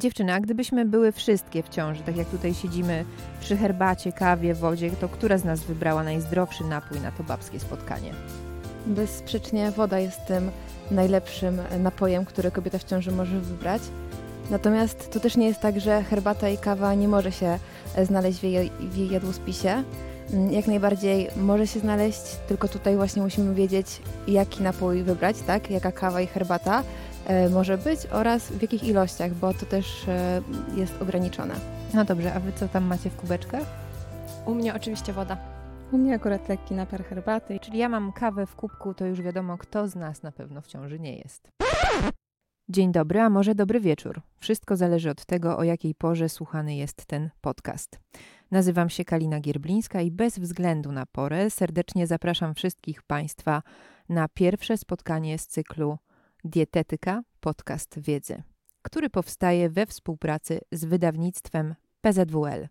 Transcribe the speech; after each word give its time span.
Dziewczyny, 0.00 0.34
a 0.34 0.40
gdybyśmy 0.40 0.84
były 0.84 1.12
wszystkie 1.12 1.62
w 1.62 1.68
ciąży, 1.68 2.02
tak 2.02 2.16
jak 2.16 2.28
tutaj 2.28 2.54
siedzimy 2.54 3.04
przy 3.40 3.56
herbacie, 3.56 4.12
kawie, 4.12 4.54
wodzie, 4.54 4.90
to 4.90 5.08
która 5.08 5.38
z 5.38 5.44
nas 5.44 5.60
wybrała 5.60 6.04
najzdrowszy 6.04 6.64
napój 6.64 7.00
na 7.00 7.10
to 7.12 7.22
babskie 7.22 7.60
spotkanie? 7.60 8.12
Bezsprzecznie 8.86 9.70
woda 9.70 9.98
jest 9.98 10.26
tym 10.26 10.50
najlepszym 10.90 11.58
napojem, 11.78 12.24
który 12.24 12.50
kobieta 12.50 12.78
w 12.78 12.84
ciąży 12.84 13.12
może 13.12 13.40
wybrać. 13.40 13.82
Natomiast 14.50 15.10
to 15.12 15.20
też 15.20 15.36
nie 15.36 15.46
jest 15.46 15.60
tak, 15.60 15.80
że 15.80 16.02
herbata 16.02 16.48
i 16.48 16.58
kawa 16.58 16.94
nie 16.94 17.08
może 17.08 17.32
się 17.32 17.58
znaleźć 18.02 18.38
w 18.38 18.42
jej, 18.42 18.70
w 18.80 18.96
jej 18.96 19.10
jadłospisie. 19.10 19.84
Mm, 20.32 20.52
jak 20.52 20.66
najbardziej 20.66 21.28
może 21.36 21.66
się 21.66 21.80
znaleźć, 21.80 22.22
tylko 22.48 22.68
tutaj 22.68 22.96
właśnie 22.96 23.22
musimy 23.22 23.54
wiedzieć, 23.54 24.02
jaki 24.28 24.62
napój 24.62 25.02
wybrać, 25.02 25.36
tak? 25.46 25.70
Jaka 25.70 25.92
kawa 25.92 26.20
i 26.20 26.26
herbata 26.26 26.82
może 27.50 27.78
być 27.78 28.06
oraz 28.06 28.52
w 28.52 28.62
jakich 28.62 28.84
ilościach, 28.84 29.34
bo 29.34 29.54
to 29.54 29.66
też 29.66 30.08
e, 30.08 30.42
jest 30.76 31.02
ograniczone. 31.02 31.54
No 31.94 32.04
dobrze, 32.04 32.34
a 32.34 32.40
wy 32.40 32.52
co 32.52 32.68
tam 32.68 32.84
macie 32.84 33.10
w 33.10 33.16
kubeczkach? 33.16 33.64
U 34.46 34.54
mnie 34.54 34.74
oczywiście 34.74 35.12
woda. 35.12 35.36
U 35.92 35.98
mnie 35.98 36.14
akurat 36.14 36.48
lekki 36.48 36.74
napar 36.74 37.04
herbaty. 37.04 37.60
Czyli 37.60 37.78
ja 37.78 37.88
mam 37.88 38.12
kawę 38.12 38.46
w 38.46 38.56
kubku, 38.56 38.94
to 38.94 39.06
już 39.06 39.22
wiadomo, 39.22 39.58
kto 39.58 39.88
z 39.88 39.94
nas 39.94 40.22
na 40.22 40.32
pewno 40.32 40.60
w 40.60 40.66
ciąży 40.66 41.00
nie 41.00 41.16
jest. 41.16 41.48
Dzień 42.68 42.92
dobry, 42.92 43.20
a 43.20 43.30
może 43.30 43.54
dobry 43.54 43.80
wieczór. 43.80 44.20
Wszystko 44.40 44.76
zależy 44.76 45.10
od 45.10 45.26
tego, 45.26 45.58
o 45.58 45.62
jakiej 45.62 45.94
porze 45.94 46.28
słuchany 46.28 46.76
jest 46.76 47.06
ten 47.06 47.30
podcast. 47.40 48.00
Nazywam 48.50 48.90
się 48.90 49.04
Kalina 49.04 49.40
Gierblińska 49.40 50.00
i 50.00 50.10
bez 50.10 50.38
względu 50.38 50.92
na 50.92 51.06
porę 51.06 51.50
serdecznie 51.50 52.06
zapraszam 52.06 52.54
wszystkich 52.54 53.02
Państwa 53.02 53.62
na 54.08 54.28
pierwsze 54.28 54.76
spotkanie 54.76 55.38
z 55.38 55.46
cyklu 55.46 55.98
Dietetyka 56.44 57.22
Podcast 57.40 57.98
Wiedzy, 57.98 58.42
który 58.82 59.10
powstaje 59.10 59.70
we 59.70 59.86
współpracy 59.86 60.60
z 60.72 60.84
wydawnictwem 60.84 61.74
PZWL. 62.00 62.68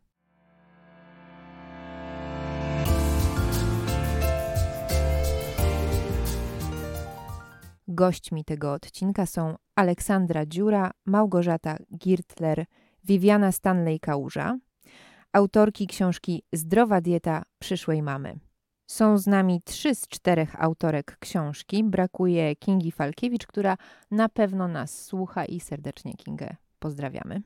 Gośćmi 7.88 8.46
tego 8.46 8.74
odcinka 8.74 9.26
są 9.26 9.56
Aleksandra 9.76 10.46
Dziura, 10.46 10.92
Małgorzata 11.06 11.78
Girtler, 11.98 12.66
Viviana 13.04 13.50
Stanley-Kałuża, 13.52 14.58
autorki 15.34 15.88
książki 15.88 16.44
Zdrowa 16.54 17.02
dieta 17.02 17.44
przyszłej 17.60 18.02
mamy. 18.02 18.40
Są 18.90 19.18
z 19.18 19.28
nami 19.28 19.62
trzy 19.62 19.96
z 19.96 20.08
czterech 20.08 20.64
autorek 20.64 21.18
książki. 21.20 21.84
Brakuje 21.84 22.56
Kingi 22.56 22.92
Falkiewicz, 22.92 23.48
która 23.48 23.78
na 24.12 24.30
pewno 24.30 24.68
nas 24.68 25.06
słucha 25.06 25.46
i 25.46 25.60
serdecznie 25.60 26.14
Kingę 26.14 26.56
pozdrawiamy. 26.80 27.42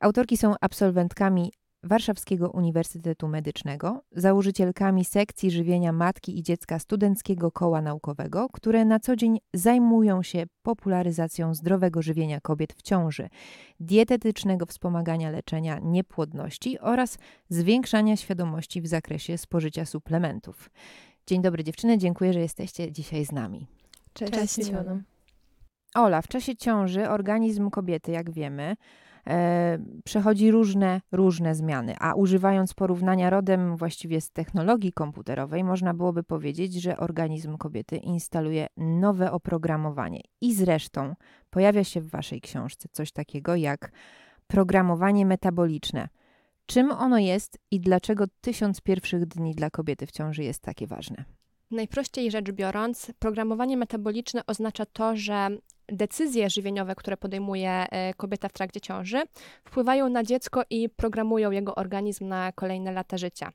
Autorki 0.00 0.36
są 0.36 0.54
absolwentkami 0.60 1.52
Warszawskiego 1.84 2.50
Uniwersytetu 2.50 3.28
Medycznego, 3.28 4.02
założycielkami 4.12 5.04
sekcji 5.04 5.50
żywienia 5.50 5.92
matki 5.92 6.38
i 6.38 6.42
dziecka 6.42 6.78
Studenckiego 6.78 7.50
Koła 7.50 7.82
Naukowego, 7.82 8.48
które 8.52 8.84
na 8.84 9.00
co 9.00 9.16
dzień 9.16 9.38
zajmują 9.54 10.22
się 10.22 10.44
popularyzacją 10.62 11.54
zdrowego 11.54 12.02
żywienia 12.02 12.40
kobiet 12.40 12.72
w 12.72 12.82
ciąży, 12.82 13.28
dietetycznego 13.80 14.66
wspomagania 14.66 15.30
leczenia 15.30 15.78
niepłodności 15.82 16.78
oraz 16.78 17.18
zwiększania 17.48 18.16
świadomości 18.16 18.82
w 18.82 18.86
zakresie 18.86 19.38
spożycia 19.38 19.84
suplementów. 19.84 20.70
Dzień 21.26 21.42
dobry 21.42 21.64
dziewczyny, 21.64 21.98
dziękuję, 21.98 22.32
że 22.32 22.40
jesteście 22.40 22.92
dzisiaj 22.92 23.24
z 23.24 23.32
nami. 23.32 23.66
Cześć, 24.12 24.32
Cześć 24.32 24.72
Ola, 25.94 26.22
w 26.22 26.28
czasie 26.28 26.56
ciąży 26.56 27.08
organizm 27.08 27.70
kobiety, 27.70 28.12
jak 28.12 28.30
wiemy, 28.30 28.76
przechodzi 30.04 30.50
różne, 30.50 31.00
różne 31.12 31.54
zmiany, 31.54 31.94
a 31.98 32.14
używając 32.14 32.74
porównania 32.74 33.30
rodem 33.30 33.76
właściwie 33.76 34.20
z 34.20 34.30
technologii 34.30 34.92
komputerowej, 34.92 35.64
można 35.64 35.94
byłoby 35.94 36.22
powiedzieć, 36.22 36.74
że 36.74 36.96
organizm 36.96 37.56
kobiety 37.56 37.96
instaluje 37.96 38.66
nowe 38.76 39.32
oprogramowanie. 39.32 40.20
I 40.40 40.54
zresztą 40.54 41.14
pojawia 41.50 41.84
się 41.84 42.00
w 42.00 42.10
Waszej 42.10 42.40
książce 42.40 42.88
coś 42.92 43.12
takiego 43.12 43.56
jak 43.56 43.92
programowanie 44.46 45.26
metaboliczne. 45.26 46.08
Czym 46.66 46.90
ono 46.92 47.18
jest 47.18 47.58
i 47.70 47.80
dlaczego 47.80 48.24
tysiąc 48.40 48.80
pierwszych 48.80 49.26
dni 49.26 49.54
dla 49.54 49.70
kobiety 49.70 50.06
w 50.06 50.10
ciąży 50.10 50.42
jest 50.42 50.62
takie 50.62 50.86
ważne? 50.86 51.24
Najprościej 51.70 52.30
rzecz 52.30 52.52
biorąc, 52.52 53.12
programowanie 53.18 53.76
metaboliczne 53.76 54.46
oznacza 54.46 54.86
to, 54.86 55.16
że 55.16 55.48
decyzje 55.92 56.50
żywieniowe, 56.50 56.94
które 56.94 57.16
podejmuje 57.16 57.70
e, 57.70 58.14
kobieta 58.14 58.48
w 58.48 58.52
trakcie 58.52 58.80
ciąży, 58.80 59.22
wpływają 59.64 60.08
na 60.08 60.22
dziecko 60.22 60.62
i 60.70 60.88
programują 60.88 61.50
jego 61.50 61.74
organizm 61.74 62.28
na 62.28 62.52
kolejne 62.52 62.92
lata 62.92 63.18
życia. 63.18 63.52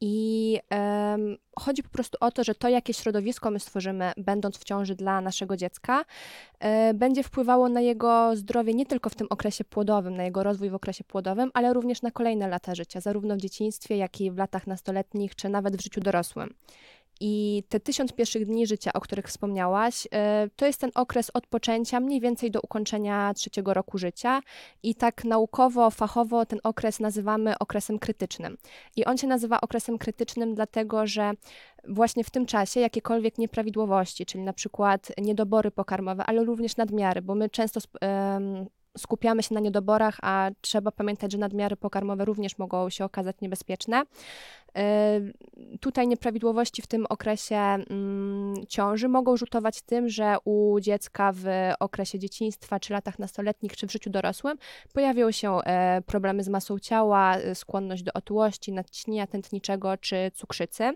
I 0.00 0.58
um, 0.70 1.36
chodzi 1.58 1.82
po 1.82 1.88
prostu 1.88 2.18
o 2.20 2.30
to, 2.30 2.44
że 2.44 2.54
to, 2.54 2.68
jakie 2.68 2.94
środowisko 2.94 3.50
my 3.50 3.60
stworzymy, 3.60 4.12
będąc 4.16 4.58
w 4.58 4.64
ciąży 4.64 4.94
dla 4.94 5.20
naszego 5.20 5.56
dziecka, 5.56 6.04
e, 6.58 6.94
będzie 6.94 7.22
wpływało 7.22 7.68
na 7.68 7.80
jego 7.80 8.36
zdrowie 8.36 8.74
nie 8.74 8.86
tylko 8.86 9.10
w 9.10 9.14
tym 9.14 9.26
okresie 9.30 9.64
płodowym, 9.64 10.16
na 10.16 10.24
jego 10.24 10.42
rozwój 10.42 10.70
w 10.70 10.74
okresie 10.74 11.04
płodowym, 11.04 11.50
ale 11.54 11.72
również 11.72 12.02
na 12.02 12.10
kolejne 12.10 12.48
lata 12.48 12.74
życia, 12.74 13.00
zarówno 13.00 13.36
w 13.36 13.38
dzieciństwie, 13.38 13.96
jak 13.96 14.20
i 14.20 14.30
w 14.30 14.36
latach 14.36 14.66
nastoletnich, 14.66 15.34
czy 15.34 15.48
nawet 15.48 15.76
w 15.76 15.82
życiu 15.82 16.00
dorosłym. 16.00 16.54
I 17.20 17.62
te 17.68 17.80
tysiąc 17.80 18.12
pierwszych 18.12 18.46
dni 18.46 18.66
życia, 18.66 18.92
o 18.92 19.00
których 19.00 19.26
wspomniałaś, 19.26 20.08
e, 20.12 20.48
to 20.56 20.66
jest 20.66 20.80
ten 20.80 20.90
okres 20.94 21.30
odpoczęcia 21.34 22.00
mniej 22.00 22.20
więcej 22.20 22.50
do 22.50 22.60
ukończenia 22.60 23.34
trzeciego 23.34 23.74
roku 23.74 23.98
życia. 23.98 24.40
I 24.82 24.94
tak 24.94 25.24
naukowo, 25.24 25.90
fachowo 25.90 26.46
ten 26.46 26.58
okres 26.62 27.00
nazywamy 27.00 27.58
okresem 27.58 27.98
krytycznym. 27.98 28.56
I 28.96 29.04
on 29.04 29.18
się 29.18 29.26
nazywa 29.26 29.60
okresem 29.60 29.98
krytycznym, 29.98 30.54
dlatego 30.54 31.06
że 31.06 31.32
właśnie 31.88 32.24
w 32.24 32.30
tym 32.30 32.46
czasie 32.46 32.80
jakiekolwiek 32.80 33.38
nieprawidłowości, 33.38 34.26
czyli 34.26 34.44
na 34.44 34.52
przykład 34.52 35.12
niedobory 35.18 35.70
pokarmowe, 35.70 36.24
ale 36.24 36.44
również 36.44 36.76
nadmiary, 36.76 37.22
bo 37.22 37.34
my 37.34 37.50
często 37.50 37.80
skupiamy 38.98 39.42
się 39.42 39.54
na 39.54 39.60
niedoborach, 39.60 40.18
a 40.22 40.50
trzeba 40.60 40.90
pamiętać, 40.90 41.32
że 41.32 41.38
nadmiary 41.38 41.76
pokarmowe 41.76 42.24
również 42.24 42.58
mogą 42.58 42.90
się 42.90 43.04
okazać 43.04 43.36
niebezpieczne. 43.40 44.02
Y, 44.02 45.78
tutaj 45.80 46.08
nieprawidłowości 46.08 46.82
w 46.82 46.86
tym 46.86 47.06
okresie 47.08 47.56
mm, 47.56 48.54
ciąży 48.68 49.08
mogą 49.08 49.36
rzutować 49.36 49.82
tym, 49.82 50.08
że 50.08 50.36
u 50.44 50.80
dziecka 50.80 51.32
w 51.34 51.46
okresie 51.80 52.18
dzieciństwa, 52.18 52.80
czy 52.80 52.92
latach 52.92 53.18
nastoletnich, 53.18 53.76
czy 53.76 53.86
w 53.86 53.92
życiu 53.92 54.10
dorosłym 54.10 54.58
pojawią 54.92 55.30
się 55.30 55.58
e, 55.58 56.02
problemy 56.06 56.42
z 56.42 56.48
masą 56.48 56.78
ciała, 56.78 57.36
skłonność 57.54 58.02
do 58.02 58.12
otyłości, 58.12 58.72
nadciśnienia 58.72 59.26
tętniczego 59.26 59.96
czy 59.96 60.30
cukrzycy. 60.34 60.92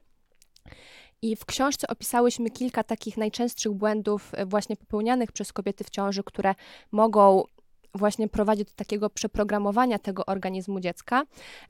I 1.22 1.36
w 1.36 1.44
książce 1.44 1.86
opisałyśmy 1.86 2.50
kilka 2.50 2.84
takich 2.84 3.16
najczęstszych 3.16 3.72
błędów 3.72 4.32
e, 4.34 4.46
właśnie 4.46 4.76
popełnianych 4.76 5.32
przez 5.32 5.52
kobiety 5.52 5.84
w 5.84 5.90
ciąży, 5.90 6.22
które 6.24 6.54
mogą 6.92 7.44
właśnie 7.98 8.28
prowadzi 8.28 8.64
do 8.64 8.70
takiego 8.76 9.10
przeprogramowania 9.10 9.98
tego 9.98 10.26
organizmu 10.26 10.80
dziecka. 10.80 11.22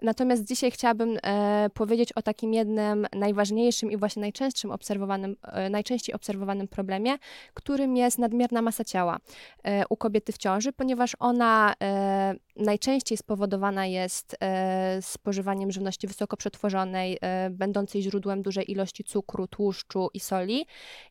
Natomiast 0.02 0.44
dzisiaj 0.44 0.70
chciałabym 0.70 1.18
e, 1.22 1.70
powiedzieć 1.74 2.12
o 2.12 2.22
takim 2.22 2.54
jednym 2.54 3.06
najważniejszym 3.12 3.90
i 3.90 3.96
właśnie 3.96 4.20
najczęstszym 4.20 4.70
obserwowanym, 4.70 5.36
e, 5.42 5.70
najczęściej 5.70 6.14
obserwowanym 6.14 6.68
problemie, 6.68 7.16
którym 7.54 7.96
jest 7.96 8.18
nadmierna 8.18 8.62
masa 8.62 8.84
ciała 8.84 9.18
e, 9.62 9.84
u 9.88 9.96
kobiety 9.96 10.32
w 10.32 10.38
ciąży, 10.38 10.72
ponieważ 10.72 11.16
ona 11.18 11.74
e, 11.82 12.34
najczęściej 12.56 13.18
spowodowana 13.18 13.86
jest 13.86 14.36
e, 14.40 15.02
spożywaniem 15.02 15.72
żywności 15.72 16.06
wysoko 16.06 16.36
przetworzonej, 16.36 17.18
e, 17.20 17.50
będącej 17.50 18.02
źródłem 18.02 18.42
dużej 18.42 18.70
ilości 18.70 19.04
cukru, 19.04 19.46
tłuszczu 19.46 20.08
i 20.14 20.20
soli. 20.20 20.66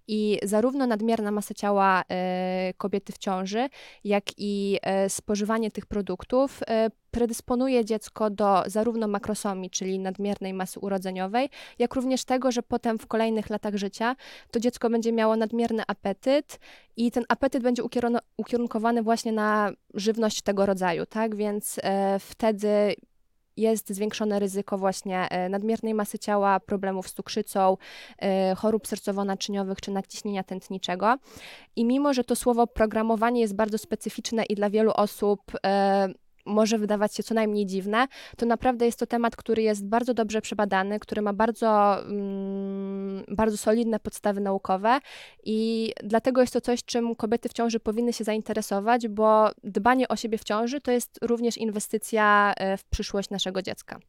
I 0.07 0.39
zarówno 0.43 0.87
nadmierna 0.87 1.31
masa 1.31 1.53
ciała 1.53 2.03
kobiety 2.77 3.13
w 3.13 3.17
ciąży, 3.17 3.69
jak 4.03 4.23
i 4.37 4.79
spożywanie 5.09 5.71
tych 5.71 5.85
produktów 5.85 6.61
e, 6.67 6.89
predysponuje 7.11 7.85
dziecko 7.85 8.29
do 8.29 8.63
zarówno 8.65 9.07
makrosomii, 9.07 9.69
czyli 9.69 9.99
nadmiernej 9.99 10.53
masy 10.53 10.79
urodzeniowej, 10.79 11.49
jak 11.79 11.95
również 11.95 12.25
tego, 12.25 12.51
że 12.51 12.63
potem 12.63 12.99
w 12.99 13.07
kolejnych 13.07 13.49
latach 13.49 13.75
życia 13.75 14.15
to 14.51 14.59
dziecko 14.59 14.89
będzie 14.89 15.11
miało 15.11 15.35
nadmierny 15.35 15.83
apetyt 15.87 16.59
i 16.97 17.11
ten 17.11 17.23
apetyt 17.29 17.63
będzie 17.63 17.83
ukierunkowany 18.37 19.03
właśnie 19.03 19.31
na 19.31 19.71
żywność 19.93 20.41
tego 20.41 20.65
rodzaju, 20.65 21.05
tak? 21.05 21.35
Więc 21.35 21.79
e, 21.83 22.19
wtedy 22.19 22.95
jest 23.57 23.89
zwiększone 23.89 24.39
ryzyko 24.39 24.77
właśnie 24.77 25.29
e, 25.29 25.49
nadmiernej 25.49 25.93
masy 25.93 26.19
ciała, 26.19 26.59
problemów 26.59 27.07
z 27.07 27.13
cukrzycą, 27.13 27.77
e, 28.19 28.55
chorób 28.55 28.87
sercowo-naczyniowych 28.87 29.81
czy 29.81 29.91
nadciśnienia 29.91 30.43
tętniczego. 30.43 31.17
I 31.75 31.85
mimo, 31.85 32.13
że 32.13 32.23
to 32.23 32.35
słowo 32.35 32.67
programowanie 32.67 33.41
jest 33.41 33.55
bardzo 33.55 33.77
specyficzne 33.77 34.43
i 34.43 34.55
dla 34.55 34.69
wielu 34.69 34.91
osób 34.91 35.41
e, 35.65 36.09
może 36.47 36.77
wydawać 36.77 37.15
się 37.15 37.23
co 37.23 37.33
najmniej 37.33 37.65
dziwne, 37.65 38.07
to 38.37 38.45
naprawdę 38.45 38.85
jest 38.85 38.99
to 38.99 39.05
temat, 39.05 39.35
który 39.35 39.61
jest 39.61 39.85
bardzo 39.85 40.13
dobrze 40.13 40.41
przebadany, 40.41 40.99
który 40.99 41.21
ma 41.21 41.33
bardzo, 41.33 41.99
mm, 42.01 43.23
bardzo 43.27 43.57
solidne 43.57 43.99
podstawy 43.99 44.41
naukowe 44.41 44.99
i 45.43 45.93
dlatego 46.03 46.41
jest 46.41 46.53
to 46.53 46.61
coś, 46.61 46.83
czym 46.83 47.15
kobiety 47.15 47.49
w 47.49 47.53
ciąży 47.53 47.79
powinny 47.79 48.13
się 48.13 48.23
zainteresować, 48.23 49.07
bo 49.07 49.49
dbanie 49.63 50.07
o 50.07 50.15
siebie 50.15 50.37
w 50.37 50.43
ciąży 50.43 50.81
to 50.81 50.91
jest 50.91 51.19
również 51.21 51.57
inwestycja 51.57 52.53
e, 52.57 52.77
w 52.77 52.85
przyszłość 52.85 53.29
naszego 53.29 53.61
dziecka. 53.61 53.99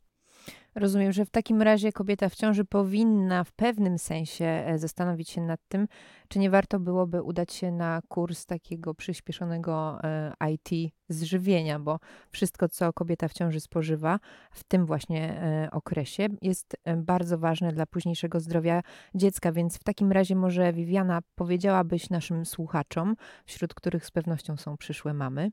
Rozumiem, 0.75 1.13
że 1.13 1.25
w 1.25 1.31
takim 1.31 1.63
razie 1.63 1.93
kobieta 1.93 2.29
w 2.29 2.35
ciąży 2.35 2.65
powinna 2.65 3.45
w 3.45 3.53
pewnym 3.53 3.99
sensie 3.99 4.45
e, 4.45 4.79
zastanowić 4.79 5.31
się 5.31 5.41
nad 5.41 5.61
tym, 5.69 5.89
czy 6.29 6.39
nie 6.39 6.51
warto 6.51 6.81
byłoby 6.81 7.23
udać 7.23 7.53
się 7.53 7.73
na 7.73 8.01
kurs 8.09 8.47
takiego 8.47 8.95
przyspieszonego 8.95 9.99
e, 10.05 10.33
IT 10.53 10.93
z 11.09 11.23
żywienia, 11.23 11.79
bo 11.79 11.99
wszystko, 12.31 12.69
co 12.69 12.93
kobieta 12.93 13.29
w 13.29 13.33
ciąży 13.33 13.61
spożywa 13.61 14.19
w 14.51 14.65
tym 14.65 14.87
właśnie 14.87 15.43
e, 15.43 15.69
okresie, 15.73 16.27
jest 16.43 16.77
bardzo 16.97 17.39
ważne 17.39 17.73
dla 17.73 17.87
późniejszego 17.87 18.41
zdrowia 18.41 18.83
dziecka. 19.15 19.53
Więc 19.53 19.79
w 19.79 19.85
takim 19.85 20.13
razie, 20.13 20.37
może 20.37 20.73
Viviana, 20.73 21.21
powiedziałabyś 21.35 22.11
naszym 22.11 22.47
słuchaczom, 22.47 23.17
wśród 23.47 23.75
których 23.75 24.07
z 24.07 24.11
pewnością 24.11 24.57
są 24.57 24.77
przyszłe 24.77 25.15
mamy, 25.15 25.51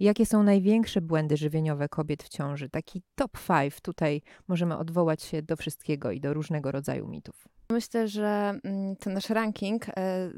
jakie 0.00 0.26
są 0.26 0.42
największe 0.42 1.00
błędy 1.00 1.36
żywieniowe 1.36 1.88
kobiet 1.88 2.22
w 2.22 2.28
ciąży? 2.28 2.70
Taki 2.70 3.02
top 3.14 3.32
5 3.48 3.80
tutaj 3.80 4.22
możemy 4.48 4.78
odwołać 4.78 5.22
się 5.22 5.42
do 5.42 5.56
wszystkiego 5.56 6.10
i 6.10 6.20
do 6.20 6.34
różnego 6.34 6.72
rodzaju 6.72 7.08
mitów. 7.08 7.48
Myślę, 7.70 8.08
że 8.08 8.54
mm, 8.64 8.96
ten 8.96 9.14
nasz 9.14 9.30
ranking 9.30 9.88
e, 9.88 9.92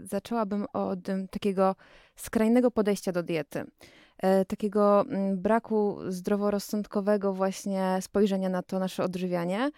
zaczęłabym 0.04 0.66
od 0.72 0.98
takiego 1.30 1.76
skrajnego 2.16 2.70
podejścia 2.70 3.12
do 3.12 3.22
diety. 3.22 3.64
E, 4.18 4.44
takiego 4.44 5.00
mm, 5.00 5.38
braku 5.38 5.98
zdroworozsądkowego 6.08 7.32
właśnie 7.32 7.98
spojrzenia 8.00 8.48
na 8.48 8.62
to 8.62 8.78
nasze 8.78 9.04
odżywianie. 9.04 9.70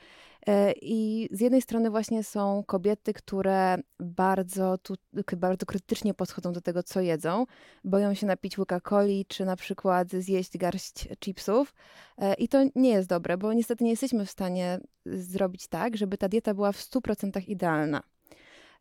E, 0.46 0.72
I 0.72 1.28
z 1.32 1.40
jednej 1.40 1.62
strony 1.62 1.90
właśnie 1.90 2.24
są 2.24 2.64
kobiety, 2.66 3.12
które 3.12 3.78
bardzo, 4.00 4.78
tu, 4.78 4.94
bardzo 5.36 5.66
krytycznie 5.66 6.14
podchodzą 6.14 6.52
do 6.52 6.60
tego, 6.60 6.82
co 6.82 7.00
jedzą. 7.00 7.46
Boją 7.84 8.14
się 8.14 8.26
napić 8.26 8.58
łyka 8.58 8.80
coli, 8.80 9.26
czy 9.28 9.44
na 9.44 9.56
przykład 9.56 10.10
zjeść 10.10 10.58
garść 10.58 11.08
chipsów. 11.20 11.74
E, 12.18 12.34
I 12.34 12.48
to 12.48 12.58
nie 12.74 12.90
jest 12.90 13.08
dobre, 13.08 13.36
bo 13.38 13.52
niestety 13.52 13.84
nie 13.84 13.90
jesteśmy 13.90 14.26
w 14.26 14.30
stanie 14.30 14.80
zrobić 15.06 15.66
tak, 15.66 15.96
żeby 15.96 16.18
ta 16.18 16.28
dieta 16.28 16.54
była 16.54 16.72
w 16.72 16.78
100% 16.78 17.48
idealna. 17.48 18.02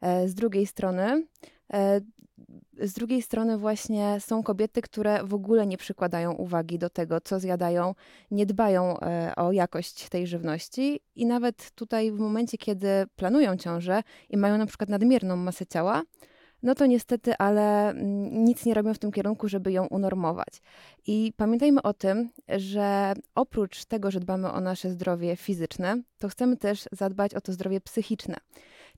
Z 0.01 0.33
drugiej 0.33 0.67
strony 0.67 1.23
z 2.81 2.93
drugiej 2.93 3.21
strony 3.21 3.57
właśnie 3.57 4.17
są 4.19 4.43
kobiety, 4.43 4.81
które 4.81 5.23
w 5.23 5.33
ogóle 5.33 5.67
nie 5.67 5.77
przykładają 5.77 6.33
uwagi 6.33 6.79
do 6.79 6.89
tego, 6.89 7.21
co 7.21 7.39
zjadają, 7.39 7.95
nie 8.31 8.45
dbają 8.45 8.99
e, 8.99 9.33
o 9.35 9.51
jakość 9.51 10.09
tej 10.09 10.27
żywności 10.27 10.99
i 11.15 11.25
nawet 11.25 11.71
tutaj 11.71 12.11
w 12.11 12.19
momencie, 12.19 12.57
kiedy 12.57 12.87
planują 13.15 13.57
ciążę 13.57 14.03
i 14.29 14.37
mają 14.37 14.57
na 14.57 14.65
przykład 14.65 14.89
nadmierną 14.89 15.35
masę 15.35 15.65
ciała, 15.65 16.03
no 16.63 16.75
to 16.75 16.85
niestety, 16.85 17.37
ale 17.37 17.89
mm, 17.89 18.45
nic 18.45 18.65
nie 18.65 18.73
robią 18.73 18.93
w 18.93 18.99
tym 18.99 19.11
kierunku, 19.11 19.49
żeby 19.49 19.71
ją 19.71 19.87
unormować. 19.87 20.61
I 21.07 21.33
pamiętajmy 21.37 21.81
o 21.81 21.93
tym, 21.93 22.29
że 22.47 23.13
oprócz 23.35 23.85
tego, 23.85 24.11
że 24.11 24.19
dbamy 24.19 24.51
o 24.51 24.61
nasze 24.61 24.89
zdrowie 24.89 25.35
fizyczne, 25.35 26.01
to 26.17 26.29
chcemy 26.29 26.57
też 26.57 26.85
zadbać 26.91 27.33
o 27.33 27.41
to 27.41 27.53
zdrowie 27.53 27.81
psychiczne. 27.81 28.35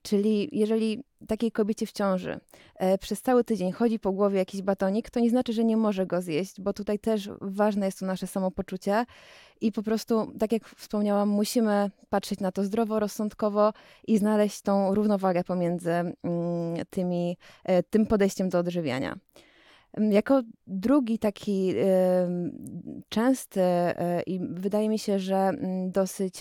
Czyli 0.02 0.48
jeżeli 0.52 1.04
takiej 1.26 1.52
kobiecie 1.52 1.86
w 1.86 1.92
ciąży 1.92 2.40
e, 2.76 2.98
przez 2.98 3.22
cały 3.22 3.44
tydzień 3.44 3.72
chodzi 3.72 3.98
po 3.98 4.12
głowie 4.12 4.38
jakiś 4.38 4.62
batonik, 4.62 5.10
to 5.10 5.20
nie 5.20 5.30
znaczy, 5.30 5.52
że 5.52 5.64
nie 5.64 5.76
może 5.76 6.06
go 6.06 6.22
zjeść, 6.22 6.60
bo 6.60 6.72
tutaj 6.72 6.98
też 6.98 7.30
ważne 7.40 7.86
jest 7.86 7.98
to 7.98 8.06
nasze 8.06 8.26
samopoczucie 8.26 9.04
i 9.60 9.72
po 9.72 9.82
prostu, 9.82 10.32
tak 10.38 10.52
jak 10.52 10.68
wspomniałam, 10.68 11.28
musimy 11.28 11.90
patrzeć 12.10 12.40
na 12.40 12.52
to 12.52 12.64
zdrowo, 12.64 13.00
rozsądkowo 13.00 13.72
i 14.06 14.18
znaleźć 14.18 14.60
tą 14.60 14.94
równowagę 14.94 15.44
pomiędzy 15.44 15.90
mm, 15.90 16.14
tymi, 16.90 17.36
e, 17.64 17.82
tym 17.82 18.06
podejściem 18.06 18.48
do 18.48 18.58
odżywiania. 18.58 19.16
Mm, 19.94 20.12
jako 20.12 20.42
drugi 20.66 21.18
taki 21.18 21.74
y, 21.76 21.84
częsty 23.08 23.60
y, 23.60 24.22
i 24.26 24.40
wydaje 24.40 24.88
mi 24.88 24.98
się, 24.98 25.18
że 25.18 25.36
mm, 25.36 25.90
dosyć 25.90 26.40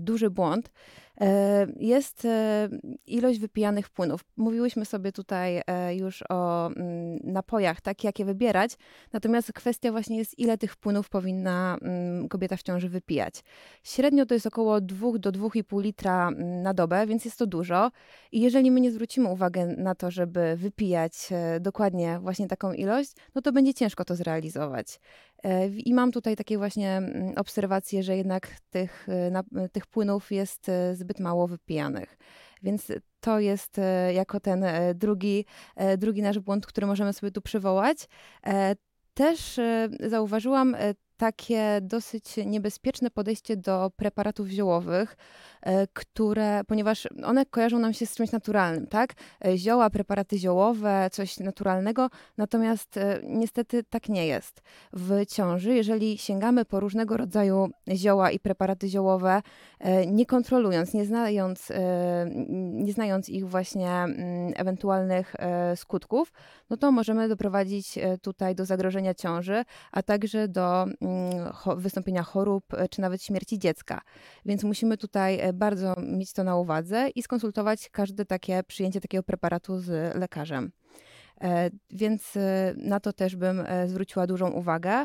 duży 0.00 0.30
błąd 0.30 0.70
E, 0.70 1.01
jest 1.76 2.24
e, 2.24 2.68
ilość 3.06 3.38
wypijanych 3.38 3.90
płynów. 3.90 4.20
Mówiłyśmy 4.36 4.84
sobie 4.84 5.12
tutaj 5.12 5.62
e, 5.66 5.96
już 5.96 6.24
o 6.28 6.66
mm, 6.66 7.18
napojach, 7.24 7.80
tak 7.80 8.04
jakie 8.04 8.24
wybierać, 8.24 8.72
natomiast 9.12 9.52
kwestia 9.52 9.92
właśnie 9.92 10.18
jest, 10.18 10.38
ile 10.38 10.58
tych 10.58 10.76
płynów 10.76 11.08
powinna 11.08 11.76
mm, 11.82 12.28
kobieta 12.28 12.56
w 12.56 12.62
ciąży 12.62 12.88
wypijać. 12.88 13.34
Średnio 13.82 14.26
to 14.26 14.34
jest 14.34 14.46
około 14.46 14.80
2 14.80 15.18
do 15.18 15.32
2,5 15.32 15.82
litra 15.82 16.28
mm, 16.28 16.62
na 16.62 16.74
dobę, 16.74 17.06
więc 17.06 17.24
jest 17.24 17.38
to 17.38 17.46
dużo. 17.46 17.90
I 18.32 18.40
jeżeli 18.40 18.70
my 18.70 18.80
nie 18.80 18.92
zwrócimy 18.92 19.28
uwagi 19.28 19.60
na 19.76 19.94
to, 19.94 20.10
żeby 20.10 20.56
wypijać 20.56 21.28
dokładnie 21.60 22.18
właśnie 22.22 22.48
taką 22.48 22.72
ilość, 22.72 23.12
no 23.34 23.42
to 23.42 23.52
będzie 23.52 23.74
ciężko 23.74 24.04
to 24.04 24.16
zrealizować. 24.16 25.00
I 25.84 25.94
mam 25.94 26.12
tutaj 26.12 26.36
takie 26.36 26.58
właśnie 26.58 27.02
obserwacje, 27.36 28.02
że 28.02 28.16
jednak 28.16 28.48
tych, 28.70 29.06
tych 29.72 29.86
płynów 29.86 30.32
jest 30.32 30.70
zbyt 30.94 31.20
mało 31.20 31.46
wypijanych. 31.48 32.18
Więc 32.62 32.92
to 33.20 33.40
jest 33.40 33.78
e, 33.78 34.12
jako 34.12 34.40
ten 34.40 34.64
e, 34.64 34.94
drugi, 34.94 35.44
e, 35.76 35.98
drugi 35.98 36.22
nasz 36.22 36.38
błąd, 36.38 36.66
który 36.66 36.86
możemy 36.86 37.12
sobie 37.12 37.30
tu 37.30 37.42
przywołać. 37.42 38.08
Też 39.14 39.60
zauważyłam 40.00 40.76
takie 41.16 41.78
dosyć 41.82 42.36
niebezpieczne 42.46 43.10
podejście 43.10 43.56
do 43.56 43.90
preparatów 43.96 44.48
ziołowych, 44.48 45.16
e, 45.62 45.86
które, 45.86 46.64
ponieważ 46.64 47.08
one 47.24 47.46
kojarzą 47.46 47.78
nam 47.78 47.92
się 47.92 48.06
z 48.06 48.14
czymś 48.14 48.32
naturalnym, 48.32 48.86
tak? 48.86 49.14
E, 49.44 49.58
zioła, 49.58 49.90
preparaty 49.90 50.38
ziołowe, 50.38 51.08
coś 51.12 51.38
naturalnego, 51.38 52.10
natomiast 52.38 52.96
e, 52.96 53.20
niestety 53.24 53.84
tak 53.84 54.08
nie 54.08 54.26
jest. 54.26 54.62
W 54.92 55.26
ciąży, 55.26 55.74
jeżeli 55.74 56.18
sięgamy 56.18 56.64
po 56.64 56.80
różnego 56.80 57.16
rodzaju 57.16 57.70
zioła 57.94 58.30
i 58.30 58.38
preparaty 58.38 58.88
ziołowe, 58.88 59.42
nie 60.06 60.26
kontrolując, 60.26 60.94
nie 60.94 61.04
znając, 61.04 61.72
nie 62.72 62.92
znając 62.92 63.28
ich 63.28 63.48
właśnie 63.48 63.90
mm, 63.90 64.52
ewentualnych 64.56 65.36
skutków, 65.76 66.32
no 66.70 66.76
to 66.76 66.92
możemy 66.92 67.28
doprowadzić 67.28 67.98
tutaj 68.22 68.54
do 68.54 68.64
zagrożenia 68.64 69.14
ciąży, 69.14 69.64
a 69.92 70.02
także 70.02 70.48
do 70.48 70.86
wystąpienia 71.76 72.22
chorób 72.22 72.74
e, 72.74 72.88
czy 72.88 73.00
nawet 73.00 73.22
śmierci 73.22 73.58
dziecka. 73.58 74.00
Więc 74.44 74.64
musimy 74.64 74.96
tutaj 74.96 75.40
e, 75.40 75.52
bardzo 75.52 75.94
mieć 76.02 76.32
to 76.32 76.44
na 76.44 76.56
uwadze 76.56 77.08
i 77.14 77.22
skonsultować 77.22 77.88
każde 77.90 78.24
takie 78.24 78.62
przyjęcie 78.62 79.00
takiego 79.00 79.22
preparatu 79.22 79.78
z 79.78 80.16
lekarzem. 80.16 80.72
E, 81.40 81.70
więc 81.90 82.38
na 82.76 83.00
to 83.00 83.12
też 83.12 83.36
bym 83.36 83.64
zwróciła 83.86 84.26
dużą 84.26 84.50
uwagę. 84.50 85.04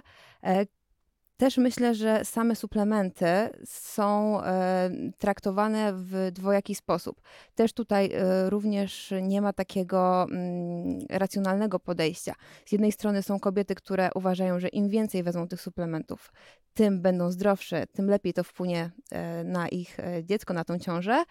Też 1.38 1.58
myślę, 1.58 1.96
że 1.96 2.26
same 2.26 2.56
suplementy 2.56 3.26
są 3.66 4.42
e, 4.44 4.90
traktowane 5.18 5.94
w 5.94 6.30
dwojaki 6.32 6.76
sposób. 6.76 7.22
Też 7.56 7.74
tutaj 7.74 8.12
e, 8.14 8.50
również 8.50 9.14
nie 9.22 9.42
ma 9.42 9.54
takiego 9.54 10.24
mm, 10.24 11.00
racjonalnego 11.10 11.80
podejścia. 11.80 12.36
Z 12.66 12.72
jednej 12.72 12.92
strony 12.92 13.24
są 13.24 13.40
kobiety, 13.40 13.76
które 13.76 14.10
uważają, 14.16 14.60
że 14.60 14.68
im 14.68 14.90
więcej 14.90 15.24
wezmą 15.24 15.48
tych 15.48 15.62
suplementów, 15.62 16.32
tym 16.78 17.02
będą 17.02 17.32
zdrowsze, 17.32 17.88
tym 17.88 18.10
lepiej 18.10 18.34
to 18.34 18.44
wpłynie 18.44 18.92
e, 19.12 19.44
na 19.44 19.68
ich 19.68 19.98
dziecko, 20.24 20.54
na 20.54 20.64
tą 20.64 20.80
ciążę. 20.80 21.24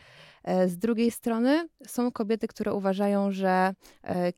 Z 0.67 0.79
drugiej 0.79 1.11
strony 1.11 1.69
są 1.87 2.13
kobiety, 2.13 2.49
które 2.49 2.75
uważają, 2.75 3.33
że 3.33 3.75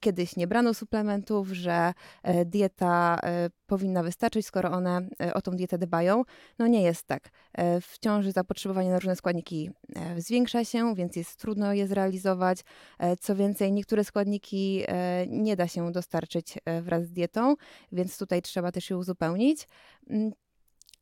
kiedyś 0.00 0.36
nie 0.36 0.46
brano 0.46 0.74
suplementów, 0.74 1.48
że 1.48 1.92
dieta 2.46 3.20
powinna 3.66 4.02
wystarczyć, 4.02 4.46
skoro 4.46 4.70
one 4.70 5.08
o 5.34 5.42
tą 5.42 5.52
dietę 5.52 5.78
dbają. 5.78 6.24
No 6.58 6.66
nie 6.66 6.82
jest 6.82 7.06
tak. 7.06 7.30
E, 7.52 7.80
w 7.80 7.98
ciąży 7.98 8.32
zapotrzebowanie 8.32 8.90
na 8.90 8.98
różne 8.98 9.16
składniki 9.16 9.70
e, 9.96 10.20
zwiększa 10.20 10.64
się, 10.64 10.94
więc 10.94 11.16
jest 11.16 11.36
trudno 11.36 11.72
je 11.72 11.86
zrealizować. 11.86 12.58
E, 12.98 13.16
co 13.16 13.36
więcej, 13.36 13.72
niektóre 13.72 14.04
składniki 14.04 14.84
nie 15.26 15.56
da 15.56 15.68
się 15.68 15.92
dostarczyć 15.92 16.58
wraz 16.82 17.04
z 17.04 17.12
dietą, 17.12 17.54
więc 17.92 18.18
tutaj 18.18 18.42
trzeba 18.42 18.72
też 18.72 18.90
je 18.90 18.96
uzupełnić. 18.96 19.68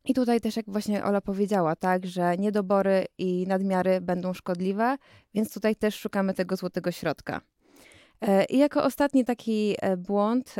I 0.06 0.14
tutaj 0.14 0.40
też, 0.40 0.56
jak 0.56 0.66
właśnie 0.70 1.04
Ola 1.04 1.20
powiedziała, 1.20 1.76
tak, 1.76 2.06
że 2.06 2.36
niedobory 2.36 3.04
i 3.18 3.46
nadmiary 3.46 4.00
będą 4.00 4.32
szkodliwe, 4.32 4.96
więc 5.34 5.54
tutaj 5.54 5.76
też 5.76 5.94
szukamy 5.98 6.34
tego 6.34 6.56
złotego 6.56 6.92
środka. 6.92 7.40
E, 8.20 8.44
I 8.44 8.58
jako 8.58 8.84
ostatni 8.84 9.24
taki 9.24 9.74
e, 9.80 9.96
błąd, 9.96 10.54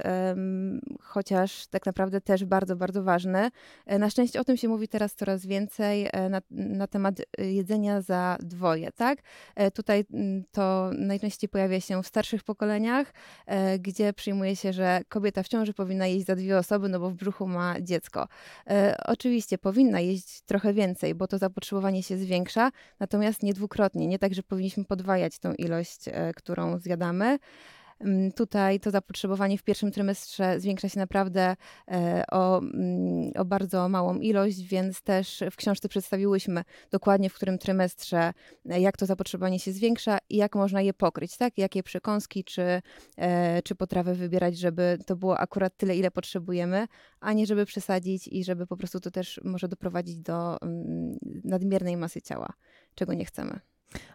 chociaż 1.01 1.67
tak 1.67 1.87
naprawdę 1.87 2.21
też 2.21 2.45
bardzo, 2.45 2.77
bardzo 2.77 3.03
ważny, 3.03 3.51
e, 3.87 3.99
na 3.99 4.11
szczęście 4.11 4.41
o 4.41 4.45
tym 4.45 4.57
się 4.57 4.69
mówi 4.69 4.89
teraz 4.89 5.15
coraz 5.15 5.47
więcej 5.47 6.11
na, 6.31 6.41
na 6.51 6.87
temat 6.87 7.15
jedzenia 7.39 8.01
za 8.01 8.37
dwoje, 8.41 8.93
tak? 8.93 9.19
Tutaj 9.75 10.05
mm, 10.13 10.45
to 10.53 10.91
najczęściej 10.99 11.49
pojawia 11.49 11.81
się 11.81 12.03
w 12.03 12.07
starszych 12.07 12.45
pokoleniach, 12.45 13.13
gdzie 13.79 14.13
przyjmuje 14.13 14.57
się, 14.57 14.73
że 14.73 15.01
kobieta 15.09 15.43
w 15.43 15.49
ciąży 15.49 15.75
powinna 15.75 16.07
jeść 16.07 16.27
za 16.27 16.37
dwie 16.37 16.59
osoby, 16.59 16.89
no 16.89 17.01
bo 17.01 17.11
w 17.11 17.15
brzuchu 17.15 17.47
ma 17.49 17.81
dziecko. 17.81 18.29
Oczywiście 19.05 19.59
powinna 19.59 20.01
jeść 20.01 20.43
trochę 20.43 20.73
więcej, 20.73 21.15
bo 21.15 21.27
to 21.27 21.39
zapotrzebowanie 21.39 22.03
się 22.03 22.19
zwiększa, 22.19 22.71
natomiast 23.01 23.43
nie 23.43 23.55
dwukrotnie, 23.55 24.07
nie 24.07 24.19
tak, 24.19 24.35
że 24.35 24.43
powinniśmy 24.43 24.85
podwajać 24.85 25.39
tą 25.39 25.55
ilość, 25.55 26.05
którą 26.37 26.79
zjadamy. 26.79 27.39
Tutaj 28.37 28.81
to 28.81 28.91
zapotrzebowanie 28.91 29.59
w 29.59 29.63
pierwszym 29.63 29.91
trymestrze 29.93 30.61
zwiększa 30.61 30.89
się 30.89 30.99
naprawdę 30.99 31.57
e, 31.91 32.25
o, 32.33 32.59
mm, 32.59 33.33
o 33.37 33.45
bardzo 33.45 33.89
małą 33.89 34.19
ilość, 34.19 34.63
więc 34.63 35.03
też 35.03 35.43
w 35.51 35.57
książce 35.57 35.89
przedstawiłyśmy 35.89 36.63
dokładnie 36.91 37.31
w 37.31 37.35
którym 37.35 37.59
trymestrze, 37.59 38.33
e, 38.71 38.81
jak 38.81 38.97
to 38.97 39.07
zapotrzebowanie 39.07 39.59
się 39.59 39.73
zwiększa 39.73 40.19
i 40.31 40.37
jak 40.37 40.55
można 40.55 40.83
je 40.83 40.95
pokryć, 40.95 41.37
tak? 41.37 41.59
Jakie 41.59 41.83
przekąski 41.83 42.45
czy, 42.45 42.83
e, 43.17 43.63
czy 43.63 43.75
potrawy 43.75 44.15
wybierać, 44.15 44.59
żeby 44.59 44.99
to 45.07 45.17
było 45.17 45.39
akurat 45.39 45.77
tyle, 45.77 45.97
ile 45.97 46.11
potrzebujemy, 46.11 46.87
a 47.21 47.33
nie 47.33 47.47
żeby 47.47 47.67
przesadzić 47.67 48.29
i 48.29 48.45
żeby 48.45 48.67
po 48.67 48.77
prostu 48.77 49.01
to 49.01 49.11
też 49.11 49.41
może 49.45 49.69
doprowadzić 49.69 50.19
do 50.19 50.63
mm, 50.63 51.17
nadmiernej 51.45 51.97
masy 51.97 52.23
ciała, 52.23 52.53
czego 52.95 53.15
nie 53.15 53.25
chcemy. 53.25 53.61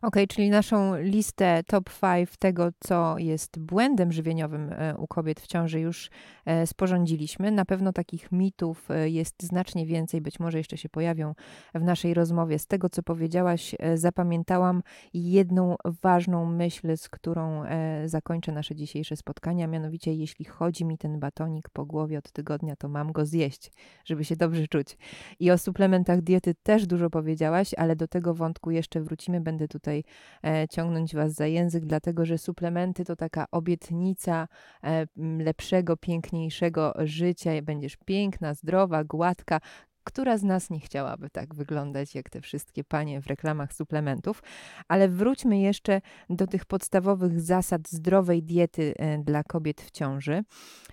OK, 0.01 0.15
czyli 0.29 0.49
naszą 0.49 0.97
listę 0.97 1.63
top 1.67 1.89
5 2.01 2.29
tego, 2.39 2.69
co 2.79 3.17
jest 3.17 3.59
błędem 3.59 4.11
żywieniowym 4.11 4.73
e, 4.73 4.97
u 4.97 5.07
kobiet 5.07 5.39
w 5.39 5.47
ciąży, 5.47 5.79
już 5.79 6.09
e, 6.45 6.67
sporządziliśmy. 6.67 7.51
Na 7.51 7.65
pewno 7.65 7.93
takich 7.93 8.31
mitów 8.31 8.91
e, 8.91 9.09
jest 9.09 9.43
znacznie 9.43 9.85
więcej, 9.85 10.21
być 10.21 10.39
może 10.39 10.57
jeszcze 10.57 10.77
się 10.77 10.89
pojawią 10.89 11.33
w 11.75 11.83
naszej 11.83 12.13
rozmowie. 12.13 12.59
Z 12.59 12.67
tego, 12.67 12.89
co 12.89 13.03
powiedziałaś, 13.03 13.75
zapamiętałam 13.95 14.83
jedną 15.13 15.75
ważną 15.85 16.45
myśl, 16.45 16.97
z 16.97 17.09
którą 17.09 17.63
zakończę 18.05 18.51
nasze 18.51 18.75
dzisiejsze 18.75 19.15
spotkania, 19.15 19.67
mianowicie 19.67 20.13
jeśli 20.13 20.45
chodzi 20.45 20.85
mi 20.85 20.97
ten 20.97 21.19
batonik 21.19 21.69
po 21.69 21.85
głowie 21.85 22.17
od 22.17 22.31
tygodnia, 22.31 22.75
to 22.75 22.87
mam 22.89 23.11
go 23.11 23.25
zjeść, 23.25 23.71
żeby 24.05 24.25
się 24.25 24.35
dobrze 24.35 24.67
czuć. 24.67 24.97
I 25.39 25.51
o 25.51 25.57
suplementach 25.57 26.21
diety 26.21 26.55
też 26.63 26.87
dużo 26.87 27.09
powiedziałaś, 27.09 27.73
ale 27.73 27.95
do 27.95 28.07
tego 28.07 28.33
wątku 28.33 28.71
jeszcze 28.71 29.01
wrócimy. 29.01 29.41
Będę 29.41 29.67
tutaj 29.71 30.03
e, 30.45 30.67
ciągnąć 30.67 31.15
Was 31.15 31.33
za 31.33 31.47
język, 31.47 31.85
dlatego 31.85 32.25
że 32.25 32.37
suplementy 32.37 33.05
to 33.05 33.15
taka 33.15 33.45
obietnica 33.51 34.47
e, 34.83 35.05
lepszego, 35.17 35.97
piękniejszego 35.97 36.93
życia. 36.99 37.51
Będziesz 37.63 37.97
piękna, 38.05 38.53
zdrowa, 38.53 39.03
gładka, 39.03 39.59
która 40.03 40.37
z 40.37 40.43
nas 40.43 40.69
nie 40.69 40.79
chciałaby 40.79 41.29
tak 41.29 41.55
wyglądać 41.55 42.15
jak 42.15 42.29
te 42.29 42.41
wszystkie 42.41 42.83
panie 42.83 43.21
w 43.21 43.27
reklamach 43.27 43.73
suplementów? 43.73 44.43
Ale 44.87 45.09
wróćmy 45.09 45.59
jeszcze 45.59 46.01
do 46.29 46.47
tych 46.47 46.65
podstawowych 46.65 47.41
zasad 47.41 47.89
zdrowej 47.89 48.43
diety 48.43 48.93
e, 48.97 49.17
dla 49.17 49.43
kobiet 49.43 49.81
w 49.81 49.91
ciąży. 49.91 50.43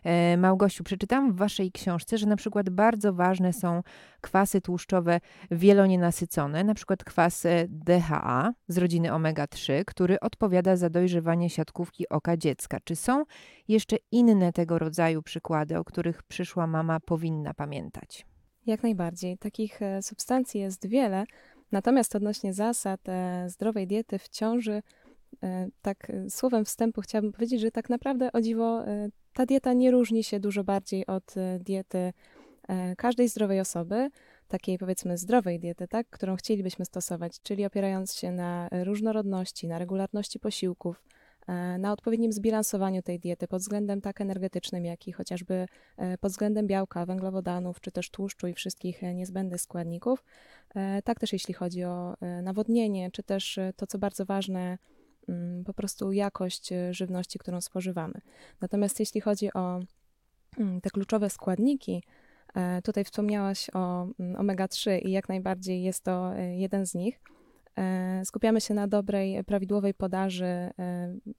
E, 0.05 0.37
Małgosiu, 0.37 0.85
przeczytałam 0.85 1.33
w 1.33 1.37
waszej 1.37 1.73
książce, 1.73 2.19
że 2.19 2.27
na 2.27 2.37
przykład 2.37 2.71
bardzo 2.71 3.13
ważne 3.13 3.53
są 3.53 3.83
kwasy 4.21 4.61
tłuszczowe 4.61 5.21
wielonienasycone, 5.51 6.65
na 6.65 6.75
przykład 6.75 7.05
kwas 7.05 7.47
e, 7.47 7.67
DHA 7.69 8.53
z 8.69 8.79
rodziny 8.79 9.09
omega-3, 9.09 9.85
który 9.87 10.21
odpowiada 10.21 10.77
za 10.77 10.91
dojrzewanie 10.91 11.51
siatkówki 11.51 12.09
oka 12.09 12.37
dziecka. 12.37 12.79
Czy 12.85 12.97
są 12.97 13.25
jeszcze 13.69 13.97
inne 14.13 14.53
tego 14.53 14.79
rodzaju 14.79 15.23
przykłady, 15.23 15.79
o 15.79 15.85
których 15.85 16.23
przyszła 16.23 16.67
mama 16.67 17.01
powinna 17.01 17.55
pamiętać? 17.55 18.27
Jak 18.69 18.83
najbardziej. 18.83 19.39
Takich 19.39 19.83
e, 19.83 20.03
substancji 20.03 20.61
jest 20.61 20.87
wiele, 20.87 21.25
natomiast 21.73 22.17
odnośnie 22.17 22.53
zasad 22.53 23.09
e, 23.09 23.45
zdrowej 23.49 23.87
diety 23.87 24.19
w 24.19 24.29
ciąży, 24.29 24.83
e, 25.43 25.69
tak 25.83 26.13
słowem 26.29 26.65
wstępu 26.65 27.01
chciałabym 27.01 27.33
powiedzieć, 27.33 27.61
że 27.61 27.71
tak 27.71 27.91
naprawdę 27.91 28.33
o 28.33 28.41
dziwo 28.41 28.85
ta 29.33 29.47
dieta 29.47 29.73
nie 29.73 29.91
różni 29.91 30.25
się 30.25 30.41
dużo 30.41 30.65
bardziej 30.65 31.07
od 31.07 31.35
diety 31.61 32.13
każdej 32.97 33.29
zdrowej 33.29 33.61
osoby, 33.61 34.11
takiej 34.49 34.79
powiedzmy 34.79 35.19
zdrowej 35.19 35.61
diety, 35.61 35.89
tak, 35.89 36.07
którą 36.11 36.37
chcielibyśmy 36.37 36.85
stosować, 36.85 37.43
czyli 37.43 37.67
opierając 37.67 38.15
się 38.15 38.33
na 38.33 38.69
różnorodności, 38.85 39.69
na 39.69 39.79
regularności 39.79 40.39
posiłków, 40.41 41.03
na 41.79 41.93
odpowiednim 41.93 42.33
zbilansowaniu 42.33 43.03
tej 43.03 43.19
diety 43.19 43.49
pod 43.49 43.63
względem 43.63 44.01
tak 44.01 44.21
energetycznym, 44.21 44.85
jak 44.85 45.09
i 45.09 45.13
chociażby 45.13 45.67
e, 45.97 46.19
pod 46.19 46.33
względem 46.33 46.67
białka, 46.67 47.07
węglowodanów, 47.07 47.81
czy 47.81 47.93
też 47.93 48.11
tłuszczu 48.11 48.47
i 48.47 48.55
wszystkich 48.55 49.05
e, 49.05 49.15
niezbędnych 49.15 49.61
składników. 49.61 50.25
Tak 51.05 51.21
też 51.21 51.33
jeśli 51.33 51.55
chodzi 51.55 51.85
o 51.85 52.15
nawodnienie, 52.43 53.11
czy 53.11 53.23
też 53.23 53.59
to, 53.77 53.87
co 53.87 53.99
bardzo 53.99 54.25
ważne, 54.25 54.79
mm, 55.29 55.65
po 55.65 55.75
prostu 55.75 56.13
jakość 56.13 56.71
żywności, 56.91 57.39
którą 57.39 57.61
spożywamy. 57.61 58.15
Natomiast 58.61 59.01
jeśli 59.01 59.21
chodzi 59.21 59.53
o 59.53 59.81
mm, 60.59 60.81
te 60.81 60.91
kluczowe 60.91 61.31
składniki, 61.31 62.03
tutaj 62.85 63.05
wspomniałaś 63.05 63.71
o 63.75 64.07
mm, 64.21 64.37
omega-3 64.37 65.01
i 65.03 65.11
jak 65.11 65.29
najbardziej 65.29 65.83
jest 65.83 66.05
to 66.05 66.33
jeden 66.35 66.87
z 66.87 66.95
nich. 66.95 67.21
E, 67.79 68.25
skupiamy 68.25 68.61
się 68.61 68.75
na 68.75 68.89
dobrej, 68.89 69.45
prawidłowej 69.45 69.95
podaży 69.95 70.45
e, 70.45 70.71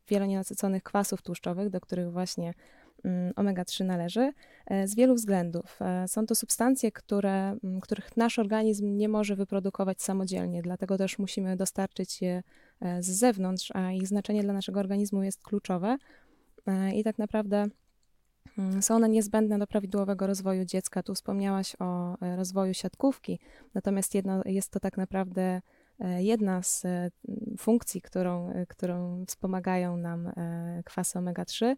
wielonienasyconych 0.07 0.83
kwasów 0.83 1.21
tłuszczowych, 1.21 1.69
do 1.69 1.81
których 1.81 2.11
właśnie 2.11 2.53
mm, 3.03 3.33
omega-3 3.33 3.85
należy, 3.85 4.33
e, 4.65 4.87
z 4.87 4.95
wielu 4.95 5.15
względów. 5.15 5.79
Są 6.07 6.25
to 6.25 6.35
substancje, 6.35 6.91
które, 6.91 7.57
mm, 7.63 7.79
których 7.81 8.17
nasz 8.17 8.39
organizm 8.39 8.97
nie 8.97 9.09
może 9.09 9.35
wyprodukować 9.35 10.01
samodzielnie, 10.01 10.61
dlatego 10.61 10.97
też 10.97 11.19
musimy 11.19 11.55
dostarczyć 11.55 12.21
je 12.21 12.43
z 12.99 13.09
zewnątrz, 13.09 13.71
a 13.73 13.91
ich 13.91 14.07
znaczenie 14.07 14.43
dla 14.43 14.53
naszego 14.53 14.79
organizmu 14.79 15.23
jest 15.23 15.43
kluczowe. 15.43 15.97
I 16.95 17.03
tak 17.03 17.17
naprawdę 17.17 17.67
mm, 18.57 18.81
są 18.81 18.95
one 18.95 19.09
niezbędne 19.09 19.59
do 19.59 19.67
prawidłowego 19.67 20.27
rozwoju 20.27 20.65
dziecka. 20.65 21.03
Tu 21.03 21.15
wspomniałaś 21.15 21.75
o 21.79 22.17
rozwoju 22.35 22.73
siatkówki, 22.73 23.39
natomiast 23.73 24.15
jedno, 24.15 24.41
jest 24.45 24.71
to 24.71 24.79
tak 24.79 24.97
naprawdę 24.97 25.61
jedna 25.99 26.63
z 26.63 26.85
e, 26.85 27.11
funkcji, 27.57 28.01
którą, 28.01 28.49
e, 28.49 28.65
którą 28.65 29.25
wspomagają 29.25 29.97
nam 29.97 30.31
kwasy 30.85 31.19
omega-3. 31.19 31.75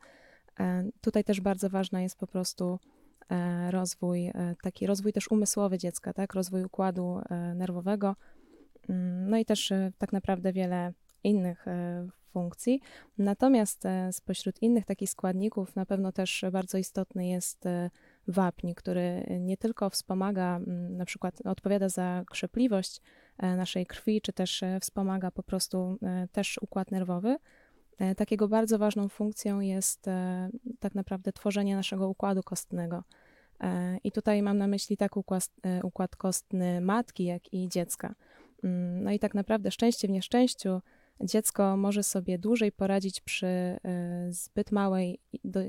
Tutaj 1.02 1.24
też 1.24 1.42
bardzo 1.42 1.70
ważna 1.70 2.02
jest 2.02 2.20
po 2.20 2.28
prostu 2.28 2.80
rozwój, 3.70 4.32
taki 4.64 4.88
rozwój 4.88 5.14
też 5.14 5.32
umysłowy 5.32 5.78
dziecka, 5.78 6.14
tak? 6.14 6.34
rozwój 6.34 6.64
układu 6.64 7.22
nerwowego, 7.56 8.16
mm, 8.90 9.30
no 9.30 9.38
i 9.38 9.46
też 9.46 9.74
tak 9.98 10.14
naprawdę 10.14 10.54
wiele 10.54 10.94
innych 11.24 11.66
funkcji. 12.34 12.82
Natomiast 13.18 13.84
spośród 14.12 14.62
innych 14.62 14.86
takich 14.86 15.10
składników 15.10 15.76
na 15.76 15.86
pewno 15.86 16.12
też 16.12 16.46
bardzo 16.52 16.78
istotny 16.78 17.28
jest 17.28 17.64
wapń, 18.28 18.74
który 18.74 19.26
nie 19.40 19.58
tylko 19.58 19.90
wspomaga, 19.90 20.58
mm, 20.58 20.98
na 20.98 21.06
przykład 21.06 21.42
odpowiada 21.46 21.90
za 21.90 22.24
krzepliwość 22.30 22.98
e, 22.98 23.02
naszej 23.40 23.86
krwi, 23.86 24.22
czy 24.22 24.34
też 24.34 24.64
e, 24.64 24.80
wspomaga 24.80 25.32
po 25.32 25.44
prostu 25.44 25.98
e, 26.04 26.28
też 26.32 26.60
układ 26.62 26.92
nerwowy. 26.92 27.38
Takiego 28.18 28.48
bardzo 28.48 28.78
ważną 28.78 29.10
funkcją 29.10 29.60
jest 29.60 30.06
tak 30.80 30.96
naprawdę 30.96 31.32
tworzenie 31.32 31.76
naszego 31.76 32.10
układu 32.10 32.44
kostnego. 32.44 33.04
I 34.04 34.12
tutaj 34.12 34.42
mam 34.42 34.58
na 34.58 34.68
myśli 34.68 34.98
tak 34.98 35.18
układ, 35.18 35.50
układ 35.84 36.16
kostny 36.16 36.82
matki, 36.82 37.24
jak 37.24 37.54
i 37.54 37.70
dziecka. 37.70 38.16
Mm, 38.64 39.04
no 39.04 39.12
i 39.12 39.20
tak 39.20 39.34
naprawdę 39.34 39.72
szczęście 39.72 40.08
w 40.08 40.12
nieszczęściu 40.12 40.82
dziecko 41.24 41.78
może 41.78 42.04
sobie 42.04 42.40
dłużej 42.40 42.72
poradzić 42.72 43.22
przy 43.22 43.78
zbyt 44.30 44.72
małej 44.72 45.20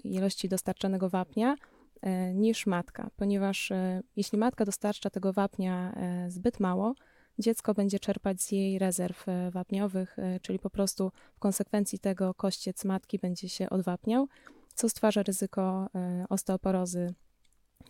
ilości 0.05 0.49
dostarczanego 0.49 1.09
wapnia, 1.09 1.57
E, 2.03 2.35
niż 2.35 2.67
matka, 2.67 3.11
ponieważ 3.17 3.71
e, 3.71 4.03
jeśli 4.17 4.39
matka 4.39 4.65
dostarcza 4.65 5.11
tego 5.11 5.33
wapnia 5.33 5.93
e, 5.93 6.31
zbyt 6.31 6.61
mało, 6.61 6.95
dziecko 7.39 7.75
będzie 7.75 7.99
czerpać 7.99 8.43
z 8.43 8.53
jej 8.53 8.79
rezerw 8.79 9.27
wapniowych, 9.51 10.17
czyli 10.43 10.59
po 10.59 10.71
prostu 10.71 11.13
w 11.35 11.39
konsekwencji 11.39 11.99
tego 11.99 12.35
kościec 12.35 12.85
matki 12.85 13.19
będzie 13.19 13.49
się 13.49 13.71
odwapniał, 13.71 14.29
co 14.75 14.89
stwarza 14.89 15.23
ryzyko 15.23 15.89
osteoporozy 16.29 17.15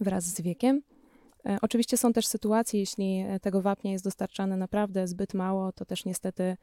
wraz 0.00 0.24
z 0.24 0.40
wiekiem. 0.40 0.82
Oczywiście 1.62 1.96
są 1.96 2.12
też 2.12 2.26
sytuacje, 2.26 2.80
jeśli 2.80 3.24
tego 3.42 3.62
wapnia 3.62 3.92
jest 3.92 4.04
dostarczane 4.04 4.56
naprawdę 4.56 5.08
zbyt 5.08 5.34
mało, 5.34 5.72
to 5.72 5.84
też 5.84 6.04
niestety 6.04 6.56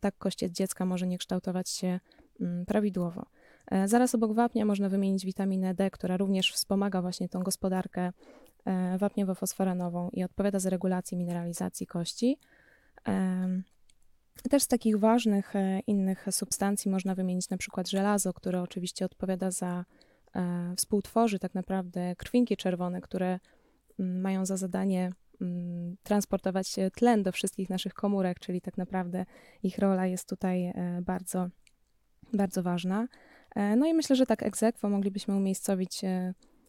tak 0.00 0.18
kościec 0.18 0.52
dziecka 0.52 0.86
może 0.86 1.06
nie 1.06 1.18
kształtować 1.18 1.70
się 1.70 2.00
mm, 2.40 2.66
prawidłowo. 2.66 3.26
E, 3.70 3.88
zaraz 3.88 4.14
obok 4.14 4.32
wapnia 4.32 4.64
można 4.64 4.88
wymienić 4.88 5.24
witaminę 5.24 5.74
D, 5.74 5.90
która 5.90 6.16
również 6.16 6.52
wspomaga 6.52 7.02
właśnie 7.02 7.28
tą 7.28 7.42
gospodarkę 7.42 8.12
e, 8.64 8.98
wapniowo-fosforanową 8.98 10.08
i 10.12 10.24
odpowiada 10.24 10.58
za 10.58 10.70
regulację 10.70 11.18
mineralizacji 11.18 11.86
kości. 11.86 12.38
Też 14.50 14.62
z 14.62 14.68
takich 14.68 14.98
ważnych 14.98 15.56
e, 15.56 15.80
innych 15.86 16.26
substancji 16.30 16.90
można 16.90 17.14
wymienić 17.14 17.50
na 17.50 17.56
przykład 17.56 17.88
żelazo, 17.88 18.32
które 18.32 18.62
oczywiście 18.62 19.04
odpowiada 19.04 19.50
za, 19.50 19.84
współtworzy 20.76 21.38
tak 21.38 21.54
naprawdę 21.54 22.16
krwinki 22.16 22.56
czerwone, 22.56 23.00
które 23.00 23.38
mm, 23.98 24.20
mają 24.20 24.46
za 24.46 24.56
zadanie 24.56 25.10
mm, 25.40 25.96
transportować 26.02 26.76
tlen 26.94 27.22
do 27.22 27.32
wszystkich 27.32 27.70
naszych 27.70 27.94
komórek, 27.94 28.38
czyli 28.38 28.60
tak 28.60 28.76
naprawdę 28.76 29.26
ich 29.62 29.78
rola 29.78 30.06
jest 30.06 30.28
tutaj 30.28 30.72
bardzo, 31.02 31.48
bardzo 32.32 32.62
ważna. 32.62 33.06
No 33.76 33.86
i 33.86 33.94
myślę, 33.94 34.16
że 34.16 34.26
tak 34.26 34.42
egzekwo 34.42 34.88
moglibyśmy 34.88 35.36
umiejscowić 35.36 36.00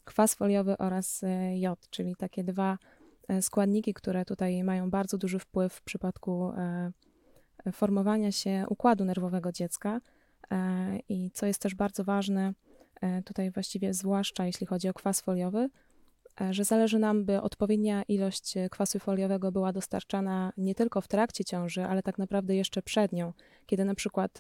kwas 0.06 0.36
foliowy 0.36 0.78
oraz 0.78 1.22
jod, 1.56 1.90
czyli 1.90 2.16
takie 2.16 2.44
dwa 2.44 2.78
składniki, 3.42 3.94
które 3.94 4.26
tutaj 4.26 4.64
mają 4.64 4.90
bardzo 4.90 5.18
duży 5.18 5.40
wpływ 5.40 5.74
w 5.74 5.82
przypadku 5.82 6.52
formowania 7.72 8.32
się 8.32 8.66
układu 8.70 9.06
nerwowego 9.06 9.52
dziecka. 9.52 10.02
E, 10.52 11.00
I 11.10 11.32
co 11.32 11.46
jest 11.46 11.62
też 11.62 11.76
bardzo 11.76 12.04
ważne, 12.04 12.54
e, 13.02 13.24
tutaj 13.24 13.52
właściwie 13.52 13.94
zwłaszcza 13.94 14.46
jeśli 14.46 14.68
chodzi 14.68 14.90
o 14.90 14.94
kwas 14.94 15.22
foliowy, 15.22 15.70
e, 16.42 16.54
że 16.54 16.66
zależy 16.66 17.00
nam, 17.00 17.26
by 17.26 17.42
odpowiednia 17.42 18.04
ilość 18.04 18.54
kwasu 18.72 19.00
foliowego 19.00 19.52
była 19.52 19.74
dostarczana 19.74 20.54
nie 20.58 20.76
tylko 20.76 21.02
w 21.02 21.08
trakcie 21.08 21.46
ciąży, 21.46 21.86
ale 21.86 22.04
tak 22.04 22.18
naprawdę 22.18 22.56
jeszcze 22.56 22.82
przed 22.82 23.12
nią, 23.12 23.34
kiedy 23.66 23.86
na 23.86 23.96
przykład 23.96 24.40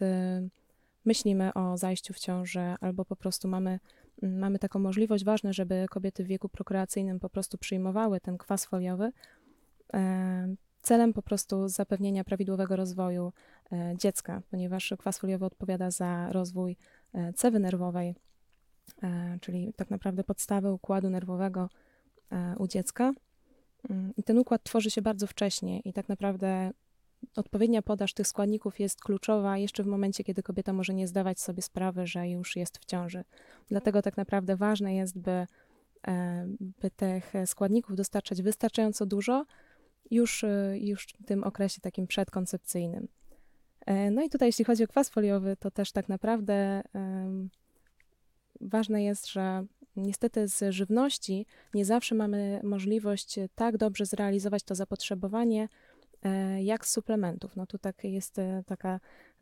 myślimy 1.05 1.53
o 1.53 1.77
zajściu 1.77 2.13
w 2.13 2.19
ciążę 2.19 2.75
albo 2.81 3.05
po 3.05 3.15
prostu 3.15 3.47
mamy, 3.47 3.79
mamy 4.21 4.59
taką 4.59 4.79
możliwość, 4.79 5.23
ważne, 5.23 5.53
żeby 5.53 5.85
kobiety 5.89 6.23
w 6.23 6.27
wieku 6.27 6.49
prokreacyjnym 6.49 7.19
po 7.19 7.29
prostu 7.29 7.57
przyjmowały 7.57 8.19
ten 8.19 8.37
kwas 8.37 8.65
foliowy, 8.65 9.11
celem 10.85 11.13
po 11.13 11.21
prostu 11.21 11.67
zapewnienia 11.67 12.23
prawidłowego 12.23 12.75
rozwoju 12.75 13.33
e, 13.71 13.93
dziecka, 13.97 14.41
ponieważ 14.51 14.93
kwas 14.99 15.19
foliowy 15.19 15.45
odpowiada 15.45 15.91
za 15.91 16.31
rozwój 16.31 16.77
e, 17.13 17.33
cewy 17.33 17.59
nerwowej, 17.59 18.15
e, 19.03 19.37
czyli 19.41 19.73
tak 19.73 19.89
naprawdę 19.89 20.23
podstawy 20.23 20.71
układu 20.71 21.09
nerwowego 21.09 21.69
u 22.57 22.67
dziecka. 22.67 23.13
Mm, 23.89 24.13
I 24.17 24.23
ten 24.23 24.37
układ 24.37 24.63
tworzy 24.63 24.91
się 24.91 25.01
bardzo 25.01 25.27
wcześnie 25.27 25.79
i 25.79 25.93
tak 25.93 26.09
naprawdę 26.09 26.71
odpowiednia 27.35 27.81
podaż 27.81 28.13
tych 28.13 28.27
składników 28.27 28.79
jest 28.79 29.01
kluczowa 29.01 29.57
jeszcze 29.57 29.83
w 29.83 29.87
momencie, 29.87 30.23
kiedy 30.23 30.43
kobieta 30.43 30.73
może 30.73 30.93
nie 30.93 31.07
zdawać 31.07 31.39
sobie 31.39 31.61
sprawy, 31.61 32.07
że 32.07 32.29
już 32.29 32.55
jest 32.55 32.77
w 32.77 32.85
ciąży. 32.85 33.23
Dlatego 33.67 34.01
tak 34.01 34.17
naprawdę 34.17 34.55
ważne 34.55 34.95
jest, 34.95 35.19
by, 35.19 35.47
by 36.59 36.91
tych 36.91 37.33
składników 37.45 37.95
dostarczać 37.95 38.41
wystarczająco 38.41 39.05
dużo, 39.05 39.45
już, 40.11 40.43
e, 40.43 40.77
już 40.79 41.07
w 41.07 41.25
tym 41.25 41.43
okresie 41.43 41.81
takim 41.81 42.07
przedkoncepcyjnym. 42.07 43.07
E, 43.85 44.11
no 44.11 44.23
i 44.23 44.29
tutaj, 44.29 44.47
jeśli 44.47 44.65
chodzi 44.65 44.83
o 44.83 44.87
kwas 44.87 45.09
foliowy, 45.09 45.57
to 45.59 45.71
też 45.71 45.91
tak 45.91 46.09
naprawdę 46.09 46.83
ważne 48.61 49.03
jest, 49.03 49.27
że 49.27 49.65
niestety 49.95 50.47
z 50.47 50.73
żywności 50.73 51.45
nie 51.73 51.85
zawsze 51.85 52.15
mamy 52.15 52.61
możliwość 52.63 53.39
tak 53.55 53.77
dobrze 53.77 54.05
zrealizować 54.05 54.63
to 54.63 54.75
zapotrzebowanie, 54.75 55.63
e, 55.63 55.67
jak 56.59 56.85
z 56.85 56.91
suplementów. 56.91 57.55
No 57.55 57.65
tu 57.65 57.77
tak 57.77 58.03
jest 58.03 58.37
taka, 58.65 58.99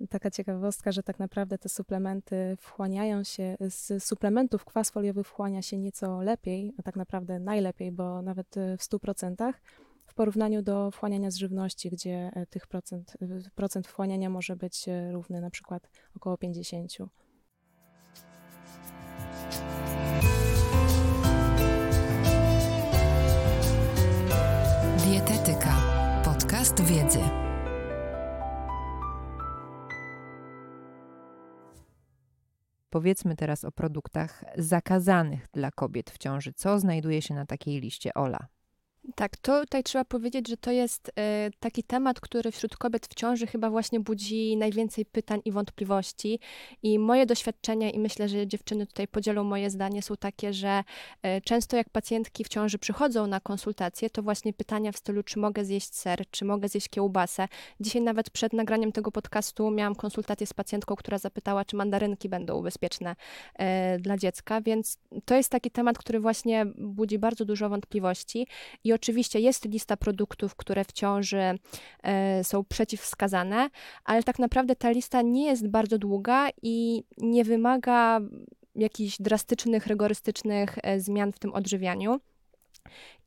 taka 0.09 0.31
ciekawostka, 0.31 0.91
że 0.91 1.03
tak 1.03 1.19
naprawdę 1.19 1.57
te 1.57 1.69
suplementy 1.69 2.57
wchłaniają 2.59 3.23
się, 3.23 3.57
z 3.59 4.03
suplementów 4.03 4.65
kwas 4.65 4.89
foliowy 4.89 5.23
wchłania 5.23 5.61
się 5.61 5.77
nieco 5.77 6.21
lepiej, 6.21 6.73
a 6.77 6.83
tak 6.83 6.95
naprawdę 6.95 7.39
najlepiej, 7.39 7.91
bo 7.91 8.21
nawet 8.21 8.47
w 8.77 8.81
100%, 8.81 9.53
w 10.05 10.15
porównaniu 10.15 10.61
do 10.61 10.91
wchłaniania 10.91 11.31
z 11.31 11.35
żywności, 11.35 11.89
gdzie 11.89 12.31
e, 12.33 12.45
tych 12.45 12.67
procent, 12.67 13.17
e, 13.21 13.27
procent 13.55 13.87
wchłaniania 13.87 14.29
może 14.29 14.55
być 14.55 14.87
e, 14.87 15.11
równy 15.11 15.41
na 15.41 15.49
przykład 15.49 15.89
około 16.15 16.37
50. 16.37 16.91
Wiedzy. 26.81 27.19
Powiedzmy 32.89 33.35
teraz 33.35 33.65
o 33.65 33.71
produktach 33.71 34.43
zakazanych 34.57 35.47
dla 35.53 35.71
kobiet 35.71 36.11
w 36.11 36.17
ciąży. 36.17 36.53
Co 36.53 36.79
znajduje 36.79 37.21
się 37.21 37.33
na 37.33 37.45
takiej 37.45 37.81
liście 37.81 38.13
Ola? 38.13 38.47
Tak, 39.15 39.37
to 39.37 39.59
tutaj 39.59 39.83
trzeba 39.83 40.05
powiedzieć, 40.05 40.47
że 40.47 40.57
to 40.57 40.71
jest 40.71 41.11
e, 41.15 41.49
taki 41.59 41.83
temat, 41.83 42.19
który 42.19 42.51
wśród 42.51 42.77
kobiet 42.77 43.07
w 43.07 43.13
ciąży 43.13 43.47
chyba 43.47 43.69
właśnie 43.69 43.99
budzi 43.99 44.57
najwięcej 44.57 45.05
pytań 45.05 45.41
i 45.45 45.51
wątpliwości. 45.51 46.39
I 46.83 46.99
moje 46.99 47.25
doświadczenia, 47.25 47.89
i 47.89 47.99
myślę, 47.99 48.29
że 48.29 48.47
dziewczyny 48.47 48.87
tutaj 48.87 49.07
podzielą 49.07 49.43
moje 49.43 49.69
zdanie, 49.69 50.01
są 50.01 50.15
takie, 50.15 50.53
że 50.53 50.83
e, 51.21 51.41
często 51.41 51.77
jak 51.77 51.89
pacjentki 51.89 52.43
w 52.43 52.47
ciąży 52.47 52.77
przychodzą 52.77 53.27
na 53.27 53.39
konsultacje, 53.39 54.09
to 54.09 54.23
właśnie 54.23 54.53
pytania 54.53 54.91
w 54.91 54.97
stylu, 54.97 55.23
czy 55.23 55.39
mogę 55.39 55.65
zjeść 55.65 55.95
ser, 55.95 56.23
czy 56.31 56.45
mogę 56.45 56.67
zjeść 56.67 56.89
kiełbasę. 56.89 57.47
Dzisiaj 57.79 58.01
nawet 58.01 58.29
przed 58.29 58.53
nagraniem 58.53 58.91
tego 58.91 59.11
podcastu 59.11 59.71
miałam 59.71 59.95
konsultację 59.95 60.47
z 60.47 60.53
pacjentką, 60.53 60.95
która 60.95 61.17
zapytała, 61.17 61.65
czy 61.65 61.75
mandarynki 61.75 62.29
będą 62.29 62.61
bezpieczne 62.61 63.15
e, 63.55 63.99
dla 63.99 64.17
dziecka, 64.17 64.61
więc 64.61 64.97
to 65.25 65.35
jest 65.35 65.49
taki 65.49 65.71
temat, 65.71 65.97
który 65.97 66.19
właśnie 66.19 66.65
budzi 66.77 67.19
bardzo 67.19 67.45
dużo 67.45 67.69
wątpliwości. 67.69 68.47
I 68.83 68.92
oczywiście 68.93 69.39
jest 69.39 69.65
lista 69.65 69.97
produktów, 69.97 70.55
które 70.55 70.83
w 70.83 70.91
ciąży 70.91 71.59
e, 72.03 72.43
są 72.43 72.63
przeciwwskazane, 72.63 73.69
ale 74.05 74.23
tak 74.23 74.39
naprawdę 74.39 74.75
ta 74.75 74.91
lista 74.91 75.21
nie 75.21 75.45
jest 75.45 75.67
bardzo 75.67 75.97
długa 75.97 76.49
i 76.61 77.03
nie 77.17 77.43
wymaga 77.43 78.19
jakichś 78.75 79.17
drastycznych, 79.19 79.87
rygorystycznych 79.87 80.75
e, 80.83 80.99
zmian 80.99 81.31
w 81.31 81.39
tym 81.39 81.53
odżywianiu. 81.53 82.19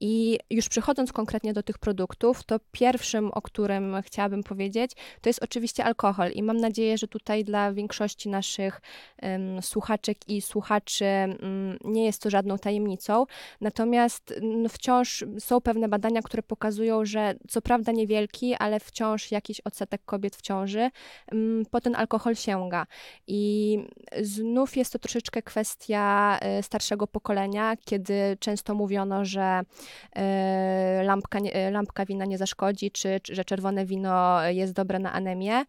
I 0.01 0.39
już 0.51 0.69
przechodząc 0.69 1.13
konkretnie 1.13 1.53
do 1.53 1.63
tych 1.63 1.79
produktów, 1.79 2.45
to 2.45 2.61
pierwszym, 2.73 3.31
o 3.31 3.43
którym 3.43 3.97
chciałabym 4.03 4.43
powiedzieć, 4.43 4.93
to 5.21 5.29
jest 5.29 5.43
oczywiście 5.43 5.85
alkohol. 5.85 6.31
I 6.31 6.43
mam 6.43 6.57
nadzieję, 6.57 6.99
że 6.99 7.09
tutaj 7.09 7.45
dla 7.45 7.73
większości 7.73 8.29
naszych 8.29 8.81
um, 9.23 9.63
słuchaczek 9.63 10.29
i 10.29 10.43
słuchaczy 10.43 11.05
um, 11.05 11.79
nie 11.85 12.05
jest 12.05 12.23
to 12.23 12.31
żadną 12.31 12.59
tajemnicą. 12.59 13.27
Natomiast 13.61 14.35
no, 14.43 14.69
wciąż 14.69 15.25
są 15.39 15.61
pewne 15.61 15.89
badania, 15.89 16.23
które 16.23 16.43
pokazują, 16.43 17.05
że 17.05 17.35
co 17.49 17.63
prawda 17.63 17.93
niewielki, 17.93 18.55
ale 18.55 18.81
wciąż 18.81 19.31
jakiś 19.31 19.61
odsetek 19.61 20.05
kobiet 20.05 20.37
w 20.37 20.43
ciąży 20.43 20.91
um, 21.33 21.63
po 21.71 21.81
ten 21.81 21.97
alkohol 21.97 22.37
sięga. 22.37 22.87
I 23.27 23.79
znów 24.23 24.77
jest 24.77 24.93
to 24.93 24.99
troszeczkę 24.99 25.43
kwestia 25.43 26.39
y, 26.59 26.63
starszego 26.63 27.07
pokolenia, 27.07 27.77
kiedy 27.85 28.37
często 28.41 28.75
mówiono, 28.75 29.25
że 29.25 29.46
E, 30.17 31.03
lampka, 31.05 31.39
e, 31.39 31.71
lampka 31.71 32.05
wina 32.05 32.25
nie 32.25 32.39
zaszkodzi, 32.39 32.91
czy, 32.91 33.21
czy 33.23 33.35
że 33.35 33.45
czerwone 33.45 33.87
wino 33.87 34.49
jest 34.49 34.73
dobre 34.73 34.99
na 34.99 35.13
anemię. 35.13 35.65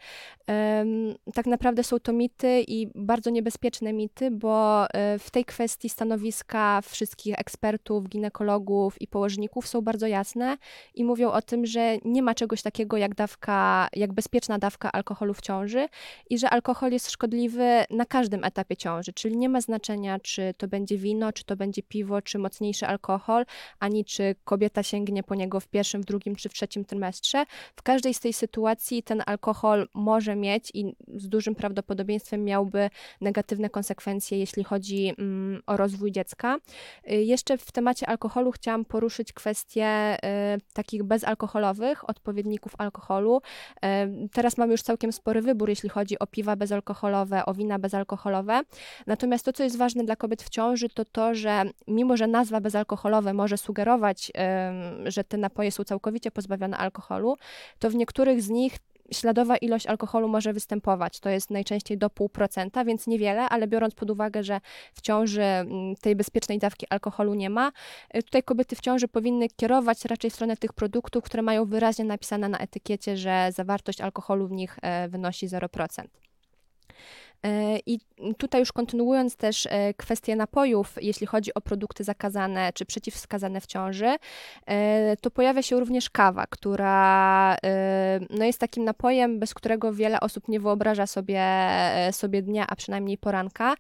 Tak 1.34 1.46
naprawdę 1.46 1.84
są 1.84 2.00
to 2.00 2.14
mity 2.14 2.64
i 2.68 2.88
bardzo 2.96 3.30
niebezpieczne 3.30 3.94
mity, 3.94 4.32
bo 4.32 4.86
e, 4.90 5.20
w 5.20 5.32
tej 5.32 5.46
kwestii 5.46 5.90
stanowiska 5.90 6.82
wszystkich 6.82 7.40
ekspertów, 7.40 8.10
ginekologów 8.10 9.02
i 9.02 9.08
położników 9.08 9.68
są 9.68 9.82
bardzo 9.82 10.08
jasne 10.08 10.58
i 10.96 11.04
mówią 11.04 11.32
o 11.32 11.42
tym, 11.42 11.66
że 11.66 11.98
nie 12.06 12.22
ma 12.22 12.36
czegoś 12.36 12.62
takiego 12.62 12.98
jak 12.98 13.16
dawka, 13.16 13.88
jak 13.94 14.14
bezpieczna 14.14 14.60
dawka 14.60 14.92
alkoholu 14.92 15.34
w 15.34 15.42
ciąży 15.42 15.88
i 16.30 16.40
że 16.40 16.50
alkohol 16.50 16.92
jest 16.92 17.12
szkodliwy 17.12 17.86
na 17.90 18.06
każdym 18.06 18.44
etapie 18.44 18.78
ciąży, 18.78 19.14
czyli 19.14 19.38
nie 19.38 19.50
ma 19.50 19.62
znaczenia, 19.62 20.20
czy 20.20 20.54
to 20.58 20.68
będzie 20.68 20.98
wino, 20.98 21.34
czy 21.34 21.44
to 21.44 21.56
będzie 21.56 21.84
piwo, 21.84 22.22
czy 22.22 22.40
mocniejszy 22.40 22.88
alkohol, 22.88 23.46
ani 23.80 24.06
czy 24.06 24.36
kobieta 24.44 24.84
sięgnie 24.84 25.24
po 25.24 25.36
niego 25.36 25.60
w 25.60 25.68
pierwszym, 25.68 26.02
w 26.02 26.06
drugim 26.06 26.36
czy 26.36 26.50
w 26.50 26.54
trzecim 26.54 26.86
trymestrze. 26.86 27.46
W 27.76 27.82
każdej 27.82 28.14
z 28.14 28.20
tej 28.20 28.34
sytuacji 28.34 29.04
ten 29.04 29.24
alkohol 29.26 29.88
może 29.94 30.36
mieć 30.36 30.72
i 30.74 30.96
z 31.16 31.30
dużym 31.30 31.56
prawdopodobieństwem 31.56 32.44
miałby 32.44 32.90
negatywne 33.22 33.70
konsekwencje, 33.70 34.40
jeśli 34.40 34.64
chodzi 34.64 35.14
mm, 35.18 35.62
o 35.68 35.78
rozwój 35.78 36.12
dziecka. 36.12 36.58
Y, 37.12 37.16
jeszcze 37.24 37.58
w 37.58 37.72
temacie 37.72 38.10
alkoholu 38.10 38.52
chciałam 38.52 38.86
poruszyć 38.86 39.34
kwestię 39.34 40.18
y, 40.56 40.62
takich 40.74 41.04
bezalkoholowych 41.04 42.10
odpowiedników 42.10 42.74
alkoholu. 42.78 43.42
Y, 43.76 44.30
teraz 44.34 44.58
mamy 44.58 44.72
już 44.72 44.82
całkiem 44.82 45.12
spory 45.12 45.42
wybór, 45.42 45.70
jeśli 45.70 45.90
chodzi 45.90 46.20
o 46.20 46.28
piwa 46.28 46.56
bezalkoholowe, 46.56 47.46
o 47.46 47.54
wina 47.54 47.80
bezalkoholowe. 47.80 48.62
Natomiast 49.08 49.46
to, 49.46 49.54
co 49.54 49.64
jest 49.64 49.78
ważne 49.78 50.04
dla 50.04 50.16
kobiet 50.16 50.44
w 50.44 50.50
ciąży, 50.50 50.90
to 50.90 51.06
to, 51.06 51.36
że 51.36 51.64
mimo, 51.88 52.18
że 52.18 52.28
nazwa 52.28 52.62
bezalkoholowe 52.62 53.34
może 53.34 53.57
sugerować, 53.58 54.32
że 55.06 55.24
te 55.24 55.38
napoje 55.38 55.72
są 55.72 55.84
całkowicie 55.84 56.32
pozbawione 56.32 56.78
alkoholu, 56.78 57.38
to 57.80 57.90
w 57.90 57.96
niektórych 57.96 58.42
z 58.42 58.50
nich 58.50 58.78
śladowa 59.12 59.58
ilość 59.58 59.88
alkoholu 59.88 60.28
może 60.28 60.54
występować. 60.54 61.20
To 61.20 61.30
jest 61.30 61.50
najczęściej 61.50 61.98
do 61.98 62.08
0,5%, 62.08 62.86
więc 62.86 63.08
niewiele, 63.08 63.50
ale 63.50 63.68
biorąc 63.68 63.96
pod 63.96 64.10
uwagę, 64.10 64.44
że 64.44 64.62
w 64.94 65.02
ciąży 65.02 65.42
mm, 65.42 65.96
tej 65.96 66.16
bezpiecznej 66.16 66.60
dawki 66.60 66.86
alkoholu 66.90 67.34
nie 67.34 67.50
ma, 67.50 67.72
y, 68.16 68.24
tutaj 68.24 68.44
kobiety 68.44 68.76
w 68.76 68.82
ciąży 68.82 69.08
powinny 69.08 69.48
kierować 69.50 70.06
raczej 70.06 70.30
w 70.30 70.34
stronę 70.34 70.58
tych 70.58 70.74
produktów, 70.74 71.24
które 71.24 71.44
mają 71.44 71.66
wyraźnie 71.66 72.06
napisane 72.06 72.50
na 72.50 72.58
etykiecie, 72.58 73.18
że 73.18 73.50
zawartość 73.56 74.02
alkoholu 74.02 74.48
w 74.48 74.52
nich 74.52 74.78
e, 74.82 75.10
wynosi 75.10 75.48
0%. 75.48 76.04
E, 77.46 77.80
I 77.86 78.00
tutaj 78.38 78.62
już 78.62 78.72
kontynuując 78.72 79.36
też 79.36 79.68
e, 79.70 79.94
kwestię 79.94 80.36
napojów, 80.36 80.96
jeśli 81.02 81.28
chodzi 81.28 81.54
o 81.54 81.62
produkty 81.62 82.04
zakazane 82.04 82.74
czy 82.74 82.86
przeciwwskazane 82.86 83.62
w 83.62 83.66
ciąży, 83.66 84.16
e, 84.66 85.18
to 85.22 85.32
pojawia 85.32 85.62
się 85.62 85.80
również 85.80 86.10
kawa, 86.10 86.46
która 86.50 87.58
no 88.30 88.46
jest 88.46 88.60
takim 88.60 88.84
napojem, 88.84 89.40
bez 89.40 89.54
którego 89.54 89.94
wiele 89.94 90.20
osób 90.20 90.48
nie 90.48 90.60
wyobraża 90.60 91.08
sobie, 91.08 91.44
sobie 92.12 92.42
dnia, 92.42 92.66
a 92.68 92.76
przynajmniej 92.76 93.18
poranka. 93.18 93.76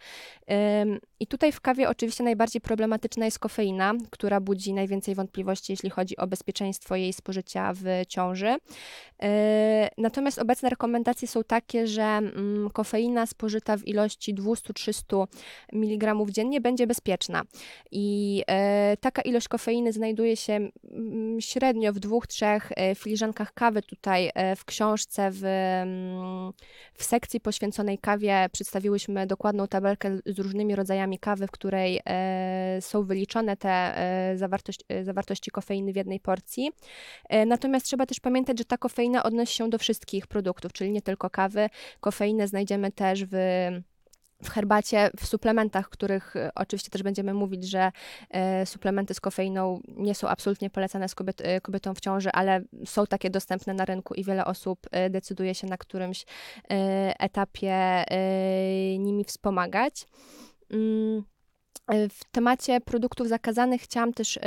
I 1.19 1.27
tutaj 1.27 1.51
w 1.51 1.61
kawie 1.61 1.89
oczywiście 1.89 2.23
najbardziej 2.23 2.61
problematyczna 2.61 3.25
jest 3.25 3.39
kofeina, 3.39 3.93
która 4.09 4.39
budzi 4.39 4.73
najwięcej 4.73 5.15
wątpliwości, 5.15 5.73
jeśli 5.73 5.89
chodzi 5.89 6.17
o 6.17 6.27
bezpieczeństwo 6.27 6.95
jej 6.95 7.13
spożycia 7.13 7.73
w 7.73 7.83
ciąży. 8.07 8.55
Natomiast 9.97 10.39
obecne 10.39 10.69
rekomendacje 10.69 11.27
są 11.27 11.43
takie, 11.43 11.87
że 11.87 12.03
mm, 12.03 12.69
kofeina 12.69 13.25
spożyta 13.25 13.77
w 13.77 13.87
ilości 13.87 14.35
200-300 14.35 15.27
mg 15.73 16.15
dziennie 16.29 16.61
będzie 16.61 16.87
bezpieczna. 16.87 17.43
I 17.91 18.43
e, 18.47 18.97
taka 18.97 19.21
ilość 19.21 19.47
kofeiny 19.47 19.93
znajduje 19.93 20.35
się 20.35 20.53
mm, 20.53 21.41
średnio 21.41 21.93
w 21.93 21.99
dwóch, 21.99 22.27
trzech 22.27 22.71
e, 22.75 22.95
filiżankach 22.95 23.53
kawy. 23.53 23.81
Tutaj 23.81 24.31
e, 24.35 24.55
w 24.55 24.65
książce, 24.65 25.29
w, 25.31 25.45
mm, 25.45 26.53
w 26.93 27.03
sekcji 27.03 27.39
poświęconej 27.39 27.97
kawie 27.97 28.49
przedstawiłyśmy 28.51 29.27
dokładną 29.27 29.67
tabelkę 29.67 30.17
z 30.25 30.39
różnymi 30.39 30.75
rodzajami 30.75 31.06
kawy, 31.19 31.47
w 31.47 31.51
której 31.51 32.01
są 32.79 33.03
wyliczone 33.03 33.57
te 33.57 33.95
zawartość, 34.35 34.79
zawartości 35.03 35.51
kofeiny 35.51 35.93
w 35.93 35.95
jednej 35.95 36.19
porcji. 36.19 36.71
Natomiast 37.45 37.85
trzeba 37.85 38.05
też 38.05 38.19
pamiętać, 38.19 38.57
że 38.57 38.65
ta 38.65 38.77
kofeina 38.77 39.23
odnosi 39.23 39.55
się 39.55 39.69
do 39.69 39.77
wszystkich 39.77 40.27
produktów, 40.27 40.73
czyli 40.73 40.91
nie 40.91 41.01
tylko 41.01 41.29
kawy. 41.29 41.69
Kofeinę 41.99 42.47
znajdziemy 42.47 42.91
też 42.91 43.25
w 43.25 43.35
w 44.43 44.49
herbacie, 44.49 45.09
w 45.19 45.25
suplementach, 45.25 45.89
których 45.89 46.35
e, 46.35 46.51
oczywiście 46.55 46.89
też 46.89 47.03
będziemy 47.03 47.33
mówić, 47.33 47.69
że 47.69 47.91
e, 48.29 48.65
suplementy 48.65 49.13
z 49.13 49.19
kofeiną 49.19 49.81
nie 49.87 50.15
są 50.15 50.27
absolutnie 50.27 50.69
polecane 50.69 51.09
z 51.09 51.15
kobiet, 51.15 51.41
e, 51.41 51.61
kobietom 51.61 51.95
w 51.95 51.99
ciąży, 51.99 52.31
ale 52.31 52.61
są 52.85 53.07
takie 53.07 53.29
dostępne 53.29 53.73
na 53.73 53.85
rynku 53.85 54.13
i 54.13 54.23
wiele 54.23 54.45
osób 54.45 54.79
decyduje 55.09 55.55
się 55.55 55.67
na 55.67 55.77
którymś 55.77 56.25
etapie 57.19 58.03
nimi 58.99 59.23
wspomagać. 59.23 60.05
Mm. 60.71 61.23
W 62.09 62.23
temacie 62.31 62.81
produktów 62.81 63.27
zakazanych 63.27 63.81
chciałam 63.81 64.13
też 64.13 64.37
y, 64.37 64.41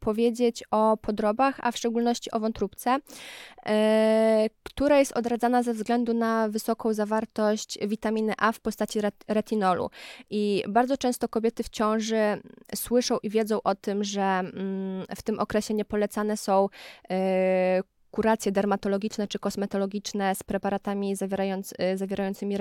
powiedzieć 0.00 0.64
o 0.70 0.96
podrobach, 0.96 1.60
a 1.62 1.72
w 1.72 1.76
szczególności 1.76 2.30
o 2.30 2.40
wątróbce, 2.40 2.96
y, 2.96 3.00
która 4.62 4.98
jest 4.98 5.12
odradzana 5.12 5.62
ze 5.62 5.74
względu 5.74 6.14
na 6.14 6.48
wysoką 6.48 6.92
zawartość 6.92 7.78
witaminy 7.86 8.32
A 8.38 8.52
w 8.52 8.60
postaci 8.60 9.00
retinolu. 9.28 9.90
I 10.30 10.64
bardzo 10.68 10.96
często 10.96 11.28
kobiety 11.28 11.62
w 11.62 11.68
ciąży 11.68 12.42
słyszą 12.74 13.18
i 13.22 13.30
wiedzą 13.30 13.62
o 13.62 13.74
tym, 13.74 14.04
że 14.04 14.22
mm, 14.22 15.06
w 15.16 15.22
tym 15.22 15.38
okresie 15.38 15.74
niepolecane 15.74 16.36
są 16.36 16.68
kuracje 18.10 18.52
dermatologiczne 18.52 19.28
czy 19.28 19.38
kosmetologiczne 19.38 20.34
z 20.34 20.42
preparatami 20.42 21.16
zawierając, 21.16 21.72
y, 21.72 21.96
zawierającymi 21.96 22.56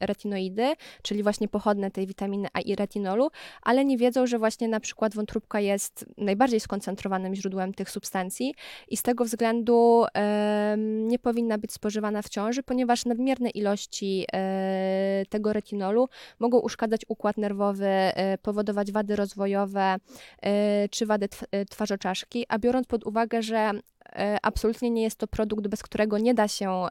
retinoidy, 0.00 0.74
czyli 1.02 1.22
właśnie 1.22 1.48
pochodne 1.48 1.90
tej 1.90 2.06
witaminy 2.06 2.48
A 2.52 2.60
i 2.60 2.76
retinolu, 2.76 3.30
ale 3.62 3.84
nie 3.84 3.98
wiedzą, 3.98 4.26
że 4.26 4.38
właśnie 4.38 4.68
na 4.68 4.80
przykład 4.80 5.14
wątróbka 5.14 5.60
jest 5.60 6.06
najbardziej 6.18 6.60
skoncentrowanym 6.60 7.34
źródłem 7.34 7.74
tych 7.74 7.90
substancji 7.90 8.54
i 8.88 8.96
z 8.96 9.02
tego 9.02 9.24
względu 9.24 10.04
nie 10.86 11.18
powinna 11.18 11.58
być 11.58 11.72
spożywana 11.72 12.22
w 12.22 12.28
ciąży, 12.28 12.62
ponieważ 12.62 13.04
nadmierne 13.04 13.50
ilości 13.50 14.26
e, 14.32 15.22
tego 15.28 15.52
retinolu 15.52 16.08
mogą 16.38 16.58
uszkadzać 16.58 17.00
układ 17.08 17.36
nerwowy, 17.36 17.86
e, 17.86 18.38
powodować 18.38 18.92
wady 18.92 19.16
rozwojowe 19.16 19.96
e, 20.42 20.88
czy 20.88 21.06
wady 21.06 21.28
twarzoczaszki, 21.70 22.46
a 22.48 22.58
biorąc 22.58 22.86
pod 22.86 23.06
uwagę, 23.06 23.42
że 23.42 23.70
absolutnie 24.42 24.90
nie 24.90 25.02
jest 25.02 25.18
to 25.18 25.26
produkt, 25.26 25.68
bez 25.68 25.82
którego 25.82 26.18
nie 26.18 26.34
da 26.34 26.48
się 26.48 26.86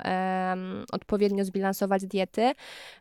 odpowiednio 0.91 1.45
zbilansować 1.45 2.05
diety. 2.05 2.51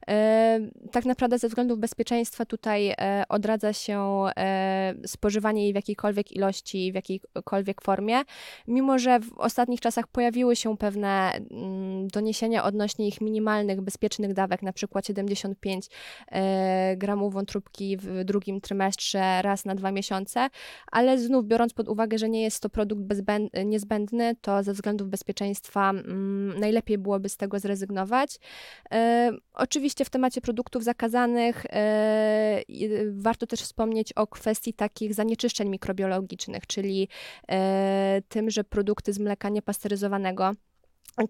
E, 0.08 0.60
tak 0.92 1.04
naprawdę 1.04 1.38
ze 1.38 1.48
względów 1.48 1.78
bezpieczeństwa 1.78 2.44
tutaj 2.44 2.90
e, 2.90 3.24
odradza 3.28 3.72
się 3.72 4.24
spożywanie 5.06 5.62
jej 5.62 5.72
w 5.72 5.76
jakiejkolwiek 5.76 6.32
ilości, 6.32 6.92
w 6.92 6.94
jakiejkolwiek 6.94 7.82
formie, 7.82 8.22
mimo 8.68 8.98
że 8.98 9.20
w 9.20 9.38
ostatnich 9.38 9.80
czasach 9.80 10.06
pojawiły 10.06 10.56
się 10.56 10.76
pewne 10.76 11.32
mm, 11.32 12.08
doniesienia 12.08 12.64
odnośnie 12.64 13.08
ich 13.08 13.20
minimalnych, 13.20 13.80
bezpiecznych 13.80 14.34
dawek, 14.34 14.62
na 14.62 14.72
przykład 14.72 15.06
75 15.06 15.86
gramów 16.96 17.34
wątróbki 17.34 17.96
w 17.96 18.24
drugim 18.24 18.60
trymestrze 18.60 19.42
raz 19.42 19.64
na 19.64 19.74
dwa 19.74 19.92
miesiące, 19.92 20.48
ale 20.92 21.18
znów 21.18 21.46
biorąc 21.46 21.72
pod 21.72 21.88
uwagę, 21.88 22.18
że 22.18 22.28
nie 22.28 22.42
jest 22.42 22.60
to 22.62 22.68
produkt 22.68 23.02
niezbędny, 23.64 24.03
to 24.40 24.62
ze 24.62 24.72
względów 24.72 25.08
bezpieczeństwa 25.08 25.90
mm, 25.90 26.60
najlepiej 26.60 26.98
byłoby 26.98 27.28
z 27.28 27.36
tego 27.36 27.58
zrezygnować. 27.58 28.38
E, 28.92 29.32
oczywiście 29.54 30.04
w 30.04 30.10
temacie 30.10 30.40
produktów 30.40 30.84
zakazanych 30.84 31.66
e, 31.66 32.62
warto 33.12 33.46
też 33.46 33.60
wspomnieć 33.60 34.12
o 34.12 34.26
kwestii 34.26 34.74
takich 34.74 35.14
zanieczyszczeń 35.14 35.68
mikrobiologicznych, 35.68 36.66
czyli 36.66 37.08
e, 37.48 38.22
tym, 38.28 38.50
że 38.50 38.64
produkty 38.64 39.12
z 39.12 39.18
mleka 39.18 39.48
niepasteryzowanego 39.48 40.52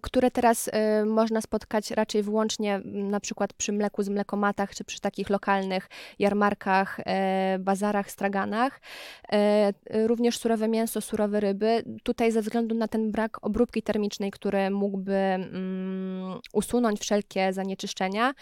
które 0.03 0.31
teraz 0.31 0.69
y, 0.69 0.71
można 1.07 1.41
spotkać 1.41 1.91
raczej 1.91 2.23
wyłącznie 2.23 2.81
na 2.85 3.21
przykład 3.21 3.53
przy 3.53 3.73
mleku 3.73 4.03
z 4.03 4.09
mlekomatach, 4.09 4.75
czy 4.75 4.85
przy 4.85 5.01
takich 5.01 5.31
lokalnych 5.31 5.89
jarmarkach, 6.19 7.01
y, 7.01 7.05
bazarach, 7.59 8.11
straganach. 8.11 8.81
Y, 9.33 10.07
również 10.07 10.39
surowe 10.39 10.69
mięso, 10.69 11.01
surowe 11.01 11.41
ryby. 11.41 11.83
Tutaj 12.03 12.33
ze 12.33 12.43
względu 12.43 12.75
na 12.75 12.89
ten 12.89 13.13
brak 13.13 13.39
obróbki 13.47 13.83
termicznej, 13.83 14.31
który 14.31 14.71
mógłby 14.71 15.15
mm, 15.15 16.41
usunąć 16.53 17.01
wszelkie 17.01 17.53
zanieczyszczenia, 17.53 18.35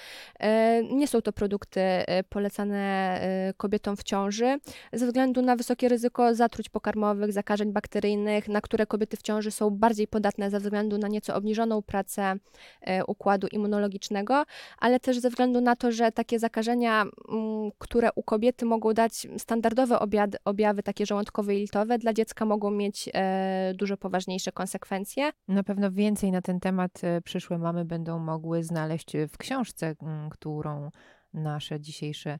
nie 0.93 1.09
są 1.09 1.23
to 1.23 1.33
produkty 1.33 1.81
polecane 2.29 3.21
kobietom 3.57 3.97
w 3.97 4.03
ciąży, 4.03 4.59
ze 4.93 5.07
względu 5.07 5.43
na 5.43 5.57
wysokie 5.57 5.89
ryzyko 5.89 6.35
zatruć 6.35 6.69
pokarmowych, 6.69 7.33
zakażeń 7.33 7.73
bakteryjnych, 7.73 8.49
na 8.49 8.61
które 8.61 8.87
kobiety 8.87 9.17
w 9.17 9.23
ciąży 9.23 9.51
są 9.51 9.71
bardziej 9.71 10.09
podatne 10.09 10.51
ze 10.51 10.61
względu 10.61 10.99
na 10.99 11.09
nieco 11.09 11.32
obniżoną 11.35 11.83
pracę 11.83 12.35
e, 12.81 13.05
układu 13.05 13.47
immunologicznego, 13.47 14.45
ale 14.79 15.01
też 15.01 15.19
ze 15.19 15.31
względu 15.31 15.61
na 15.61 15.77
to, 15.77 15.93
że 15.93 16.13
takie 16.13 16.39
zakażenia, 16.39 17.03
mm, 17.03 17.71
które 17.79 18.09
u 18.15 18.23
kobiety 18.23 18.65
mogą 18.65 18.93
dać 18.93 19.27
standardowe 19.39 19.99
objawy, 20.45 20.83
takie 20.83 21.07
żołądkowe 21.07 21.55
i 21.55 21.59
litowe, 21.59 21.99
dla 21.99 22.13
dziecka 22.13 22.45
mogą 22.45 22.71
mieć 22.71 23.09
e, 23.15 23.73
dużo 23.75 23.97
poważniejsze 23.97 24.53
konsekwencje. 24.53 25.31
Na 25.49 25.63
pewno 25.63 25.91
więcej 25.91 26.31
na 26.33 26.43
ten 26.43 26.61
temat 26.61 27.05
e, 27.05 27.21
przyszłe 27.21 27.59
mamy 27.59 27.85
będą 27.85 28.19
mogły 28.19 28.65
znaleźć 28.65 29.13
w 29.33 29.39
książce, 29.39 29.95
którą 30.31 30.91
nasze 31.35 31.81
dzisiejsze 31.81 32.39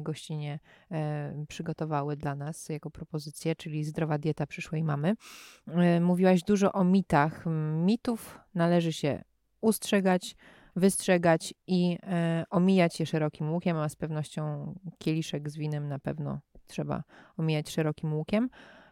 gościnie 0.00 0.58
przygotowały 1.48 2.16
dla 2.16 2.34
nas 2.34 2.68
jako 2.68 2.90
propozycję, 2.90 3.56
czyli 3.56 3.84
zdrowa 3.84 4.18
dieta 4.18 4.46
przyszłej 4.46 4.84
mamy. 4.84 5.14
Mówiłaś 6.00 6.42
dużo 6.42 6.72
o 6.72 6.84
mitach. 6.84 7.44
Mitów 7.76 8.40
należy 8.54 8.92
się 8.92 9.24
ustrzegać, 9.60 10.36
wystrzegać 10.76 11.54
i 11.66 11.98
omijać 12.50 13.00
je 13.00 13.06
szerokim 13.06 13.52
łukiem, 13.52 13.76
a 13.76 13.88
z 13.88 13.96
pewnością 13.96 14.74
kieliszek 14.98 15.50
z 15.50 15.56
winem 15.56 15.88
na 15.88 15.98
pewno 15.98 16.40
trzeba 16.66 17.02
omijać 17.36 17.70
szerokim 17.70 18.14
łukiem. 18.14 18.50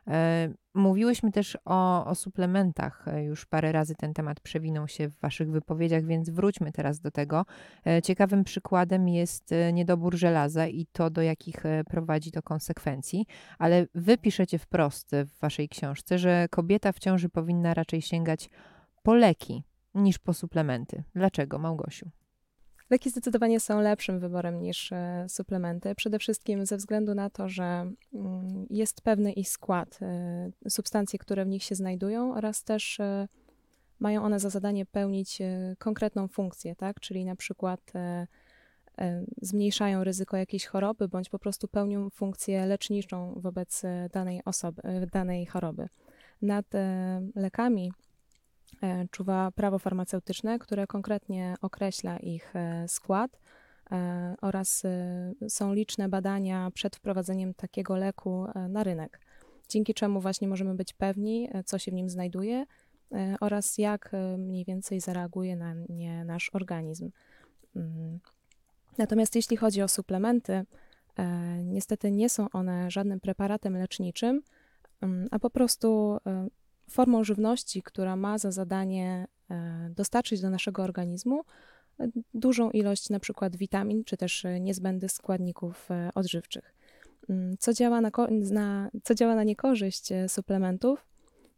E, 0.09 0.49
mówiłyśmy 0.75 1.33
też 1.33 1.59
o, 1.65 2.07
o, 2.07 2.15
suplementach. 2.15 3.09
E, 3.09 3.25
już 3.25 3.47
parę 3.47 3.73
razy 3.73 3.95
ten 3.95 4.15
temat 4.15 4.41
przewinął 4.41 4.89
się 4.89 5.09
w 5.09 5.21
Waszych 5.21 5.51
wypowiedziach, 5.51 6.05
więc 6.05 6.31
wróćmy 6.31 6.73
teraz 6.73 7.01
do 7.01 7.11
tego. 7.11 7.45
E, 7.87 8.03
ciekawym 8.03 8.45
przykładem 8.45 9.09
jest 9.09 9.55
niedobór 9.73 10.17
żelaza 10.17 10.67
i 10.67 10.87
to, 10.93 11.11
do 11.11 11.23
jakich 11.23 11.63
prowadzi 11.87 12.33
to 12.33 12.43
konsekwencji, 12.43 13.27
ale 13.59 13.87
Wy 13.95 14.19
piszecie 14.19 14.59
wprost 14.59 15.11
w 15.27 15.41
Waszej 15.41 15.69
książce, 15.69 16.19
że 16.19 16.47
kobieta 16.51 16.93
w 16.93 16.99
ciąży 16.99 17.29
powinna 17.29 17.75
raczej 17.75 18.03
sięgać 18.03 18.51
po 19.03 19.15
leki 19.15 19.65
niż 19.95 20.19
po 20.19 20.35
suplementy. 20.35 21.03
Dlaczego, 21.15 21.59
Małgosiu? 21.59 22.22
Leki 22.93 23.11
zdecydowanie 23.11 23.61
są 23.61 23.81
lepszym 23.81 24.21
wyborem 24.21 24.61
niż 24.61 24.93
e, 24.93 25.27
suplementy. 25.29 25.95
Przede 25.95 26.19
wszystkim 26.19 26.67
ze 26.67 26.77
względu 26.77 27.15
na 27.15 27.31
to, 27.31 27.49
że 27.49 27.65
mm, 28.15 28.67
jest 28.71 29.03
pewny 29.03 29.33
ich 29.33 29.49
skład, 29.49 29.99
e, 30.03 30.71
substancje, 30.71 31.19
które 31.19 31.45
w 31.45 31.49
nich 31.49 31.63
się 31.63 31.75
znajdują 31.75 32.35
oraz 32.35 32.65
też 32.65 33.01
e, 33.01 33.29
mają 34.01 34.25
one 34.25 34.41
za 34.41 34.51
zadanie 34.51 34.87
pełnić 34.87 35.39
konkretną 35.79 36.29
funkcję, 36.29 36.77
tak? 36.77 37.01
czyli 37.01 37.25
na 37.25 37.37
przykład 37.37 37.93
zmniejszają 39.43 40.05
ryzyko 40.05 40.37
jakiejś 40.37 40.67
choroby, 40.67 41.09
bądź 41.09 41.29
po 41.29 41.39
prostu 41.39 41.69
pełnią 41.69 42.11
funkcję 42.11 42.67
leczniczą 42.67 43.35
wobec 43.37 43.83
danej 44.13 44.41
osoby, 44.45 44.83
danej 45.13 45.47
choroby. 45.47 45.89
Nad 46.43 46.67
lekami 47.35 47.93
czuwa 49.11 49.51
prawo 49.51 49.79
farmaceutyczne, 49.79 50.59
które 50.59 50.87
konkretnie 50.87 51.55
określa 51.61 52.19
ich 52.19 52.55
skład 52.87 53.39
E, 53.93 54.35
oraz 54.41 54.85
e, 54.85 55.49
są 55.49 55.75
liczne 55.75 56.09
badania 56.09 56.71
przed 56.75 56.97
wprowadzeniem 56.97 57.55
takiego 57.55 57.97
leku 57.97 58.47
e, 58.55 58.69
na 58.69 58.85
rynek, 58.85 59.21
dzięki 59.69 59.95
czemu 59.95 60.21
właśnie 60.21 60.49
możemy 60.49 60.75
być 60.75 60.93
pewni, 60.93 61.49
co 61.65 61.79
się 61.79 61.91
w 61.91 61.95
nim 61.95 62.09
znajduje 62.09 62.67
oraz 63.41 63.79
jak 63.79 64.13
mniej 64.39 64.65
więcej 64.65 65.01
zareaguje 65.01 65.57
na 65.57 65.75
nie 65.89 66.25
nasz 66.25 66.51
organizm. 66.53 67.11
Mm. 67.77 68.19
Natomiast 68.99 69.37
jeśli 69.37 69.57
chodzi 69.57 69.83
o 69.83 69.89
suplementy, 69.89 70.65
niestety 71.65 72.11
nie 72.11 72.29
są 72.29 72.51
one 72.51 72.91
żadnym 72.91 73.21
preparatem 73.21 73.77
leczniczym, 73.77 74.43
mm, 75.01 75.29
a 75.31 75.39
po 75.39 75.51
prostu 75.51 76.19
formą 76.91 77.25
żywności, 77.25 77.83
która 77.83 78.17
ma 78.17 78.39
za 78.39 78.51
zadanie 78.51 79.27
dostarczyć 79.97 80.41
do 80.41 80.51
naszego 80.51 80.83
organizmu 80.83 81.45
dużą 82.35 82.71
ilość 82.71 83.11
na 83.11 83.21
przykład 83.21 83.57
witamin, 83.57 84.05
czy 84.05 84.17
też 84.17 84.45
e, 84.45 84.61
niezbędnych 84.61 85.13
składników 85.13 85.91
e, 85.91 86.11
odżywczych. 86.15 86.75
Mm, 87.29 87.57
co 87.59 87.73
działa 87.73 88.01
na, 88.01 88.11
na, 88.53 88.91
co 89.05 89.15
działa 89.15 89.35
na 89.35 89.45
niekorzyść 89.45 90.13
e, 90.13 90.29
suplementów, 90.29 91.07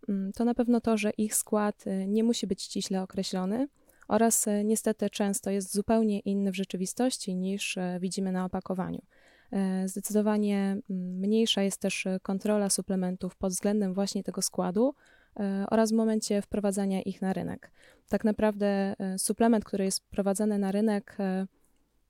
mm, 0.08 0.32
to 0.32 0.44
na 0.44 0.54
pewno 0.54 0.80
to, 0.80 0.96
że 0.96 1.10
ich 1.10 1.34
skład 1.34 1.84
nie 2.06 2.24
musi 2.24 2.46
być 2.46 2.62
ściśle 2.62 3.02
określony 3.02 3.68
oraz 4.08 4.46
niestety 4.64 5.10
często 5.10 5.50
jest 5.50 5.74
zupełnie 5.74 6.20
inny 6.20 6.52
w 6.52 6.56
rzeczywistości 6.56 7.34
niż 7.34 7.78
widzimy 8.00 8.32
na 8.32 8.44
opakowaniu. 8.44 9.02
Zdecydowanie 9.84 10.58
mm, 10.58 10.82
mniejsza 11.18 11.62
jest 11.62 11.80
też 11.80 12.06
kontrola 12.22 12.70
suplementów 12.70 13.36
pod 13.36 13.52
względem 13.52 13.94
właśnie 13.94 14.22
tego 14.22 14.42
składu, 14.42 14.94
E, 15.40 15.64
oraz 15.70 15.90
w 15.90 15.94
momencie 15.94 16.42
wprowadzania 16.42 17.02
ich 17.02 17.22
na 17.22 17.32
rynek. 17.32 17.70
Tak 18.08 18.24
naprawdę 18.24 18.66
e, 18.98 19.18
suplement, 19.18 19.64
który 19.64 19.84
jest 19.84 19.98
wprowadzany 19.98 20.58
na 20.58 20.72
rynek, 20.72 21.16
e, 21.18 21.46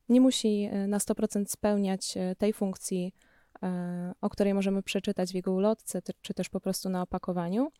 nie 0.08 0.20
musi 0.20 0.68
na 0.88 0.98
100% 0.98 1.44
spełniać 1.48 2.14
tej 2.38 2.52
funkcji, 2.52 3.14
o 4.20 4.30
której 4.30 4.54
możemy 4.54 4.82
przeczytać 4.82 5.32
w 5.32 5.34
jego 5.34 5.52
ulotce, 5.52 6.02
czy 6.22 6.34
też 6.34 6.48
po 6.48 6.60
prostu 6.60 6.88
na 6.88 7.02
opakowaniu. 7.02 7.72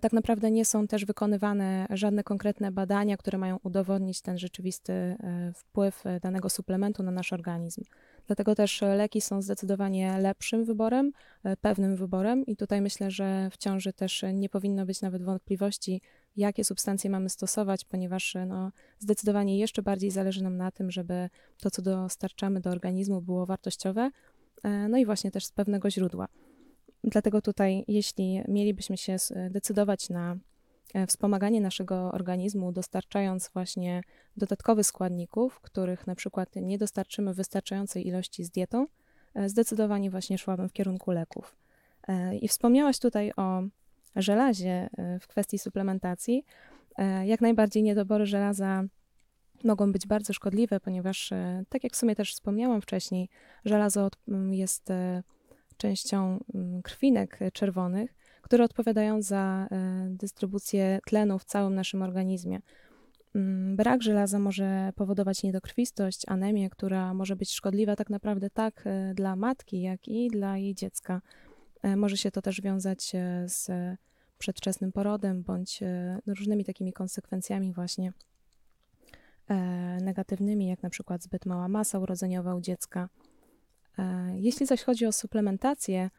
Tak 0.00 0.12
naprawdę 0.12 0.50
nie 0.50 0.64
są 0.64 0.86
też 0.86 1.04
wykonywane 1.04 1.86
żadne 1.90 2.24
konkretne 2.24 2.72
badania, 2.72 3.16
które 3.16 3.38
mają 3.38 3.58
udowodnić 3.62 4.20
ten 4.20 4.38
rzeczywisty 4.38 5.16
wpływ 5.54 6.04
danego 6.22 6.50
suplementu 6.50 7.02
na 7.02 7.10
nasz 7.10 7.32
organizm. 7.32 7.82
Dlatego 8.26 8.54
też 8.54 8.80
leki 8.96 9.20
są 9.20 9.42
zdecydowanie 9.42 10.18
lepszym 10.18 10.64
wyborem, 10.64 11.12
e, 11.44 11.56
pewnym 11.56 11.96
wyborem 11.96 12.46
i 12.46 12.56
tutaj 12.56 12.80
myślę, 12.80 13.10
że 13.10 13.50
w 13.50 13.56
ciąży 13.56 13.92
też 13.92 14.24
nie 14.34 14.48
powinno 14.48 14.86
być 14.86 15.00
nawet 15.00 15.22
wątpliwości, 15.22 16.00
jakie 16.36 16.64
substancje 16.64 17.10
mamy 17.10 17.28
stosować, 17.28 17.84
ponieważ 17.84 18.36
no, 18.46 18.72
zdecydowanie 18.98 19.58
jeszcze 19.58 19.82
bardziej 19.82 20.10
zależy 20.10 20.42
nam 20.42 20.56
na 20.56 20.70
tym, 20.70 20.90
żeby 20.90 21.28
to, 21.60 21.70
co 21.70 21.82
dostarczamy 21.82 22.60
do 22.60 22.70
organizmu, 22.70 23.22
było 23.22 23.46
wartościowe, 23.46 24.10
e, 24.62 24.88
no 24.88 24.98
i 24.98 25.06
właśnie 25.06 25.30
też 25.30 25.44
z 25.46 25.52
pewnego 25.52 25.90
źródła. 25.90 26.28
Dlatego 27.04 27.42
tutaj, 27.42 27.84
jeśli 27.88 28.42
mielibyśmy 28.48 28.96
się 28.96 29.16
decydować 29.50 30.08
na 30.10 30.32
E, 30.32 30.51
wspomaganie 31.06 31.60
naszego 31.60 32.12
organizmu, 32.12 32.72
dostarczając 32.72 33.50
właśnie 33.54 34.02
dodatkowych 34.36 34.86
składników, 34.86 35.60
których 35.60 36.06
na 36.06 36.14
przykład 36.14 36.56
nie 36.56 36.78
dostarczymy 36.78 37.34
wystarczającej 37.34 38.06
ilości 38.06 38.44
z 38.44 38.50
dietą, 38.50 38.86
e, 39.34 39.48
zdecydowanie 39.48 40.10
właśnie 40.10 40.38
szłabym 40.38 40.68
w 40.68 40.72
kierunku 40.72 41.10
leków. 41.10 41.56
E, 42.08 42.36
I 42.36 42.48
wspomniałaś 42.48 42.98
tutaj 42.98 43.32
o 43.36 43.62
żelazie 44.16 44.88
w 45.20 45.26
kwestii 45.26 45.58
suplementacji. 45.58 46.44
Jak 47.24 47.40
najbardziej 47.40 47.82
niedobory 47.82 48.26
żelaza 48.26 48.84
mogą 49.64 49.92
być 49.92 50.06
bardzo 50.06 50.32
szkodliwe, 50.32 50.80
ponieważ, 50.80 51.30
tak 51.68 51.84
jak 51.84 51.92
w 51.92 51.96
sumie 51.96 52.16
też 52.16 52.32
wspomniałam 52.32 52.80
wcześniej, 52.80 53.28
żelazo 53.64 54.08
jest 54.50 54.88
częścią 55.76 56.44
krwinek 56.82 57.38
czerwonych, 57.52 58.14
które 58.52 58.64
odpowiadają 58.64 59.22
za 59.22 59.68
e, 59.70 60.06
dystrybucję 60.10 60.98
tlenu 61.06 61.38
w 61.38 61.44
całym 61.44 61.74
naszym 61.74 62.02
organizmie. 62.02 62.60
Mm, 63.34 63.76
brak 63.76 64.02
żelaza 64.02 64.38
może 64.38 64.92
powodować 64.96 65.42
niedokrwistość, 65.42 66.22
anemię, 66.28 66.70
która 66.70 67.14
może 67.14 67.36
być 67.36 67.52
szkodliwa 67.52 67.96
tak 67.96 68.10
naprawdę 68.10 68.50
tak 68.50 68.82
e, 68.84 69.14
dla 69.14 69.36
matki, 69.36 69.80
jak 69.80 70.08
i 70.08 70.28
dla 70.28 70.56
jej 70.58 70.74
dziecka. 70.74 71.22
E, 71.82 71.96
może 71.96 72.16
się 72.16 72.30
to 72.30 72.42
też 72.42 72.60
wiązać 72.60 73.12
z 73.44 73.70
przedwczesnym 74.38 74.92
porodem 74.92 75.42
bądź 75.42 75.80
różnymi 76.26 76.64
takimi 76.64 76.92
konsekwencjami 76.92 77.72
właśnie 77.72 78.12
negatywnymi, 80.02 80.66
jak 80.66 80.82
na 80.82 80.90
przykład 80.90 81.22
zbyt 81.22 81.46
mała 81.46 81.68
masa 81.68 81.98
urodzeniowa 81.98 82.54
u 82.54 82.60
dziecka. 82.60 83.08
Jeśli 84.34 84.66
zaś 84.66 84.82
chodzi 84.82 85.06
o 85.06 85.12
suplementację 85.12 86.10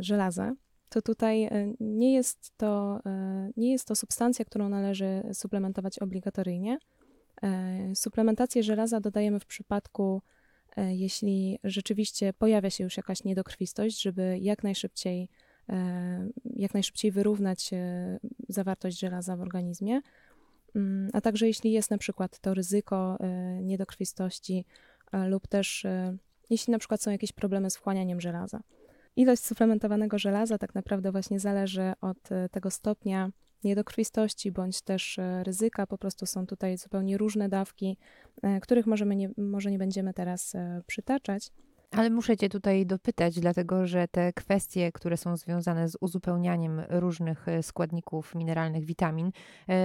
żelaza, 0.00 0.52
to 0.88 1.02
tutaj 1.02 1.44
e, 1.44 1.74
nie 1.80 2.14
jest 2.14 2.52
to, 2.56 3.00
e, 3.06 3.50
nie 3.56 3.72
jest 3.72 3.88
to 3.88 3.96
substancja, 3.96 4.44
którą 4.44 4.68
należy 4.68 5.22
suplementować 5.32 5.98
obligatoryjnie. 5.98 6.78
E, 7.42 7.94
suplementację 7.94 8.62
żelaza 8.62 9.00
dodajemy 9.00 9.40
w 9.40 9.46
przypadku, 9.46 10.22
jeśli 10.88 11.58
rzeczywiście 11.64 12.32
pojawia 12.32 12.70
się 12.70 12.84
już 12.84 12.96
jakaś 12.96 13.24
niedokrwistość, 13.24 14.02
żeby 14.02 14.38
jak 14.40 14.62
najszybciej, 14.62 15.28
jak 16.56 16.74
najszybciej 16.74 17.12
wyrównać 17.12 17.70
zawartość 18.48 18.98
żelaza 18.98 19.36
w 19.36 19.40
organizmie. 19.40 20.00
Mm, 20.74 21.10
a 21.12 21.20
także 21.20 21.46
jeśli 21.46 21.72
jest 21.72 21.90
na 21.90 21.98
przykład 21.98 22.38
to 22.38 22.54
ryzyko 22.54 23.18
niedokrwistości 23.62 24.64
lub 25.28 25.46
też 25.46 25.86
jeśli 26.50 26.70
na 26.70 26.78
przykład 26.78 27.02
są 27.02 27.10
jakieś 27.10 27.32
problemy 27.32 27.70
z 27.70 27.76
wchłanianiem 27.76 28.20
żelaza. 28.20 28.60
Ilość 29.16 29.44
suplementowanego 29.44 30.18
żelaza 30.18 30.58
tak 30.58 30.74
naprawdę 30.74 31.12
właśnie 31.12 31.40
zależy 31.40 31.92
od 32.00 32.32
e, 32.32 32.48
tego 32.48 32.70
stopnia 32.70 33.30
niedokrwistości 33.64 34.52
bądź 34.52 34.82
też 34.82 35.18
e, 35.18 35.44
ryzyka. 35.44 35.86
Po 35.86 35.98
prostu 35.98 36.26
są 36.26 36.46
tutaj 36.46 36.78
zupełnie 36.78 37.18
różne 37.18 37.48
dawki, 37.48 37.96
e, 38.42 38.60
których 38.60 38.86
możemy 38.86 39.16
nie, 39.16 39.30
może 39.36 39.70
nie 39.70 39.78
będziemy 39.78 40.14
teraz 40.14 40.52
przytaczać. 40.86 41.50
Ale 41.90 42.10
muszę 42.10 42.36
Cię 42.36 42.48
tutaj 42.48 42.86
dopytać, 42.86 43.40
dlatego 43.40 43.86
że 43.86 44.08
te 44.08 44.32
kwestie, 44.32 44.92
które 44.92 45.16
są 45.16 45.36
związane 45.36 45.88
z 45.88 45.96
uzupełnianiem 46.00 46.82
różnych 46.88 47.46
składników 47.62 48.34
mineralnych, 48.34 48.84
witamin, 48.84 49.30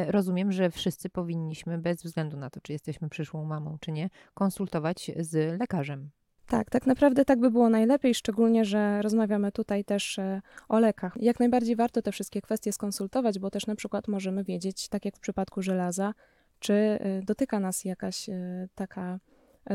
rozumiem, 0.08 0.52
że 0.52 0.72
wszyscy 0.72 1.10
powinniśmy, 1.10 1.78
bez 1.78 2.04
względu 2.04 2.38
na 2.38 2.50
to, 2.50 2.62
czy 2.62 2.74
jesteśmy 2.74 3.10
przyszłą 3.10 3.46
mamą, 3.46 3.78
czy 3.80 3.92
nie, 3.92 4.10
konsultować 4.34 5.12
z 5.20 5.60
lekarzem. 5.60 6.10
Tak, 6.52 6.70
tak 6.70 6.88
naprawdę 6.88 7.26
tak 7.26 7.40
by 7.40 7.52
było 7.52 7.70
najlepiej, 7.70 8.16
szczególnie, 8.16 8.66
że 8.66 9.02
rozmawiamy 9.02 9.52
tutaj 9.52 9.84
też 9.84 10.20
e, 10.20 10.42
o 10.70 10.80
lekach. 10.80 11.14
Jak 11.20 11.40
najbardziej 11.40 11.76
warto 11.76 12.02
te 12.02 12.12
wszystkie 12.12 12.42
kwestie 12.42 12.74
skonsultować, 12.74 13.40
bo 13.40 13.50
też 13.50 13.68
na 13.68 13.76
przykład 13.76 14.08
możemy 14.08 14.44
wiedzieć, 14.44 14.90
tak 14.90 15.06
jak 15.06 15.18
w 15.18 15.20
przypadku 15.20 15.62
żelaza, 15.62 16.14
czy 16.60 16.74
e, 16.74 17.22
dotyka 17.22 17.60
nas 17.60 17.86
jakaś 17.86 18.30
e, 18.30 18.68
taka 18.76 19.20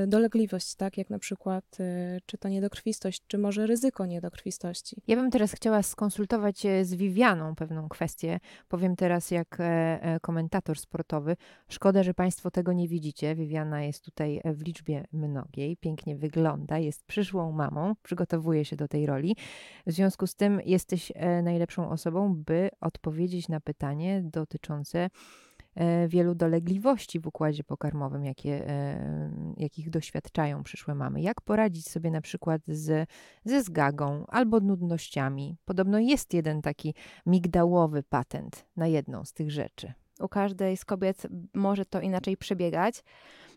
dolegliwość, 0.07 0.75
tak 0.75 0.99
jak 0.99 1.11
na 1.11 1.19
przykład 1.19 1.65
e, 1.81 2.19
czy 2.27 2.39
to 2.39 2.49
niedokrwistość, 2.49 3.23
czy 3.27 3.39
może 3.39 3.67
ryzyko 3.67 4.07
niedokrwistości. 4.07 5.03
Ja 5.07 5.17
bym 5.17 5.31
teraz 5.31 5.53
chciała 5.53 5.83
skonsultować 5.83 6.67
z 6.83 6.95
Vivianą 6.95 7.55
pewną 7.55 7.89
kwestię. 7.89 8.41
Powiem 8.69 8.97
teraz 8.97 9.31
jak 9.31 9.57
e, 9.61 10.19
komentator 10.23 10.79
sportowy. 10.79 11.37
Szkoda, 11.69 12.03
że 12.03 12.15
Państwo 12.15 12.51
tego 12.51 12.73
nie 12.73 12.89
widzicie. 12.89 13.35
Viviana 13.35 13.83
jest 13.83 14.05
tutaj 14.05 14.41
w 14.45 14.63
liczbie 14.63 15.05
mnogiej, 15.13 15.77
pięknie 15.77 16.17
wygląda, 16.17 16.79
jest 16.79 17.05
przyszłą 17.05 17.53
mamą, 17.53 17.95
przygotowuje 18.03 18.65
się 18.65 18.77
do 18.77 18.89
tej 18.89 19.07
roli. 19.07 19.37
W 19.87 19.93
związku 19.93 20.27
z 20.27 20.35
tym 20.35 20.61
jesteś 20.65 21.13
najlepszą 21.43 21.91
osobą, 21.91 22.35
by 22.35 22.71
odpowiedzieć 22.81 23.49
na 23.49 23.61
pytanie 23.61 24.23
dotyczące 24.25 24.97
E, 24.97 25.11
wielu 26.09 26.35
dolegliwości 26.35 27.21
w 27.21 27.27
układzie 27.27 27.65
pokarmowym, 27.65 28.25
jakie, 28.25 28.69
e, 28.69 29.31
jakich 29.57 29.91
doświadczają 29.91 30.63
przyszłe 30.63 30.95
mamy. 30.95 31.21
Jak 31.21 31.41
poradzić 31.41 31.89
sobie 31.89 32.11
na 32.11 32.21
przykład 32.21 32.63
z, 32.67 33.09
ze 33.45 33.63
zgagą 33.63 34.25
albo 34.29 34.61
nudnościami? 34.61 35.57
Podobno 35.65 35.99
jest 35.99 36.35
jeden 36.35 36.63
taki 36.63 36.95
migdałowy 37.27 38.03
patent 38.03 38.67
na 38.77 38.87
jedną 38.87 39.25
z 39.25 39.33
tych 39.33 39.51
rzeczy. 39.51 39.93
U 40.21 40.29
każdej 40.29 40.77
z 40.77 40.85
kobiet 40.85 41.27
może 41.55 41.85
to 41.85 42.01
inaczej 42.01 42.37
przebiegać. 42.37 43.05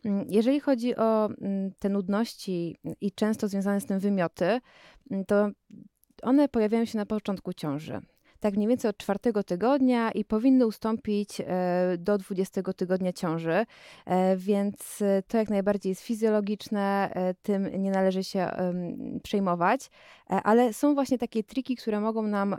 Mm, 0.05 0.25
jeżeli 0.29 0.60
chodzi 0.60 0.95
o 0.95 1.25
mm, 1.25 1.71
te 1.79 1.89
nudności 1.89 2.77
i 3.01 3.12
często 3.12 3.47
związane 3.47 3.82
z 3.82 3.86
tym 3.86 3.99
wymioty, 3.99 4.60
mm, 5.12 5.25
to 5.25 5.49
one 6.21 6.49
pojawiają 6.49 6.86
się 6.86 6.97
na 6.97 7.05
początku 7.05 7.53
ciąży. 7.53 8.01
Tak 8.39 8.56
mniej 8.56 8.67
więcej 8.67 8.89
od 8.89 8.97
czwartego 8.97 9.43
tygodnia 9.43 10.12
i 10.12 10.25
powinny 10.25 10.67
ustąpić 10.67 11.41
do 11.97 12.17
20 12.17 12.62
tygodnia 12.73 13.13
ciąży, 13.13 13.65
więc 14.38 15.04
to 15.28 15.38
jak 15.38 15.49
najbardziej 15.49 15.89
jest 15.89 16.02
fizjologiczne, 16.02 17.13
tym 17.41 17.82
nie 17.82 17.91
należy 17.91 18.23
się 18.23 18.49
przejmować, 19.23 19.89
ale 20.28 20.73
są 20.73 20.93
właśnie 20.93 21.17
takie 21.17 21.43
triki, 21.43 21.75
które 21.75 21.99
mogą 21.99 22.21
nam 22.21 22.56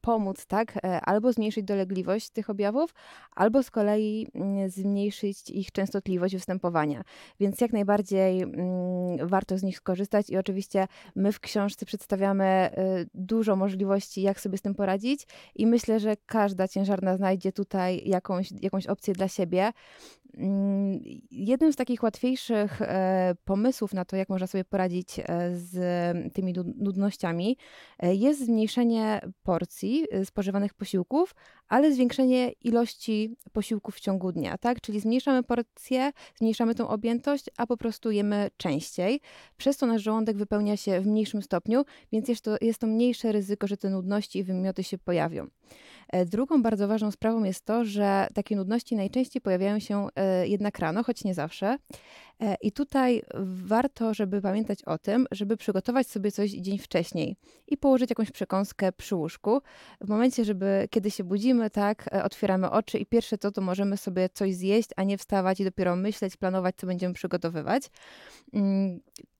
pomóc, 0.00 0.46
tak, 0.46 0.78
albo 1.02 1.32
zmniejszyć 1.32 1.64
dolegliwość 1.64 2.30
tych 2.30 2.50
objawów, 2.50 2.94
albo 3.36 3.62
z 3.62 3.70
kolei 3.70 4.26
mm, 4.34 4.70
zmniejszyć 4.70 5.50
ich 5.50 5.72
częstotliwość 5.72 6.34
występowania. 6.34 7.02
Więc 7.40 7.60
jak 7.60 7.72
najbardziej 7.72 8.42
mm, 8.42 9.28
warto 9.28 9.58
z 9.58 9.62
nich 9.62 9.76
skorzystać 9.76 10.30
i 10.30 10.36
oczywiście 10.36 10.86
my 11.16 11.32
w 11.32 11.40
książce 11.40 11.86
przedstawiamy 11.86 12.70
dużo 13.14 13.56
możliwości, 13.56 14.22
jak 14.22 14.40
sobie 14.40 14.58
z 14.58 14.62
tym 14.62 14.74
poradzić 14.74 15.07
i 15.54 15.66
myślę, 15.66 16.00
że 16.00 16.16
każda 16.26 16.68
ciężarna 16.68 17.16
znajdzie 17.16 17.52
tutaj 17.52 18.02
jakąś, 18.04 18.52
jakąś 18.62 18.86
opcję 18.86 19.14
dla 19.14 19.28
siebie. 19.28 19.72
Mm, 20.36 21.00
jednym 21.30 21.72
z 21.72 21.76
takich 21.76 22.02
łatwiejszych 22.02 22.82
e, 22.82 23.34
pomysłów 23.44 23.94
na 23.94 24.04
to, 24.04 24.16
jak 24.16 24.28
można 24.28 24.46
sobie 24.46 24.64
poradzić 24.64 25.18
e, 25.18 25.24
z 25.56 26.32
tymi 26.32 26.54
nudnościami, 26.76 27.56
e, 27.98 28.14
jest 28.14 28.44
zmniejszenie 28.44 29.20
porcji 29.42 30.06
spożywanych 30.24 30.74
posiłków, 30.74 31.34
ale 31.68 31.92
zwiększenie 31.92 32.50
ilości 32.50 33.36
posiłków 33.52 33.94
w 33.94 34.00
ciągu 34.00 34.32
dnia, 34.32 34.58
tak? 34.58 34.80
Czyli 34.80 35.00
zmniejszamy 35.00 35.42
porcję, 35.42 36.12
zmniejszamy 36.36 36.74
tą 36.74 36.88
objętość, 36.88 37.44
a 37.56 37.66
po 37.66 37.76
prostu 37.76 38.10
jemy 38.10 38.50
częściej. 38.56 39.20
Przez 39.56 39.76
to 39.76 39.86
nasz 39.86 40.02
żołądek 40.02 40.36
wypełnia 40.36 40.76
się 40.76 41.00
w 41.00 41.06
mniejszym 41.06 41.42
stopniu, 41.42 41.84
więc 42.12 42.28
jest 42.28 42.44
to, 42.44 42.56
jest 42.60 42.78
to 42.78 42.86
mniejsze 42.86 43.32
ryzyko, 43.32 43.66
że 43.66 43.76
te 43.76 43.90
nudności 43.90 44.38
i 44.38 44.44
wymioty 44.44 44.84
się 44.84 44.98
pojawią. 44.98 45.46
E, 46.12 46.24
drugą 46.24 46.62
bardzo 46.62 46.88
ważną 46.88 47.10
sprawą 47.10 47.44
jest 47.44 47.64
to, 47.64 47.84
że 47.84 48.26
takie 48.34 48.56
nudności 48.56 48.96
najczęściej 48.96 49.42
pojawiają 49.42 49.78
się 49.78 50.08
e, 50.16 50.48
jednak 50.48 50.78
rano, 50.78 51.02
choć 51.02 51.24
nie 51.24 51.34
zawsze. 51.34 51.78
E, 52.40 52.56
I 52.62 52.72
tutaj 52.72 53.22
warto, 53.44 54.14
żeby 54.14 54.42
pamiętać 54.42 54.82
o 54.82 54.98
tym, 54.98 55.26
żeby 55.30 55.56
przygotować 55.56 56.06
sobie 56.06 56.32
coś 56.32 56.50
dzień 56.50 56.78
wcześniej 56.78 57.36
i 57.66 57.76
położyć 57.76 58.10
jakąś 58.10 58.30
przekąskę 58.30 58.92
przy 58.92 59.16
łóżku. 59.16 59.60
W 60.00 60.08
momencie, 60.08 60.44
żeby 60.44 60.88
kiedy 60.90 61.10
się 61.10 61.24
budzimy, 61.24 61.70
tak, 61.70 62.10
otwieramy 62.24 62.70
oczy 62.70 62.98
i 62.98 63.06
pierwsze 63.06 63.38
to, 63.38 63.50
to 63.50 63.60
możemy 63.60 63.96
sobie 63.96 64.28
coś 64.28 64.54
zjeść, 64.54 64.88
a 64.96 65.02
nie 65.02 65.18
wstawać 65.18 65.60
i 65.60 65.64
dopiero 65.64 65.96
myśleć, 65.96 66.36
planować, 66.36 66.76
co 66.76 66.86
będziemy 66.86 67.14
przygotowywać. 67.14 67.90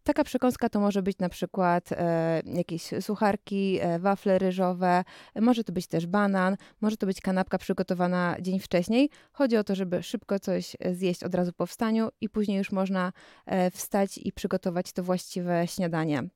Taka 0.08 0.24
przekąska 0.24 0.68
to 0.68 0.80
może 0.80 1.02
być 1.02 1.18
na 1.18 1.28
przykład 1.28 1.92
e, 1.92 2.42
jakieś 2.44 2.82
sucharki, 3.00 3.78
e, 3.80 3.98
wafle 3.98 4.38
ryżowe, 4.38 5.04
może 5.40 5.64
to 5.64 5.72
być 5.72 5.86
też 5.86 6.06
banan, 6.06 6.56
może 6.80 6.96
to 6.96 7.06
być 7.06 7.20
kanapka 7.20 7.58
przygotowana 7.58 8.36
dzień 8.40 8.58
wcześniej. 8.58 9.10
Chodzi 9.32 9.56
o 9.56 9.64
to, 9.64 9.74
żeby 9.74 10.02
szybko 10.02 10.38
coś 10.38 10.76
zjeść 10.92 11.24
od 11.24 11.34
razu 11.34 11.52
po 11.52 11.66
wstaniu 11.66 12.08
i 12.20 12.28
później 12.28 12.58
już 12.58 12.72
można 12.72 13.12
e, 13.46 13.70
wstać 13.70 14.18
i 14.18 14.32
przygotować 14.32 14.92
to 14.92 15.02
właściwe 15.02 15.66
śniadanie. 15.66 16.28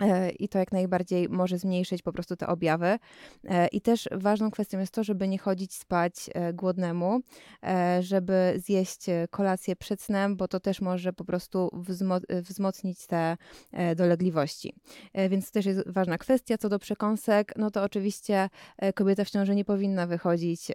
E, 0.00 0.30
I 0.30 0.48
to 0.48 0.58
jak 0.58 0.72
najbardziej 0.72 1.28
może 1.28 1.58
zmniejszyć 1.58 2.02
po 2.02 2.12
prostu 2.12 2.36
te 2.36 2.46
objawy. 2.46 2.98
E, 3.44 3.66
I 3.66 3.80
też 3.80 4.08
ważną 4.12 4.50
kwestią 4.50 4.78
jest 4.78 4.94
to, 4.94 5.04
żeby 5.04 5.28
nie 5.28 5.38
chodzić 5.38 5.74
spać 5.74 6.14
e, 6.34 6.52
głodnemu, 6.52 7.20
żeby 8.00 8.54
zjeść 8.56 9.06
kolację 9.30 9.76
przed 9.76 10.02
snem, 10.02 10.36
bo 10.36 10.48
to 10.48 10.60
też 10.60 10.80
może 10.80 11.12
po 11.12 11.24
prostu 11.24 11.70
wzmocnić 12.42 13.06
te 13.06 13.36
dolegliwości. 13.96 14.74
Więc 15.30 15.46
to 15.46 15.52
też 15.52 15.66
jest 15.66 15.90
ważna 15.90 16.18
kwestia. 16.18 16.58
Co 16.58 16.68
do 16.68 16.78
przekąsek, 16.78 17.52
no 17.56 17.70
to 17.70 17.82
oczywiście 17.82 18.48
kobieta 18.94 19.24
w 19.24 19.30
ciąży 19.30 19.54
nie 19.54 19.64
powinna 19.64 20.06
wychodzić 20.06 20.66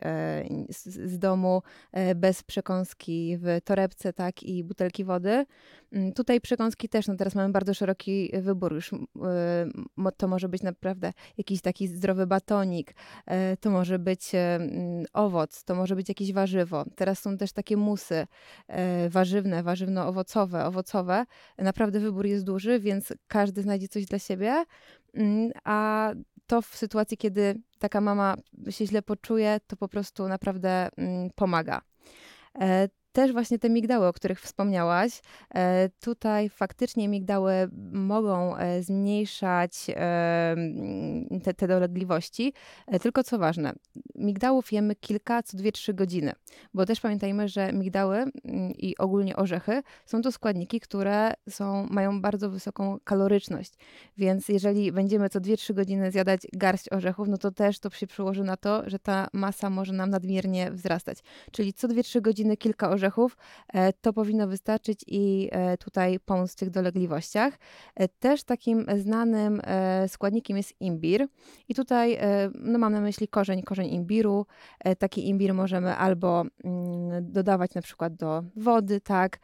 z 0.80 1.20
domu 1.20 1.62
bez 2.16 2.44
przekąski 2.44 3.38
w 3.38 3.60
torebce, 3.64 4.14
tak, 4.14 4.44
i 4.44 4.64
butelki 4.64 5.04
wody. 5.04 5.46
Mm, 5.92 6.14
tutaj 6.14 6.42
przekąski 6.42 6.90
też, 6.90 7.08
no 7.08 7.16
teraz 7.16 7.36
mamy 7.36 7.52
bardzo 7.52 7.74
szeroki 7.74 8.32
wybór 8.42 8.74
już 8.74 8.92
to 10.18 10.28
może 10.28 10.50
być 10.50 10.64
naprawdę 10.64 11.14
jakiś 11.38 11.62
taki 11.62 11.88
zdrowy 11.88 12.28
batonik, 12.28 12.92
y, 12.92 13.58
to 13.58 13.70
może 13.70 14.00
być 14.00 14.36
y, 14.36 14.38
mm, 14.38 15.06
owoc, 15.14 15.64
to 15.64 15.76
może 15.76 15.96
być 15.96 16.10
jakieś 16.10 16.34
warzywo. 16.34 16.86
Teraz 16.96 17.20
są 17.20 17.38
też 17.38 17.54
takie 17.54 17.78
musy 17.78 18.28
warzywne, 19.10 19.64
warzywno-owocowe, 19.64 20.66
owocowe. 20.66 21.26
Naprawdę 21.58 22.00
wybór 22.00 22.26
jest 22.26 22.46
duży, 22.46 22.80
więc 22.80 23.14
każdy 23.28 23.62
znajdzie 23.62 23.88
coś 23.88 24.06
dla 24.06 24.20
siebie. 24.20 24.66
Mm, 25.14 25.52
a 25.64 26.12
to 26.48 26.62
w 26.62 26.76
sytuacji, 26.76 27.18
kiedy 27.18 27.62
taka 27.80 28.02
mama 28.02 28.36
się 28.70 28.86
źle 28.86 29.02
poczuje, 29.02 29.60
to 29.68 29.76
po 29.76 29.88
prostu 29.88 30.28
naprawdę 30.28 30.90
mm, 30.98 31.30
pomaga. 31.36 31.82
E, 33.12 33.22
też 33.22 33.32
właśnie 33.32 33.60
te 33.60 33.70
migdały, 33.70 34.08
o 34.08 34.14
których 34.14 34.42
wspomniałaś. 34.42 35.22
E, 35.56 35.90
tutaj 36.00 36.50
faktycznie 36.50 37.08
migdały 37.08 37.54
mogą 37.92 38.58
e, 38.58 38.84
zmniejszać 38.84 39.72
e, 39.90 40.56
te, 41.44 41.54
te 41.54 41.68
dolegliwości, 41.68 42.54
tylko 43.02 43.24
co 43.24 43.38
ważne, 43.38 43.74
migdałów 44.16 44.72
jemy 44.72 44.96
kilka 44.96 45.44
co 45.44 45.58
2-3 45.58 45.96
godziny, 45.96 46.34
bo 46.74 46.86
też 46.86 47.00
pamiętajmy, 47.00 47.48
że 47.48 47.74
migdały 47.74 48.26
i 48.78 48.98
ogólnie 48.98 49.36
orzechy 49.36 49.82
są 50.06 50.22
to 50.22 50.32
składniki, 50.32 50.80
które 50.80 51.34
są, 51.50 51.88
mają 51.90 52.22
bardzo 52.22 52.50
wysoką 52.50 52.98
kaloryczność, 53.04 53.74
więc 54.18 54.50
jeżeli 54.50 54.92
będziemy 54.92 55.30
co 55.30 55.40
2-3 55.40 55.74
godziny 55.74 56.12
zjadać 56.12 56.42
garść 56.54 56.92
orzechów, 56.92 57.28
no 57.28 57.38
to 57.38 57.52
też 57.52 57.80
to 57.80 57.90
się 57.90 58.08
przełoży 58.08 58.44
na 58.44 58.58
to, 58.58 58.90
że 58.90 59.00
ta 59.00 59.28
masa 59.34 59.70
może 59.70 59.94
nam 59.94 60.10
nadmiernie 60.10 60.72
wzrastać. 60.72 61.18
Czyli 61.52 61.74
co 61.74 61.88
2-3 61.88 62.22
godziny 62.22 62.58
kilka 62.58 62.90
orzechów 62.90 63.01
orzechów, 63.02 63.38
e, 63.74 63.94
to 63.94 64.14
powinno 64.14 64.48
wystarczyć 64.48 65.06
i 65.08 65.50
e, 65.52 65.78
tutaj 65.78 66.20
pomóc 66.20 66.52
w 66.52 66.56
tych 66.56 66.70
dolegliwościach. 66.70 67.54
E, 67.96 68.08
też 68.08 68.44
takim 68.44 68.86
znanym 68.98 69.62
składnikiem 70.08 70.58
jest 70.58 70.82
imbir 70.82 71.28
i 71.70 71.76
tutaj 71.76 72.18
no 72.54 72.80
mam 72.80 72.94
na 72.94 73.02
myśli 73.02 73.28
korzeń, 73.28 73.64
korzeń 73.64 73.94
imbiru. 73.94 74.46
Taki 75.00 75.30
imbir 75.30 75.54
możemy 75.54 75.96
albo 75.96 76.44
mm, 76.64 77.32
dodawać 77.32 77.74
na 77.74 77.82
przykład 77.82 78.16
do 78.16 78.44
wody, 78.56 79.02
tak, 79.02 79.40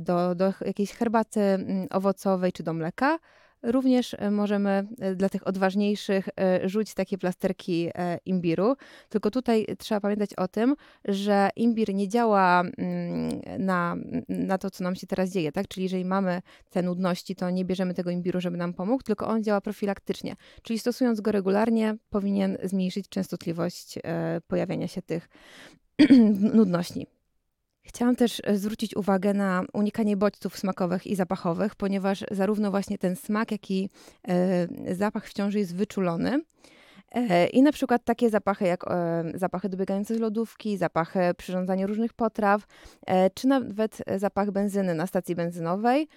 do, 0.00 0.34
do 0.34 0.52
jakiejś 0.60 0.92
herbaty 0.92 1.40
mm, 1.40 1.86
owocowej 1.90 2.52
czy 2.52 2.62
do 2.62 2.72
mleka, 2.72 3.18
Również 3.62 4.14
e, 4.18 4.30
możemy 4.30 4.86
e, 5.00 5.14
dla 5.14 5.28
tych 5.28 5.46
odważniejszych 5.46 6.28
e, 6.36 6.68
rzucić 6.68 6.94
takie 6.94 7.18
plasterki 7.18 7.90
imbiru. 8.24 8.76
Tylko 9.08 9.30
tutaj 9.30 9.66
trzeba 9.78 10.00
pamiętać 10.00 10.34
o 10.34 10.48
tym, 10.48 10.76
że 11.04 11.50
imbir 11.56 11.94
nie 11.94 12.08
działa 12.08 12.60
mm, 12.60 13.40
na, 13.58 13.96
na 14.28 14.58
to, 14.58 14.70
co 14.70 14.84
nam 14.84 14.94
się 14.94 15.06
teraz 15.06 15.30
dzieje, 15.30 15.52
tak? 15.52 15.68
Czyli 15.68 15.82
jeżeli 15.82 16.04
mamy 16.04 16.42
te 16.70 16.82
nudności, 16.82 17.36
to 17.36 17.50
nie 17.50 17.64
bierzemy 17.64 17.94
tego 17.94 18.10
imbiru, 18.10 18.40
żeby 18.40 18.56
nam 18.56 18.74
pomógł, 18.74 19.02
tylko 19.02 19.28
on 19.28 19.42
działa 19.44 19.60
profilaktycznie. 19.60 20.36
Czyli 20.62 20.78
stosując 20.78 21.20
go 21.20 21.32
regularnie, 21.32 21.96
powinien 22.10 22.58
zmniejszyć 22.62 23.08
częstotliwość 23.08 23.98
pojawiania 24.46 24.88
się 24.88 25.02
tych 25.02 25.28
nudności. 26.54 27.19
Chciałam 27.82 28.16
też 28.16 28.42
e, 28.44 28.56
zwrócić 28.56 28.96
uwagę 28.96 29.34
na 29.34 29.62
unikanie 29.72 30.16
bodźców 30.16 30.58
smakowych 30.58 31.06
i 31.06 31.16
zapachowych, 31.16 31.74
ponieważ 31.74 32.24
zarówno 32.30 32.70
właśnie 32.70 32.98
ten 32.98 33.16
smak, 33.16 33.50
jak 33.52 33.70
i 33.70 33.90
e, 34.28 34.94
zapach 34.94 35.26
w 35.28 35.32
ciąży 35.32 35.58
jest 35.58 35.76
wyczulony. 35.76 36.42
E, 37.12 37.46
I 37.46 37.62
na 37.62 37.72
przykład 37.72 38.04
takie 38.04 38.30
zapachy 38.30 38.64
jak 38.64 38.84
zapachy 39.34 39.68
dobiegające 39.68 40.14
z 40.14 40.18
lodówki, 40.18 40.76
zapachy 40.76 41.20
przyrządzania 41.36 41.86
różnych 41.86 42.12
potraw, 42.12 42.66
czy 43.34 43.48
nawet 43.48 43.98
zapach 44.16 44.50
benzyny 44.50 44.94
na 44.94 45.06
stacji 45.06 45.34
benzynowej, 45.34 46.08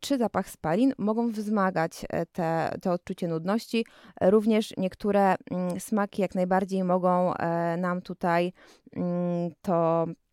czy 0.00 0.18
zapach 0.18 0.50
spalin 0.50 0.92
mogą 0.98 1.30
wzmagać 1.30 2.04
te, 2.32 2.76
te 2.82 2.92
odczucie 2.92 3.28
nudności. 3.28 3.86
Również 4.20 4.74
niektóre 4.76 5.34
mm, 5.50 5.80
smaki 5.80 6.22
jak 6.22 6.34
najbardziej 6.34 6.84
mogą 6.84 7.32
nam 7.76 8.02
tutaj 8.02 8.52
mm, 8.96 9.50
to 9.62 10.06
E, 10.08 10.27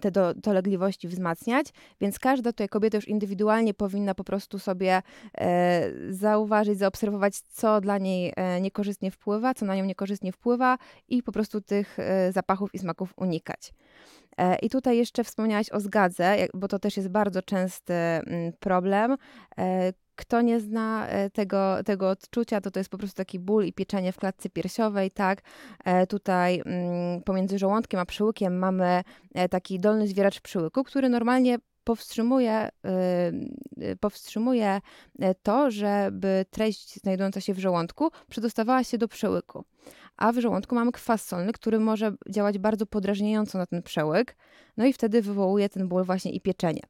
te 0.00 0.10
do, 0.10 0.34
dolegliwości 0.34 1.08
wzmacniać, 1.08 1.66
więc 2.00 2.18
każda 2.18 2.52
tutaj 2.52 2.68
kobieta 2.68 2.98
już 2.98 3.08
indywidualnie 3.08 3.74
powinna 3.74 4.14
po 4.14 4.24
prostu 4.24 4.58
sobie 4.58 5.02
e, 5.38 5.90
zauważyć, 6.10 6.78
zaobserwować, 6.78 7.40
co 7.40 7.80
dla 7.80 7.98
niej 7.98 8.32
e, 8.36 8.60
niekorzystnie 8.60 9.10
wpływa, 9.10 9.54
co 9.54 9.66
na 9.66 9.76
nią 9.76 9.84
niekorzystnie 9.84 10.32
wpływa 10.32 10.78
i 11.08 11.22
po 11.22 11.32
prostu 11.32 11.60
tych 11.60 11.98
e, 11.98 12.32
zapachów 12.32 12.74
i 12.74 12.78
smaków 12.78 13.14
unikać. 13.16 13.72
E, 14.38 14.56
I 14.58 14.70
tutaj 14.70 14.96
jeszcze 14.96 15.24
wspomniałaś 15.24 15.70
o 15.70 15.80
zgadze, 15.80 16.36
bo 16.54 16.68
to 16.68 16.78
też 16.78 16.96
jest 16.96 17.08
bardzo 17.08 17.42
częsty 17.42 17.94
mm, 17.94 18.52
problem. 18.60 19.16
Kto 20.16 20.42
nie 20.42 20.60
zna 20.60 21.06
e, 21.08 21.30
tego, 21.30 21.84
tego 21.84 22.10
odczucia, 22.10 22.60
to 22.60 22.70
to 22.70 22.80
jest 22.80 22.90
po 22.90 22.98
prostu 22.98 23.16
taki 23.16 23.38
ból 23.38 23.64
i 23.64 23.72
pieczenie 23.72 24.12
w 24.12 24.16
klatce 24.16 24.50
piersiowej, 24.50 25.10
tak? 25.10 25.42
E, 25.84 26.06
tutaj 26.06 26.62
mm, 26.66 27.22
pomiędzy 27.22 27.58
żołądkiem 27.58 28.00
a 28.00 28.06
przyłykiem 28.06 28.58
mamy 28.58 29.02
e, 29.34 29.48
taki 29.48 29.78
dolny 29.78 30.06
zwieracz 30.08 30.40
przyłyku, 30.40 30.84
który 30.84 31.08
normalnie 31.08 31.58
powstrzymuje, 31.84 32.68
powstrzymuje 34.00 34.80
to, 35.42 35.70
żeby 35.70 36.44
treść 36.50 37.00
znajdująca 37.00 37.40
się 37.40 37.54
w 37.54 37.58
żołądku 37.58 38.10
przedostawała 38.28 38.84
się 38.84 38.98
do 38.98 39.08
przełyku. 39.08 39.64
A 40.16 40.32
w 40.32 40.38
żołądku 40.38 40.74
mamy 40.74 40.92
kwas 40.92 41.26
solny, 41.26 41.52
który 41.52 41.80
może 41.80 42.12
działać 42.30 42.58
bardzo 42.58 42.86
podrażniająco 42.86 43.58
na 43.58 43.66
ten 43.66 43.82
przełyk, 43.82 44.36
no 44.76 44.86
i 44.86 44.92
wtedy 44.92 45.22
wywołuje 45.22 45.68
ten 45.68 45.88
ból 45.88 46.04
właśnie 46.04 46.32
i 46.32 46.40
pieczenie 46.40 46.82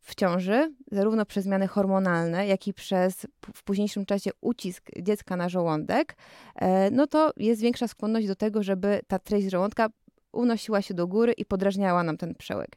w 0.00 0.14
ciąży, 0.14 0.74
zarówno 0.92 1.26
przez 1.26 1.44
zmiany 1.44 1.66
hormonalne, 1.66 2.46
jak 2.46 2.68
i 2.68 2.74
przez 2.74 3.26
w 3.54 3.62
późniejszym 3.62 4.06
czasie 4.06 4.30
ucisk 4.40 4.90
dziecka 5.02 5.36
na 5.36 5.48
żołądek, 5.48 6.16
e, 6.54 6.90
no 6.90 7.06
to 7.06 7.32
jest 7.36 7.60
większa 7.60 7.88
skłonność 7.88 8.26
do 8.26 8.36
tego, 8.36 8.62
żeby 8.62 9.00
ta 9.06 9.18
treść 9.18 9.50
żołądka 9.50 9.88
unosiła 10.32 10.82
się 10.82 10.94
do 10.94 11.06
góry 11.06 11.32
i 11.32 11.44
podrażniała 11.44 12.02
nam 12.02 12.16
ten 12.16 12.34
przełyk. 12.34 12.76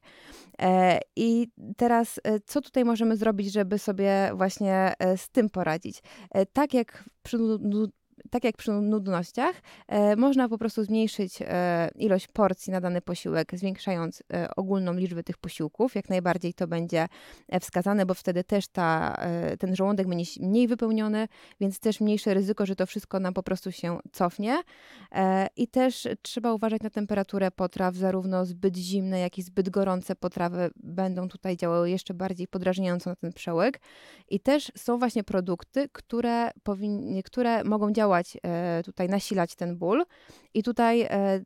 E, 0.61 0.99
I 1.15 1.47
teraz, 1.77 2.19
e, 2.23 2.39
co 2.39 2.61
tutaj 2.61 2.85
możemy 2.85 3.17
zrobić, 3.17 3.51
żeby 3.51 3.79
sobie 3.79 4.31
właśnie 4.33 4.93
z 5.17 5.29
tym 5.29 5.49
poradzić? 5.49 6.01
Tak 6.53 6.73
jak 6.73 7.09
przy 7.23 7.37
tak 8.29 8.43
jak 8.43 8.57
przy 8.57 8.71
nudnościach, 8.71 9.61
e, 9.87 10.15
można 10.15 10.49
po 10.49 10.57
prostu 10.57 10.83
zmniejszyć 10.83 11.39
e, 11.41 11.89
ilość 11.95 12.27
porcji 12.27 12.71
na 12.71 12.81
dany 12.81 13.01
posiłek, 13.01 13.51
zwiększając 13.53 14.23
e, 14.33 14.55
ogólną 14.55 14.93
liczbę 14.93 15.23
tych 15.23 15.37
posiłków. 15.37 15.95
Jak 15.95 16.09
najbardziej 16.09 16.53
to 16.53 16.67
będzie 16.67 17.07
wskazane, 17.61 18.05
bo 18.05 18.13
wtedy 18.13 18.43
też 18.43 18.67
ta, 18.67 19.17
ten 19.59 19.75
żołądek 19.75 20.07
będzie 20.07 20.31
mniej 20.41 20.67
wypełniony, 20.67 21.27
więc 21.59 21.79
też 21.79 22.01
mniejsze 22.01 22.33
ryzyko, 22.33 22.65
że 22.65 22.75
to 22.75 22.85
wszystko 22.85 23.19
nam 23.19 23.33
po 23.33 23.43
prostu 23.43 23.71
się 23.71 23.99
cofnie. 24.11 24.57
I 25.55 25.67
też 25.67 26.07
trzeba 26.21 26.53
uważać 26.53 26.81
na 26.81 26.89
temperaturę 26.89 27.51
potraw, 27.51 27.95
zarówno 27.95 28.45
zbyt 28.45 28.77
zimne, 28.77 29.19
jak 29.19 29.37
i 29.37 29.41
zbyt 29.41 29.69
gorące 29.69 30.15
potrawy 30.15 30.69
będą 30.75 31.27
tutaj 31.27 31.57
działały 31.57 31.89
jeszcze 31.89 32.13
bardziej 32.13 32.47
podrażniająco 32.47 33.09
na 33.09 33.15
ten 33.15 33.33
przełyk. 33.33 33.79
I 34.29 34.39
też 34.39 34.71
są 34.77 34.97
właśnie 34.97 35.23
produkty, 35.23 35.89
które, 35.91 36.51
powin- 36.63 37.23
które 37.23 37.63
mogą 37.63 37.91
działać 37.91 38.18
działać, 38.19 38.37
e, 38.43 38.83
tutaj 38.83 39.09
nasilać 39.09 39.55
ten 39.55 39.77
ból. 39.77 40.05
I 40.53 40.63
tutaj 40.63 41.01
e, 41.01 41.41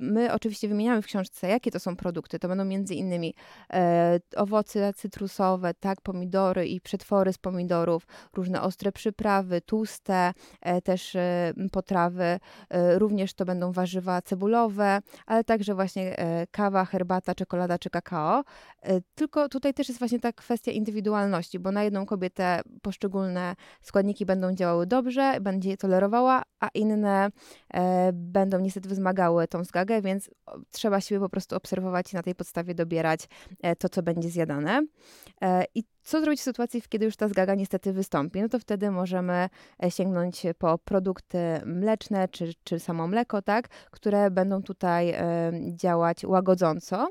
My 0.00 0.32
oczywiście 0.32 0.68
wymieniamy 0.68 1.02
w 1.02 1.06
książce, 1.06 1.48
jakie 1.48 1.70
to 1.70 1.80
są 1.80 1.96
produkty. 1.96 2.38
To 2.38 2.48
będą 2.48 2.64
między 2.64 2.94
innymi 2.94 3.34
e, 3.72 4.20
owoce 4.36 4.92
cytrusowe, 4.92 5.74
tak, 5.74 6.00
pomidory 6.00 6.68
i 6.68 6.80
przetwory 6.80 7.32
z 7.32 7.38
pomidorów, 7.38 8.06
różne 8.34 8.62
ostre 8.62 8.92
przyprawy, 8.92 9.60
tłuste 9.60 10.32
e, 10.60 10.82
też 10.82 11.16
e, 11.16 11.52
potrawy. 11.72 12.24
E, 12.70 12.98
również 12.98 13.34
to 13.34 13.44
będą 13.44 13.72
warzywa 13.72 14.22
cebulowe, 14.22 15.00
ale 15.26 15.44
także 15.44 15.74
właśnie 15.74 16.18
e, 16.18 16.46
kawa, 16.46 16.84
herbata, 16.84 17.34
czekolada 17.34 17.78
czy 17.78 17.90
kakao. 17.90 18.44
E, 18.82 19.00
tylko 19.14 19.48
tutaj 19.48 19.74
też 19.74 19.88
jest 19.88 19.98
właśnie 19.98 20.20
ta 20.20 20.32
kwestia 20.32 20.72
indywidualności, 20.72 21.58
bo 21.58 21.72
na 21.72 21.82
jedną 21.82 22.06
kobietę 22.06 22.60
poszczególne 22.82 23.56
składniki 23.82 24.26
będą 24.26 24.54
działały 24.54 24.86
dobrze, 24.86 25.40
będzie 25.40 25.70
je 25.70 25.76
tolerowała, 25.76 26.42
a 26.60 26.68
inne 26.74 27.30
będą 28.12 28.60
niestety 28.60 28.88
wzmagały 28.88 29.48
tą 29.48 29.57
zgagę, 29.64 30.02
więc 30.02 30.30
trzeba 30.70 31.00
siebie 31.00 31.20
po 31.20 31.28
prostu 31.28 31.56
obserwować 31.56 32.12
i 32.12 32.16
na 32.16 32.22
tej 32.22 32.34
podstawie 32.34 32.74
dobierać 32.74 33.28
e, 33.62 33.76
to, 33.76 33.88
co 33.88 34.02
będzie 34.02 34.28
zjadane. 34.28 34.86
E, 35.42 35.64
I 35.74 35.84
co 36.02 36.20
zrobić 36.20 36.40
w 36.40 36.44
sytuacji, 36.44 36.82
kiedy 36.88 37.04
już 37.04 37.16
ta 37.16 37.28
zgaga 37.28 37.54
niestety 37.54 37.92
wystąpi? 37.92 38.42
No 38.42 38.48
to 38.48 38.58
wtedy 38.58 38.90
możemy 38.90 39.48
e, 39.82 39.90
sięgnąć 39.90 40.42
po 40.58 40.78
produkty 40.78 41.38
mleczne 41.64 42.28
czy, 42.28 42.52
czy 42.64 42.80
samo 42.80 43.06
mleko, 43.06 43.42
tak, 43.42 43.68
które 43.68 44.30
będą 44.30 44.62
tutaj 44.62 45.14
działać 45.74 46.24
łagodząco. 46.24 47.08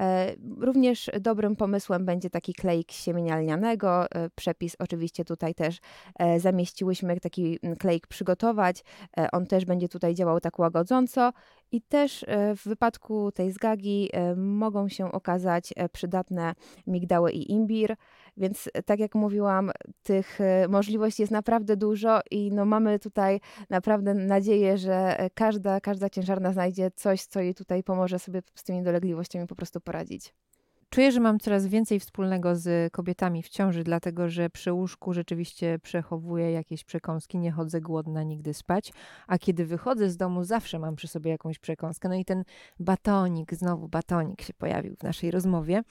E, 0.00 0.34
również 0.58 1.10
dobrym 1.20 1.56
pomysłem 1.56 2.04
będzie 2.04 2.30
taki 2.30 2.54
klejk 2.54 2.92
siemienia 2.92 3.36
lnianego. 3.36 4.10
E, 4.10 4.30
przepis 4.30 4.76
oczywiście 4.78 5.24
tutaj 5.24 5.54
też 5.54 5.78
e, 6.18 6.40
zamieściłyśmy 6.40 7.20
taki 7.20 7.58
klejk 7.78 8.06
przygotować. 8.06 8.84
On 9.32 9.46
też 9.46 9.64
będzie 9.64 9.88
tutaj 9.88 10.14
działał 10.14 10.40
tak 10.40 10.58
łagodząco 10.58 11.32
i 11.72 11.82
też 11.82 12.24
w 12.56 12.68
wypadku 12.68 13.32
tej 13.32 13.52
zgagi 13.52 14.10
mogą 14.36 14.88
się 14.88 15.12
okazać 15.12 15.74
przydatne 15.92 16.54
migdały 16.86 17.32
i 17.32 17.52
imbir. 17.52 17.96
Więc 18.36 18.70
tak 18.86 19.00
jak 19.00 19.14
mówiłam, 19.14 19.70
tych 20.02 20.38
możliwości 20.68 21.22
jest 21.22 21.32
naprawdę 21.32 21.76
dużo 21.76 22.20
i 22.30 22.52
no 22.52 22.64
mamy 22.64 22.98
tutaj 22.98 23.40
naprawdę 23.70 24.14
nadzieję, 24.14 24.78
że 24.78 25.28
każda, 25.34 25.80
każda 25.80 26.10
ciężarna 26.10 26.52
znajdzie 26.52 26.90
coś, 26.90 27.24
co 27.24 27.40
jej 27.40 27.54
tutaj 27.54 27.82
pomoże 27.82 28.18
sobie 28.18 28.42
z 28.54 28.62
tymi 28.62 28.82
dolegliwościami 28.82 29.46
po 29.46 29.54
prostu 29.54 29.80
poradzić. 29.80 30.34
Czuję, 30.90 31.12
że 31.12 31.20
mam 31.20 31.38
coraz 31.38 31.66
więcej 31.66 32.00
wspólnego 32.00 32.56
z 32.56 32.92
kobietami 32.92 33.42
w 33.42 33.48
ciąży, 33.48 33.84
dlatego 33.84 34.28
że 34.28 34.50
przy 34.50 34.72
łóżku 34.72 35.12
rzeczywiście 35.12 35.78
przechowuję 35.82 36.52
jakieś 36.52 36.84
przekąski, 36.84 37.38
nie 37.38 37.52
chodzę 37.52 37.80
głodna 37.80 38.22
nigdy 38.22 38.54
spać, 38.54 38.92
a 39.26 39.38
kiedy 39.38 39.66
wychodzę 39.66 40.10
z 40.10 40.16
domu, 40.16 40.44
zawsze 40.44 40.78
mam 40.78 40.96
przy 40.96 41.08
sobie 41.08 41.30
jakąś 41.30 41.58
przekąskę. 41.58 42.08
No 42.08 42.14
i 42.14 42.24
ten 42.24 42.44
batonik, 42.80 43.54
znowu 43.54 43.88
batonik 43.88 44.42
się 44.42 44.54
pojawił 44.54 44.96
w 44.96 45.02
naszej 45.02 45.30
rozmowie. 45.30 45.82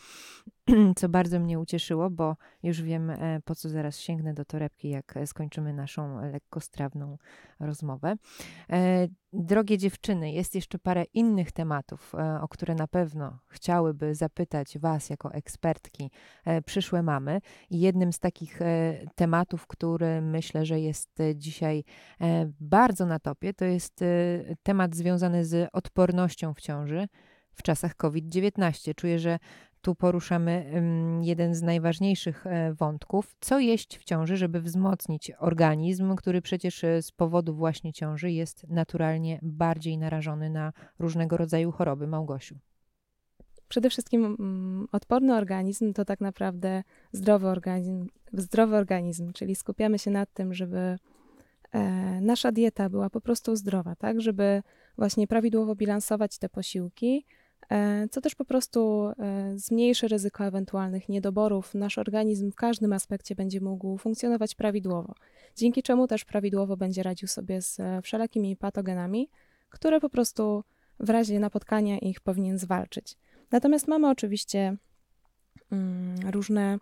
co 1.00 1.10
bardzo 1.10 1.40
mnie 1.40 1.60
ucieszyło, 1.60 2.10
bo 2.10 2.36
już 2.64 2.82
wiem, 2.82 3.10
e, 3.10 3.40
po 3.46 3.56
co 3.56 3.70
zaraz 3.70 4.00
sięgnę 4.00 4.34
do 4.34 4.46
torebki, 4.46 4.90
jak 4.90 5.18
e, 5.18 5.28
skończymy 5.28 5.74
naszą 5.74 6.32
lekkostrawną 6.32 7.18
rozmowę. 7.60 8.16
E, 8.70 9.08
drogie 9.34 9.78
dziewczyny, 9.78 10.32
jest 10.32 10.56
jeszcze 10.56 10.80
parę 10.80 11.04
innych 11.14 11.52
tematów, 11.52 12.14
o 12.42 12.48
które 12.48 12.76
na 12.76 12.88
pewno 12.88 13.40
chciałyby 13.48 14.16
zapytać 14.16 14.80
Was 14.80 15.10
jako 15.10 15.34
ekspertki 15.34 16.12
przyszłe 16.66 17.04
mamy. 17.04 17.40
I 17.70 17.80
jednym 17.80 18.14
z 18.14 18.20
takich 18.20 18.60
tematów, 19.16 19.68
który 19.68 20.22
myślę, 20.22 20.66
że 20.66 20.80
jest 20.80 21.20
dzisiaj 21.36 21.84
bardzo 22.60 23.06
na 23.06 23.20
topie, 23.20 23.54
to 23.54 23.66
jest 23.66 24.04
temat 24.64 24.96
związany 24.96 25.46
z 25.46 25.70
odpornością 25.74 26.54
w 26.54 26.62
ciąży 26.62 27.08
w 27.54 27.64
czasach 27.64 27.96
COVID-19. 27.96 28.96
Czuję, 28.96 29.20
że 29.20 29.40
tu 29.82 29.96
poruszamy 29.96 30.72
jeden 31.22 31.56
z 31.56 31.62
najważniejszych 31.62 32.48
e, 32.48 32.74
wątków. 32.74 33.36
Co 33.40 33.60
jeść 33.60 33.98
w 33.98 34.04
ciąży, 34.04 34.38
żeby 34.38 34.62
wzmocnić 34.62 35.32
organizm, 35.40 36.16
który 36.16 36.42
przecież 36.42 36.84
e, 36.84 37.02
z 37.02 37.12
powodu 37.12 37.56
właśnie 37.56 37.94
ciąży 37.94 38.32
jest 38.32 38.70
naturalnie 38.70 39.40
bardziej 39.42 39.98
narażony 39.98 40.50
na 40.50 40.74
różnego 41.00 41.38
rodzaju 41.38 41.72
choroby. 41.72 42.08
Małgosiu. 42.08 42.56
Przede 43.68 43.90
wszystkim 43.90 44.26
mm, 44.26 44.88
odporny 44.92 45.36
organizm 45.36 45.94
to 45.94 46.06
tak 46.06 46.22
naprawdę 46.22 46.84
zdrowy 47.12 47.48
organizm, 47.48 48.08
zdrowy 48.34 48.76
organizm, 48.76 49.34
czyli 49.34 49.56
skupiamy 49.56 50.00
się 50.00 50.12
nad 50.12 50.34
tym, 50.34 50.54
żeby 50.54 50.98
e, 51.72 51.80
nasza 52.22 52.52
dieta 52.52 52.90
była 52.90 53.10
po 53.10 53.22
prostu 53.22 53.56
zdrowa, 53.56 53.96
tak, 53.96 54.22
żeby 54.22 54.64
właśnie 54.98 55.28
prawidłowo 55.28 55.76
bilansować 55.76 56.38
te 56.38 56.50
posiłki, 56.50 57.26
co 58.12 58.22
też 58.22 58.36
po 58.36 58.46
prostu 58.46 59.12
e, 59.20 59.54
zmniejszy 59.56 60.08
ryzyko 60.08 60.46
ewentualnych 60.46 61.10
niedoborów. 61.10 61.76
Nasz 61.76 61.98
organizm 61.98 62.52
w 62.52 62.56
każdym 62.56 62.94
aspekcie 62.94 63.36
będzie 63.36 63.62
mógł 63.62 63.98
funkcjonować 63.98 64.56
prawidłowo, 64.56 65.14
dzięki 65.56 65.84
czemu 65.84 66.08
też 66.08 66.26
prawidłowo 66.26 66.78
będzie 66.78 67.04
radził 67.04 67.28
sobie 67.28 67.62
z 67.62 67.80
e, 67.80 68.02
wszelakimi 68.02 68.56
patogenami, 68.58 69.30
które 69.70 70.00
po 70.00 70.10
prostu 70.10 70.64
w 71.00 71.10
razie 71.10 71.40
napotkania 71.40 71.98
ich 71.98 72.20
powinien 72.20 72.58
zwalczyć. 72.58 73.18
Natomiast 73.52 73.88
mamy 73.88 74.10
oczywiście 74.10 74.78
mm, 75.72 76.16
różne 76.32 76.80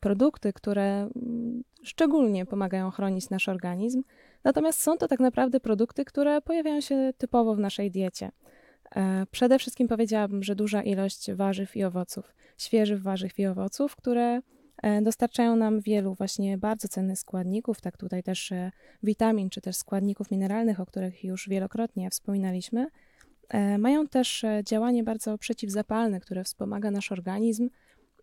produkty, 0.00 0.52
które 0.52 0.82
mm, 0.82 1.64
szczególnie 1.82 2.46
pomagają 2.46 2.90
chronić 2.90 3.30
nasz 3.30 3.48
organizm. 3.48 4.02
Natomiast 4.44 4.80
są 4.80 4.96
to 4.96 5.08
tak 5.08 5.20
naprawdę 5.20 5.60
produkty, 5.60 6.04
które 6.04 6.40
pojawiają 6.40 6.80
się 6.80 7.12
typowo 7.18 7.54
w 7.54 7.58
naszej 7.58 7.90
diecie. 7.90 8.30
E, 8.96 9.26
przede 9.30 9.58
wszystkim 9.58 9.88
powiedziałabym, 9.88 10.42
że 10.42 10.54
duża 10.56 10.82
ilość 10.82 11.32
warzyw 11.32 11.76
i 11.76 11.84
owoców, 11.84 12.34
świeżych 12.58 13.02
warzyw 13.02 13.38
i 13.38 13.46
owoców, 13.46 13.96
które 13.96 14.40
e, 14.82 15.02
dostarczają 15.02 15.56
nam 15.56 15.80
wielu 15.80 16.14
właśnie 16.14 16.58
bardzo 16.58 16.88
cennych 16.88 17.18
składników, 17.18 17.80
tak 17.80 17.96
tutaj 17.96 18.22
też 18.22 18.52
e, 18.52 18.70
witamin, 19.02 19.50
czy 19.50 19.60
też 19.60 19.76
składników 19.76 20.30
mineralnych, 20.30 20.80
o 20.80 20.86
których 20.86 21.24
już 21.24 21.48
wielokrotnie 21.48 22.10
wspominaliśmy. 22.10 22.86
Mają 23.78 24.06
też 24.06 24.44
działanie 24.64 25.04
bardzo 25.04 25.38
przeciwzapalne, 25.38 26.20
które 26.20 26.44
wspomaga 26.44 26.90
nasz 26.90 27.12
organizm, 27.12 27.70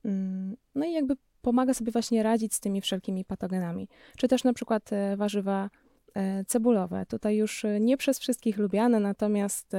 mm, 0.06 0.56
no 0.76 0.86
i 0.86 0.92
jakby 0.92 1.16
pomaga 1.42 1.74
sobie 1.74 1.92
właśnie 1.92 2.24
radzić 2.24 2.54
z 2.54 2.60
tymi 2.60 2.82
wszelkimi 2.82 3.26
patogenami. 3.26 3.88
Czy 4.18 4.28
też 4.28 4.44
na 4.44 4.54
przykład 4.54 4.90
warzywa 5.18 5.70
cebulowe. 6.48 7.06
Tutaj 7.06 7.36
już 7.36 7.66
nie 7.80 7.98
przez 7.98 8.20
wszystkich 8.20 8.58
lubiane, 8.58 9.00
natomiast 9.00 9.76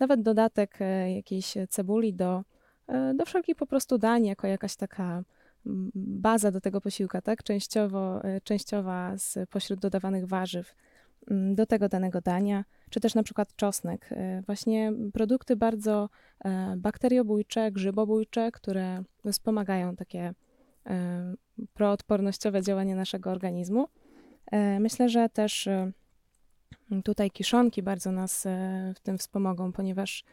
nawet 0.00 0.22
dodatek 0.22 0.78
e, 0.80 1.14
jakiejś 1.14 1.54
cebuli 1.68 2.14
do, 2.14 2.42
e, 2.88 3.14
do 3.14 3.24
wszelkich 3.24 3.56
po 3.56 3.66
prostu 3.66 3.98
dań, 3.98 4.24
jako 4.24 4.46
jakaś 4.46 4.76
taka 4.76 5.22
baza 5.94 6.50
do 6.50 6.60
tego 6.60 6.80
posiłka, 6.80 7.22
tak? 7.22 7.42
Częściowo, 7.42 8.24
e, 8.24 8.40
częściowa 8.40 9.16
z 9.16 9.50
pośród 9.50 9.80
dodawanych 9.80 10.26
warzyw. 10.26 10.74
do 11.54 11.66
tego 11.66 11.88
danego 11.88 12.20
dania, 12.20 12.64
czy 12.90 13.00
też 13.00 13.14
na 13.14 13.22
przykład 13.22 13.56
czosnek. 13.56 14.10
Właśnie 14.46 14.92
produkty 15.12 15.56
bardzo 15.56 16.08
bakteriobójcze, 16.76 17.72
grzybobójcze, 17.72 18.52
które 18.52 19.02
wspomagają 19.32 19.96
takie 19.96 20.34
proodpornościowe 21.74 22.62
działanie 22.62 22.94
naszego 22.94 23.30
organizmu. 23.30 23.88
Myślę, 24.80 25.08
że 25.08 25.28
też 25.28 25.68
tutaj 27.04 27.30
kiszonki 27.30 27.82
bardzo 27.82 28.12
nas 28.12 28.46
w 28.94 29.00
tym 29.02 29.18
wspomogą, 29.18 29.72
ponieważ 29.72 30.24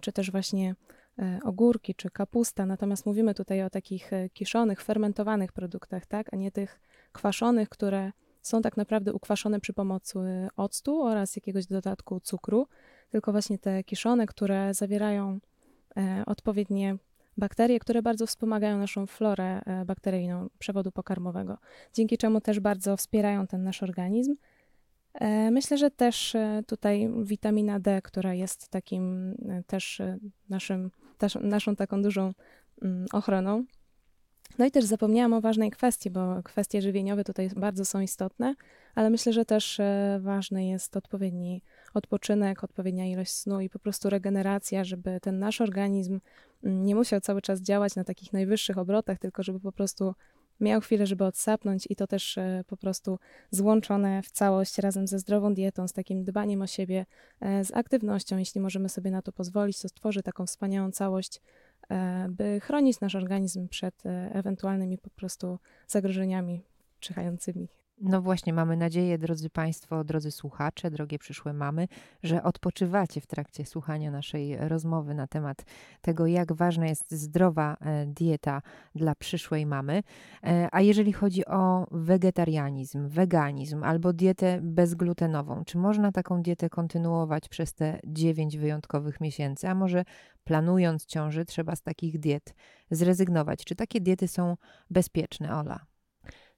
czy 0.00 0.12
też 0.12 0.30
właśnie 0.30 0.74
E, 1.20 1.40
ogórki 1.44 1.94
czy 1.94 2.10
kapusta, 2.10 2.66
natomiast 2.66 3.06
mówimy 3.06 3.34
tutaj 3.34 3.62
o 3.62 3.70
takich 3.70 4.12
e, 4.12 4.28
kiszonych, 4.28 4.82
fermentowanych 4.82 5.52
produktach, 5.52 6.06
tak, 6.06 6.34
a 6.34 6.36
nie 6.36 6.50
tych 6.50 6.80
kwaszonych, 7.12 7.68
które 7.68 8.12
są 8.42 8.62
tak 8.62 8.76
naprawdę 8.76 9.12
ukwaszone 9.12 9.60
przy 9.60 9.72
pomocy 9.72 10.18
octu 10.56 11.02
oraz 11.02 11.36
jakiegoś 11.36 11.66
dodatku 11.66 12.20
cukru, 12.20 12.66
tylko 13.10 13.32
właśnie 13.32 13.58
te 13.58 13.84
kiszone, 13.84 14.26
które 14.26 14.74
zawierają 14.74 15.38
e, 15.96 16.22
odpowiednie 16.26 16.96
bakterie, 17.36 17.78
które 17.78 18.02
bardzo 18.02 18.26
wspomagają 18.26 18.78
naszą 18.78 19.06
florę 19.06 19.62
bakteryjną 19.86 20.48
przewodu 20.58 20.92
pokarmowego, 20.92 21.58
dzięki 21.94 22.18
czemu 22.18 22.40
też 22.40 22.60
bardzo 22.60 22.96
wspierają 22.96 23.46
ten 23.46 23.62
nasz 23.62 23.82
organizm. 23.82 24.36
Myślę, 25.50 25.78
że 25.78 25.90
też 25.90 26.36
tutaj 26.66 27.10
witamina 27.22 27.80
D, 27.80 28.02
która 28.02 28.34
jest 28.34 28.68
takim 28.68 29.34
też 29.66 30.02
naszym 30.48 30.90
naszą 31.40 31.76
taką 31.76 32.02
dużą 32.02 32.32
mm, 32.82 33.06
ochroną. 33.12 33.64
No 34.58 34.66
i 34.66 34.70
też 34.70 34.84
zapomniałam 34.84 35.32
o 35.32 35.40
ważnej 35.40 35.70
kwestii, 35.70 36.10
bo 36.10 36.42
kwestie 36.42 36.82
żywieniowe 36.82 37.24
tutaj 37.24 37.50
bardzo 37.56 37.84
są 37.84 38.00
istotne, 38.00 38.54
ale 38.94 39.10
myślę, 39.10 39.32
że 39.32 39.44
też 39.44 39.80
e, 39.80 40.18
ważny 40.22 40.66
jest 40.66 40.96
odpowiedni 40.96 41.62
odpoczynek, 41.94 42.64
odpowiednia 42.64 43.06
ilość 43.06 43.32
snu 43.32 43.60
i 43.60 43.70
po 43.70 43.78
prostu 43.78 44.10
regeneracja, 44.10 44.84
żeby 44.84 45.20
ten 45.20 45.38
nasz 45.38 45.60
organizm 45.60 46.20
mm, 46.64 46.86
nie 46.86 46.94
musiał 46.94 47.20
cały 47.20 47.42
czas 47.42 47.60
działać 47.60 47.94
na 47.94 48.04
takich 48.04 48.32
najwyższych 48.32 48.78
obrotach, 48.78 49.18
tylko 49.18 49.42
żeby 49.42 49.60
po 49.60 49.72
prostu 49.72 50.14
miał 50.60 50.80
chwilę, 50.80 51.06
żeby 51.06 51.24
odsapnąć 51.24 51.86
i 51.90 51.96
to 51.96 52.06
też 52.06 52.38
e, 52.38 52.64
po 52.66 52.76
prostu 52.76 53.18
złączone 53.50 54.22
w 54.22 54.30
całość 54.30 54.78
razem 54.78 55.06
ze 55.06 55.18
zdrową 55.18 55.54
dietą, 55.54 55.88
z 55.88 55.92
takim 55.92 56.24
dbaniem 56.24 56.62
o 56.62 56.66
siebie, 56.66 57.06
e, 57.40 57.64
z 57.64 57.74
aktywnością, 57.74 58.38
jeśli 58.38 58.60
możemy 58.60 58.88
sobie 58.88 59.10
na 59.10 59.22
to 59.22 59.32
pozwolić, 59.32 59.82
to 59.82 59.88
stworzy 59.88 60.22
taką 60.22 60.46
wspaniałą 60.46 60.90
całość, 60.90 61.40
e, 61.90 62.26
by 62.30 62.60
chronić 62.60 63.00
nasz 63.00 63.14
organizm 63.14 63.68
przed 63.68 64.02
ewentualnymi 64.32 64.98
po 64.98 65.10
prostu 65.10 65.58
zagrożeniami 65.86 66.62
czyhającymi. 67.00 67.79
No 68.02 68.22
właśnie, 68.22 68.52
mamy 68.52 68.76
nadzieję, 68.76 69.18
drodzy 69.18 69.50
Państwo, 69.50 70.04
drodzy 70.04 70.30
słuchacze, 70.30 70.90
drogie 70.90 71.18
przyszłe 71.18 71.52
mamy, 71.52 71.88
że 72.22 72.42
odpoczywacie 72.42 73.20
w 73.20 73.26
trakcie 73.26 73.66
słuchania 73.66 74.10
naszej 74.10 74.56
rozmowy 74.56 75.14
na 75.14 75.26
temat 75.26 75.64
tego, 76.00 76.26
jak 76.26 76.52
ważna 76.52 76.86
jest 76.86 77.10
zdrowa 77.10 77.76
e, 77.80 78.06
dieta 78.06 78.62
dla 78.94 79.14
przyszłej 79.14 79.66
mamy. 79.66 80.02
E, 80.44 80.68
a 80.72 80.80
jeżeli 80.80 81.12
chodzi 81.12 81.46
o 81.46 81.86
wegetarianizm, 81.90 83.08
weganizm 83.08 83.84
albo 83.84 84.12
dietę 84.12 84.58
bezglutenową, 84.62 85.64
czy 85.64 85.78
można 85.78 86.12
taką 86.12 86.42
dietę 86.42 86.70
kontynuować 86.70 87.48
przez 87.48 87.74
te 87.74 88.00
dziewięć 88.06 88.58
wyjątkowych 88.58 89.20
miesięcy, 89.20 89.68
a 89.68 89.74
może 89.74 90.04
planując 90.44 91.06
ciąży, 91.06 91.44
trzeba 91.44 91.76
z 91.76 91.82
takich 91.82 92.18
diet 92.18 92.54
zrezygnować? 92.90 93.64
Czy 93.64 93.74
takie 93.74 94.00
diety 94.00 94.28
są 94.28 94.56
bezpieczne, 94.90 95.56
Ola? 95.56 95.89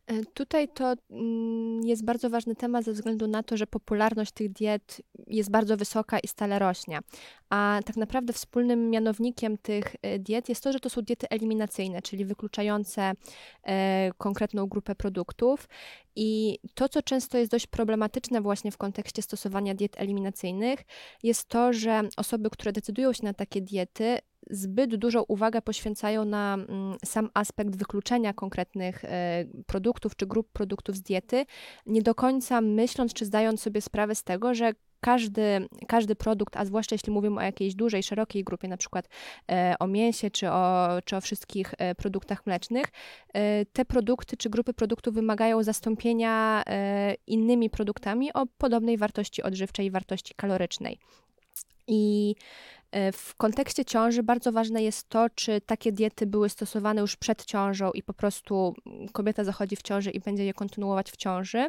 E, 0.06 0.24
tutaj 0.24 0.68
to 0.68 0.94
mm, 1.10 1.80
jest 1.84 2.04
bardzo 2.04 2.30
ważny 2.30 2.54
temat 2.54 2.84
ze 2.84 2.92
względu 2.92 3.26
na 3.26 3.42
to, 3.42 3.56
że 3.56 3.66
popularność 3.66 4.32
tych 4.32 4.52
diet 4.52 5.02
jest 5.26 5.50
bardzo 5.50 5.76
wysoka 5.76 6.18
i 6.18 6.28
stale 6.28 6.58
rośnie. 6.58 6.98
A 7.50 7.80
tak 7.84 7.96
naprawdę 7.96 8.32
wspólnym 8.32 8.90
mianownikiem 8.90 9.58
tych 9.58 9.96
e, 10.02 10.18
diet 10.18 10.48
jest 10.48 10.64
to, 10.64 10.72
że 10.72 10.80
to 10.80 10.90
są 10.90 11.02
diety 11.02 11.28
eliminacyjne, 11.28 12.02
czyli 12.02 12.24
wykluczające 12.24 13.12
e, 13.62 14.10
konkretną 14.18 14.66
grupę 14.66 14.94
produktów. 14.94 15.68
I 16.16 16.58
to, 16.74 16.88
co 16.88 17.02
często 17.02 17.38
jest 17.38 17.50
dość 17.50 17.66
problematyczne 17.66 18.40
właśnie 18.40 18.70
w 18.70 18.76
kontekście 18.76 19.22
stosowania 19.22 19.74
diet 19.74 20.00
eliminacyjnych, 20.00 20.80
jest 21.22 21.48
to, 21.48 21.72
że 21.72 22.02
osoby, 22.16 22.50
które 22.50 22.72
decydują 22.72 23.12
się 23.12 23.24
na 23.24 23.34
takie 23.34 23.60
diety, 23.60 24.18
zbyt 24.50 24.96
dużą 24.96 25.22
uwagę 25.28 25.62
poświęcają 25.62 26.24
na 26.24 26.54
mm, 26.54 26.96
sam 27.04 27.30
aspekt 27.34 27.76
wykluczenia 27.76 28.32
konkretnych 28.32 29.04
e, 29.04 29.44
produktów 29.66 30.16
czy 30.16 30.26
grup 30.26 30.52
produktów 30.52 30.96
z 30.96 31.02
diety, 31.02 31.46
nie 31.86 32.02
do 32.02 32.14
końca 32.14 32.60
myśląc 32.60 33.12
czy 33.12 33.24
zdając 33.24 33.60
sobie 33.60 33.80
sprawę 33.80 34.14
z 34.14 34.24
tego, 34.24 34.54
że 34.54 34.72
każdy, 35.00 35.68
każdy 35.88 36.14
produkt, 36.14 36.56
a 36.56 36.64
zwłaszcza 36.64 36.94
jeśli 36.94 37.12
mówimy 37.12 37.40
o 37.40 37.42
jakiejś 37.42 37.74
dużej, 37.74 38.02
szerokiej 38.02 38.44
grupie, 38.44 38.68
na 38.68 38.76
przykład 38.76 39.08
e, 39.50 39.74
o 39.80 39.86
mięsie 39.86 40.30
czy 40.30 40.50
o, 40.50 40.88
czy 41.04 41.16
o 41.16 41.20
wszystkich 41.20 41.74
e, 41.78 41.94
produktach 41.94 42.46
mlecznych, 42.46 42.86
te 43.72 43.84
produkty 43.84 44.36
czy 44.36 44.50
grupy 44.50 44.74
produktów 44.74 45.14
wymagają 45.14 45.62
zastąpienia 45.62 46.62
innymi 47.26 47.70
produktami 47.70 48.32
o 48.32 48.46
podobnej 48.58 48.98
wartości 48.98 49.42
odżywczej 49.42 49.86
i 49.86 49.90
wartości 49.90 50.34
kalorycznej. 50.34 50.98
I 51.86 52.34
w 53.12 53.34
kontekście 53.34 53.84
ciąży 53.84 54.22
bardzo 54.22 54.52
ważne 54.52 54.82
jest 54.82 55.08
to, 55.08 55.26
czy 55.34 55.60
takie 55.60 55.92
diety 55.92 56.26
były 56.26 56.48
stosowane 56.48 57.00
już 57.00 57.16
przed 57.16 57.44
ciążą 57.44 57.90
i 57.90 58.02
po 58.02 58.14
prostu 58.14 58.74
kobieta 59.12 59.44
zachodzi 59.44 59.76
w 59.76 59.82
ciąży 59.82 60.10
i 60.10 60.20
będzie 60.20 60.44
je 60.44 60.54
kontynuować 60.54 61.10
w 61.10 61.16
ciąży. 61.16 61.66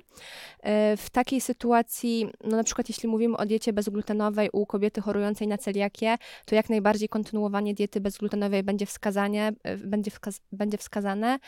E, 0.59 0.97
w 0.97 1.09
takiej 1.09 1.41
sytuacji, 1.41 2.27
no 2.43 2.57
na 2.57 2.63
przykład 2.63 2.89
jeśli 2.89 3.09
mówimy 3.09 3.37
o 3.37 3.45
diecie 3.45 3.73
bezglutenowej 3.73 4.49
u 4.53 4.65
kobiety 4.65 5.01
chorującej 5.01 5.47
na 5.47 5.57
celiakię, 5.57 6.17
to 6.45 6.55
jak 6.55 6.69
najbardziej 6.69 7.09
kontynuowanie 7.09 7.73
diety 7.73 8.01
bezglutenowej 8.01 8.63
będzie, 8.63 8.85
wskazanie, 8.85 9.53
e, 9.63 9.77
będzie, 9.77 10.11
wskaz 10.11 10.41
będzie 10.51 10.77
wskazane, 10.77 11.39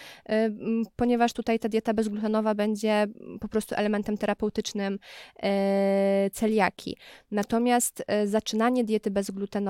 ponieważ 0.96 1.34
tutaj 1.34 1.60
ta 1.60 1.70
dieta 1.70 1.94
bezglutenowa 1.94 2.56
będzie 2.56 3.08
po 3.40 3.48
prostu 3.48 3.76
elementem 3.76 4.18
terapeutycznym 4.18 5.00
celiaki. 6.34 6.98
Natomiast 7.32 8.04
zaczynanie 8.26 8.84
diety 8.84 9.12
bezglutenowej 9.12 9.65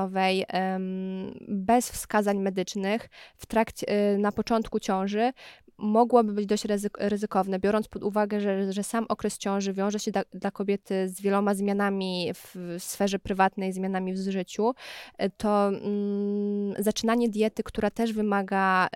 bez 1.47 1.91
wskazań 1.91 2.39
medycznych 2.39 3.09
w 3.37 3.45
trakcie, 3.45 4.13
y, 4.13 4.17
na 4.17 4.31
początku 4.31 4.79
ciąży 4.79 5.31
mogłoby 5.77 6.33
być 6.33 6.45
dość 6.45 6.63
ryzykowne, 6.99 7.59
biorąc 7.59 7.87
pod 7.87 8.03
uwagę, 8.03 8.41
że, 8.41 8.73
że 8.73 8.83
sam 8.83 9.05
okres 9.09 9.37
ciąży 9.37 9.73
wiąże 9.73 9.99
się 9.99 10.11
da, 10.11 10.23
dla 10.33 10.51
kobiety 10.51 11.09
z 11.09 11.21
wieloma 11.21 11.53
zmianami 11.53 12.31
w 12.33 12.75
sferze 12.79 13.19
prywatnej, 13.19 13.73
zmianami 13.73 14.13
w 14.13 14.17
życiu, 14.17 14.73
y, 15.23 15.29
to 15.37 15.67
mm, 15.67 16.83
zaczynanie 16.83 17.29
diety, 17.29 17.63
która 17.63 17.89
też 17.89 18.13
wymaga 18.13 18.87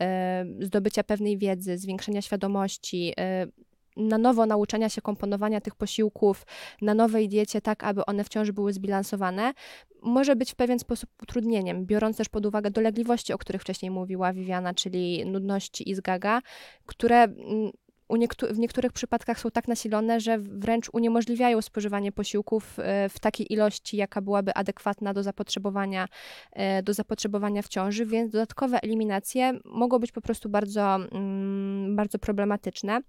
y, 0.62 0.66
zdobycia 0.66 1.04
pewnej 1.04 1.38
wiedzy, 1.38 1.78
zwiększenia 1.78 2.22
świadomości, 2.22 3.14
y, 3.46 3.69
na 4.00 4.18
nowo 4.18 4.46
nauczania 4.46 4.90
się 4.90 5.02
komponowania 5.02 5.62
tych 5.62 5.76
posiłków 5.76 6.46
na 6.82 6.94
nowej 6.94 7.30
diecie, 7.30 7.62
tak 7.62 7.84
aby 7.84 8.06
one 8.06 8.24
wciąż 8.24 8.52
były 8.52 8.74
zbilansowane, 8.74 9.54
może 10.02 10.36
być 10.36 10.52
w 10.52 10.56
pewien 10.56 10.80
sposób 10.80 11.10
utrudnieniem, 11.24 11.86
biorąc 11.86 12.18
też 12.18 12.30
pod 12.30 12.46
uwagę 12.46 12.72
dolegliwości, 12.72 13.34
o 13.34 13.38
których 13.38 13.62
wcześniej 13.62 13.92
mówiła 13.92 14.34
Viviana, 14.34 14.74
czyli 14.74 15.26
nudności 15.26 15.90
i 15.90 15.96
zgaga, 15.96 16.42
które 16.86 17.24
mm, 17.24 17.72
Niektó- 18.18 18.54
w 18.54 18.60
niektórych 18.60 18.94
przypadkach 18.94 19.40
są 19.40 19.52
tak 19.52 19.68
nasilone, 19.68 20.20
że 20.20 20.38
wręcz 20.40 20.90
uniemożliwiają 20.94 21.62
spożywanie 21.62 22.12
posiłków 22.12 22.80
e, 22.80 23.10
w 23.10 23.20
takiej 23.20 23.54
ilości, 23.54 23.98
jaka 23.98 24.22
byłaby 24.22 24.54
adekwatna 24.54 25.14
do 25.14 25.24
zapotrzebowania, 25.24 26.08
e, 26.54 26.84
do 26.84 26.94
zapotrzebowania 26.94 27.62
w 27.62 27.68
ciąży, 27.68 28.06
więc 28.06 28.32
dodatkowe 28.32 28.82
eliminacje 28.84 29.60
mogą 29.66 30.00
być 30.00 30.12
po 30.12 30.22
prostu 30.22 30.50
bardzo, 30.50 30.96
mm, 30.96 31.96
bardzo 31.96 32.20
problematyczne. 32.20 33.02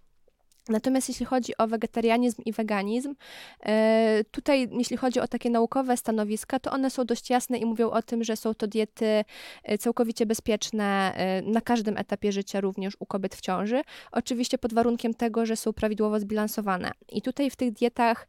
Natomiast 0.69 1.09
jeśli 1.09 1.27
chodzi 1.27 1.57
o 1.57 1.67
wegetarianizm 1.67 2.43
i 2.47 2.53
weganizm, 2.53 3.15
e, 3.63 4.25
tutaj 4.31 4.69
jeśli 4.73 4.97
chodzi 4.97 5.21
o 5.21 5.29
takie 5.29 5.51
naukowe 5.51 5.97
stanowiska, 5.97 6.59
to 6.59 6.71
one 6.71 6.91
są 6.91 7.05
dość 7.05 7.31
jasne 7.31 7.59
i 7.59 7.67
mówią 7.67 7.91
o 7.91 8.03
tym, 8.03 8.25
że 8.25 8.37
są 8.37 8.55
to 8.55 8.67
diety 8.67 9.25
e, 9.65 9.79
całkowicie 9.79 10.27
bezpieczne 10.27 11.13
e, 11.15 11.43
na 11.43 11.61
każdym 11.61 11.97
etapie 11.97 12.33
życia, 12.33 12.61
również 12.61 12.97
u 12.99 13.07
kobiet 13.07 13.35
w 13.35 13.41
ciąży. 13.41 13.83
Oczywiście 14.13 14.59
pod 14.59 14.75
warunkiem 14.75 15.15
tego, 15.15 15.47
że 15.47 15.57
są 15.57 15.73
prawidłowo 15.73 16.21
zbilansowane. 16.21 16.91
I 17.13 17.23
tutaj 17.23 17.51
w 17.51 17.57
tych 17.57 17.73
dietach 17.73 18.29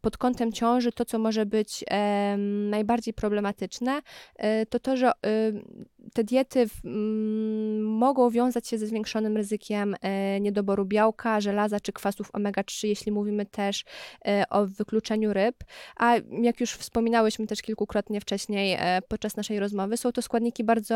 pod 0.00 0.16
kątem 0.16 0.52
ciąży 0.52 0.92
to, 0.92 1.04
co 1.04 1.18
może 1.18 1.46
być 1.46 1.84
najbardziej 2.70 3.14
problematyczne, 3.14 4.00
to 4.70 4.80
to, 4.80 4.96
że 4.96 5.12
te 6.12 6.24
diety 6.24 6.66
mogą 7.82 8.30
wiązać 8.30 8.68
się 8.68 8.78
ze 8.78 8.86
zwiększonym 8.86 9.36
ryzykiem 9.36 9.96
niedoboru 10.40 10.84
białka, 10.84 11.02
białka, 11.02 11.40
żelaza 11.40 11.80
czy 11.80 11.92
kwasów 11.92 12.30
omega-3, 12.32 12.86
jeśli 12.86 13.12
mówimy 13.12 13.46
też 13.46 13.84
e, 14.26 14.44
o 14.50 14.66
wykluczeniu 14.66 15.32
ryb. 15.32 15.56
A 15.96 16.14
jak 16.42 16.60
już 16.60 16.72
wspominałyśmy 16.72 17.46
też 17.46 17.62
kilkukrotnie 17.62 18.20
wcześniej 18.20 18.76
e, 18.78 19.02
podczas 19.08 19.36
naszej 19.36 19.60
rozmowy, 19.60 19.96
są 19.96 20.12
to 20.12 20.22
składniki 20.22 20.64
bardzo, 20.64 20.94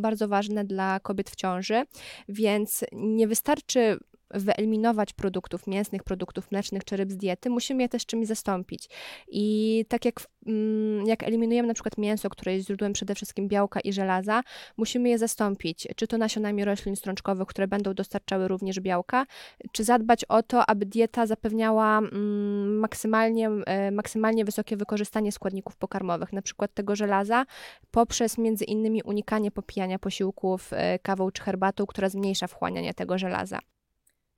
bardzo 0.00 0.28
ważne 0.28 0.64
dla 0.64 1.00
kobiet 1.00 1.30
w 1.30 1.36
ciąży, 1.36 1.82
więc 2.28 2.84
nie 2.92 3.28
wystarczy 3.28 3.98
wyeliminować 4.44 5.12
produktów 5.12 5.66
mięsnych, 5.66 6.04
produktów 6.04 6.50
mlecznych 6.50 6.84
czy 6.84 6.96
ryb 6.96 7.12
z 7.12 7.16
diety, 7.16 7.50
musimy 7.50 7.82
je 7.82 7.88
też 7.88 8.06
czymś 8.06 8.26
zastąpić. 8.26 8.88
I 9.28 9.84
tak 9.88 10.04
jak, 10.04 10.20
mm, 10.46 11.06
jak 11.06 11.22
eliminujemy 11.22 11.68
na 11.68 11.74
przykład 11.74 11.98
mięso, 11.98 12.30
które 12.30 12.54
jest 12.54 12.66
źródłem 12.66 12.92
przede 12.92 13.14
wszystkim 13.14 13.48
białka 13.48 13.80
i 13.80 13.92
żelaza, 13.92 14.42
musimy 14.76 15.08
je 15.08 15.18
zastąpić, 15.18 15.88
czy 15.96 16.06
to 16.06 16.18
nasionami 16.18 16.64
roślin 16.64 16.96
strączkowych, 16.96 17.48
które 17.48 17.68
będą 17.68 17.94
dostarczały 17.94 18.48
również 18.48 18.80
białka, 18.80 19.26
czy 19.72 19.84
zadbać 19.84 20.24
o 20.24 20.42
to, 20.42 20.70
aby 20.70 20.86
dieta 20.86 21.26
zapewniała 21.26 21.98
mm, 21.98 22.78
maksymalnie, 22.78 23.50
e, 23.66 23.90
maksymalnie 23.90 24.44
wysokie 24.44 24.76
wykorzystanie 24.76 25.32
składników 25.32 25.76
pokarmowych, 25.76 26.32
na 26.32 26.42
przykład 26.42 26.74
tego 26.74 26.96
żelaza, 26.96 27.44
poprzez 27.90 28.38
między 28.38 28.64
innymi 28.64 29.02
unikanie 29.02 29.50
popijania 29.50 29.98
posiłków 29.98 30.72
e, 30.72 30.98
kawą 30.98 31.30
czy 31.30 31.42
herbatą, 31.42 31.86
która 31.86 32.08
zmniejsza 32.08 32.46
wchłanianie 32.46 32.94
tego 32.94 33.18
żelaza. 33.18 33.58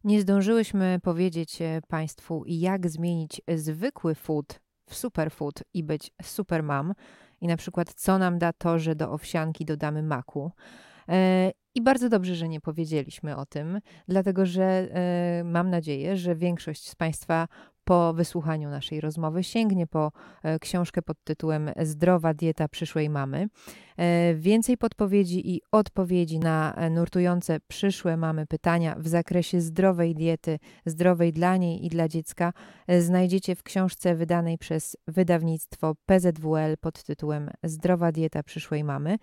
Nie 0.05 0.21
zdążyłyśmy 0.21 0.99
powiedzieć 1.03 1.63
e, 1.63 1.81
Państwu, 1.89 2.45
jak 2.47 2.89
zmienić 2.89 3.41
zwykły 3.57 4.15
food 4.15 4.61
w 4.89 4.95
superfood 4.95 5.63
i 5.75 5.85
być 5.85 6.11
supermam. 6.23 6.95
I 7.41 7.47
na 7.47 7.57
przykład, 7.57 7.95
co 7.95 8.19
nam 8.19 8.39
da 8.39 8.53
to, 8.53 8.79
że 8.79 8.95
do 8.95 9.13
owsianki 9.13 9.65
dodamy 9.65 10.03
maku. 10.03 10.53
E, 11.09 11.53
I 11.75 11.83
bardzo 11.83 12.09
dobrze, 12.09 12.35
że 12.35 12.49
nie 12.49 12.61
powiedzieliśmy 12.61 13.37
o 13.37 13.47
tym, 13.47 13.81
dlatego 14.09 14.47
że 14.47 14.65
e, 14.65 15.43
mam 15.45 15.71
nadzieję, 15.71 16.17
że 16.17 16.35
większość 16.35 16.89
z 16.89 16.95
Państwa 16.95 17.49
po 17.89 18.15
wysłuchaniu 18.15 18.71
naszej 18.71 19.01
rozmowy 19.01 19.45
sięgnie 19.45 19.87
po 19.87 20.13
e, 20.43 20.59
książkę 20.59 21.03
pod 21.03 21.17
tytułem 21.25 21.71
Zdrowa 21.83 22.35
dieta 22.35 22.69
przyszłej 22.69 23.11
mamy. 23.11 23.49
Więcej 24.35 24.77
podpowiedzi 24.77 25.55
i 25.55 25.61
odpowiedzi 25.73 26.39
na 26.39 26.77
nurtujące 26.91 27.61
przyszłe 27.69 28.17
mamy 28.17 28.47
pytania 28.47 28.97
w 28.99 29.09
zakresie 29.09 29.61
zdrowej 29.61 30.15
diety, 30.15 30.59
zdrowej 30.87 31.33
dla 31.33 31.57
niej 31.57 31.87
i 31.87 31.89
dla 31.89 32.09
dziecka 32.09 32.53
znajdziecie 32.99 33.55
w 33.55 33.63
książce 33.63 34.15
wydanej 34.15 34.59
przez 34.59 34.97
wydawnictwo 35.07 35.95
PZWL 36.07 36.77
pod 36.81 37.03
tytułem 37.03 37.51
Zdrowa 37.63 38.13
dieta 38.13 38.43
przyszłej 38.43 38.85
mamy 38.85 39.19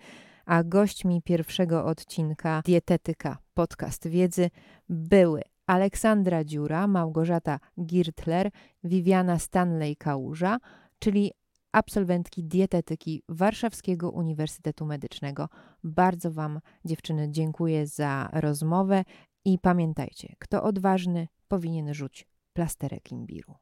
a 0.46 0.64
gośćmi 0.64 1.22
pierwszego 1.22 1.84
odcinka 1.84 2.62
Dietetyka 2.64 3.38
Podcast 3.54 4.08
Wiedzy 4.08 4.50
były 4.88 5.42
Aleksandra 5.66 6.44
Dziura, 6.44 6.86
Małgorzata 6.86 7.58
Girtler, 7.80 8.50
Viviana 8.84 9.36
Stanley-Kałuża, 9.38 10.56
czyli 10.98 11.32
absolwentki 11.72 12.44
dietetyki 12.44 13.22
Warszawskiego 13.28 14.10
Uniwersytetu 14.10 14.86
Medycznego. 14.86 15.48
Bardzo 15.84 16.30
Wam, 16.30 16.60
dziewczyny, 16.84 17.30
dziękuję 17.30 17.86
za 17.86 18.28
rozmowę 18.32 19.04
i 19.44 19.58
pamiętajcie, 19.58 20.34
kto 20.38 20.62
odważny, 20.62 21.28
powinien 21.48 21.94
rzucić 21.94 22.28
plasterek 22.52 23.12
imbiru. 23.12 23.54